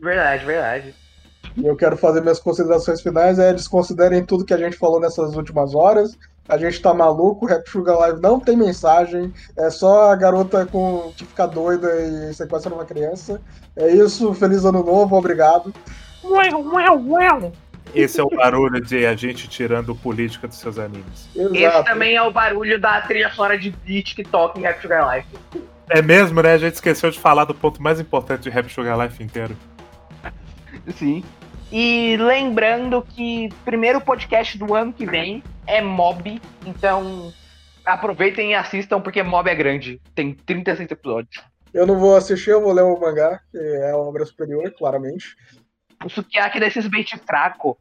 [0.00, 0.94] Verdade, verdade.
[1.56, 3.38] E eu quero fazer minhas considerações finais.
[3.38, 6.16] É, desconsiderem tudo que a gente falou nessas últimas horas.
[6.48, 9.32] A gente tá maluco, Rap Sugar Live não tem mensagem.
[9.56, 13.40] É só a garota com, que fica doida e sequestra uma criança.
[13.76, 15.72] É isso, feliz ano novo, obrigado.
[17.94, 21.28] Esse é o barulho de a gente tirando política dos seus animes.
[21.34, 21.84] Esse Exato.
[21.84, 25.28] também é o barulho da trilha sonora de beat que toca em Rap Sugar Life.
[25.88, 26.54] É mesmo, né?
[26.54, 29.56] A gente esqueceu de falar do ponto mais importante de Rap Sugar Life inteiro.
[30.96, 31.24] Sim.
[31.72, 37.32] E lembrando que primeiro podcast do ano que vem é Mob, então
[37.84, 41.44] aproveitem e assistam porque Mob é grande, tem 36 episódios.
[41.72, 45.36] Eu não vou assistir, eu vou ler o mangá, que é a obra superior, claramente.
[46.04, 47.78] O Sukiyaki desses bait fraco.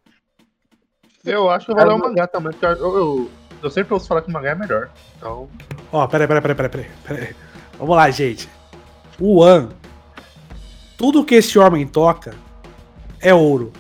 [1.26, 3.32] Eu acho que eu vou ler o mangá também, porque eu, eu,
[3.64, 4.92] eu sempre ouço falar que o mangá é melhor.
[5.18, 5.50] Então,
[5.92, 7.36] Ó, peraí, peraí, peraí, peraí, peraí, peraí.
[7.80, 8.48] Vamos lá, gente.
[9.20, 9.70] O An,
[10.96, 12.36] tudo que esse homem toca
[13.22, 13.72] é ouro.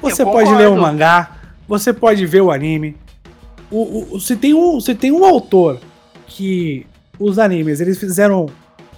[0.00, 1.32] Você pode ler o mangá,
[1.68, 2.96] você pode ver o anime.
[3.70, 5.78] O, o, se, tem um, se tem um autor
[6.26, 6.86] que
[7.18, 8.46] os animes eles fizeram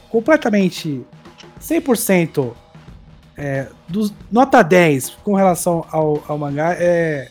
[0.08, 1.04] completamente
[1.60, 2.52] 100%
[3.36, 7.28] é, dos, nota 10 com relação ao, ao mangá, é,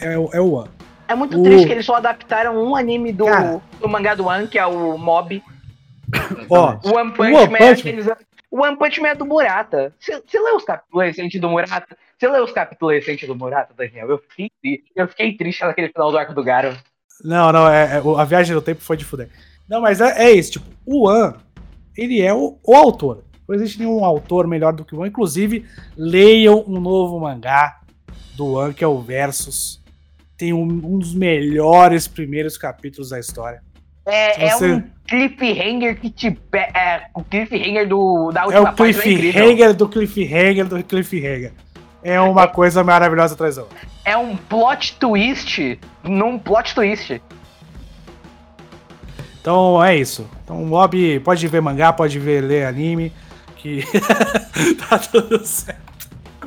[0.00, 0.66] é, o- é o An.
[1.08, 3.60] É muito O- triste que eles só adaptaram um anime do, Cara.
[3.80, 5.42] do mangá do One, que é o Mob.
[6.50, 8.06] Ó, O One Punch O One Man é Punch aqueles.
[8.56, 9.92] O One Punch Man é do Murata.
[10.00, 11.94] Você leu os capítulos recentes do Murata?
[12.18, 14.08] Você leu os capítulos recentes do Murata, Daniel?
[14.08, 14.50] Eu fiquei,
[14.96, 16.74] eu fiquei triste naquele final do arco do Garo.
[17.22, 19.28] Não, não, é, é- a viagem no tempo foi de fuder.
[19.68, 21.34] Não, mas é, é isso, tipo, o An,
[21.94, 23.24] ele é o, o autor.
[23.46, 25.06] Não existe nenhum autor melhor do que o An.
[25.06, 27.80] Inclusive, leiam um novo mangá
[28.36, 29.82] do An, que é o Versus.
[30.34, 33.62] Tem um, um dos melhores primeiros capítulos da história.
[34.06, 36.30] É, Se você- é um cliffhanger que te.
[36.30, 39.18] pe- É, o cliffhanger do, da É última o parte é incrível.
[39.32, 41.52] cliffhanger do cliffhanger do cliffhanger.
[42.02, 43.76] É uma coisa maravilhosa atrás da outra.
[44.04, 47.20] É um plot twist num plot twist.
[49.40, 50.28] Então é isso.
[50.44, 53.12] Então, Mob pode ver mangá, pode ver ler anime,
[53.56, 53.82] que
[54.88, 55.80] tá tudo certo.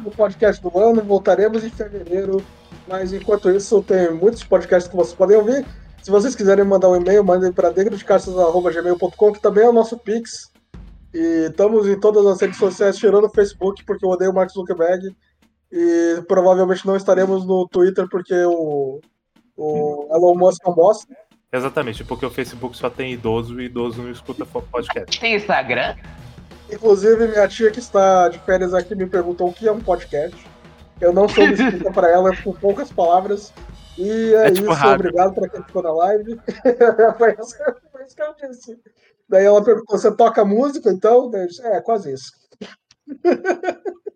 [0.04, 2.44] no podcast do ano, voltaremos em fevereiro.
[2.88, 5.66] Mas enquanto isso, tem muitos podcasts que vocês podem ouvir.
[6.02, 10.52] Se vocês quiserem mandar um e-mail, mandem para degradoscarças.gmail.com, que também é o nosso Pix.
[11.14, 14.50] E estamos em todas as redes sociais, tirando o Facebook, porque eu odeio o Mark
[14.52, 15.16] Zuckerberg.
[15.72, 19.02] E provavelmente não estaremos no Twitter, porque o,
[19.58, 21.16] o Elon Musk é um bosta.
[21.52, 25.20] Exatamente, porque o Facebook só tem idoso e idoso não escuta podcast.
[25.20, 25.96] Tem Instagram?
[26.72, 30.38] Inclusive, minha tia que está de férias aqui me perguntou o que é um podcast.
[31.02, 33.52] Eu não soube explicar para ela com poucas palavras.
[34.00, 36.40] E é, É tipo isso, obrigado para quem ficou na live.
[37.18, 38.80] foi, isso, que eu disse.
[39.28, 41.30] Daí ela perguntou: você toca música então?
[41.64, 42.32] É, quase isso.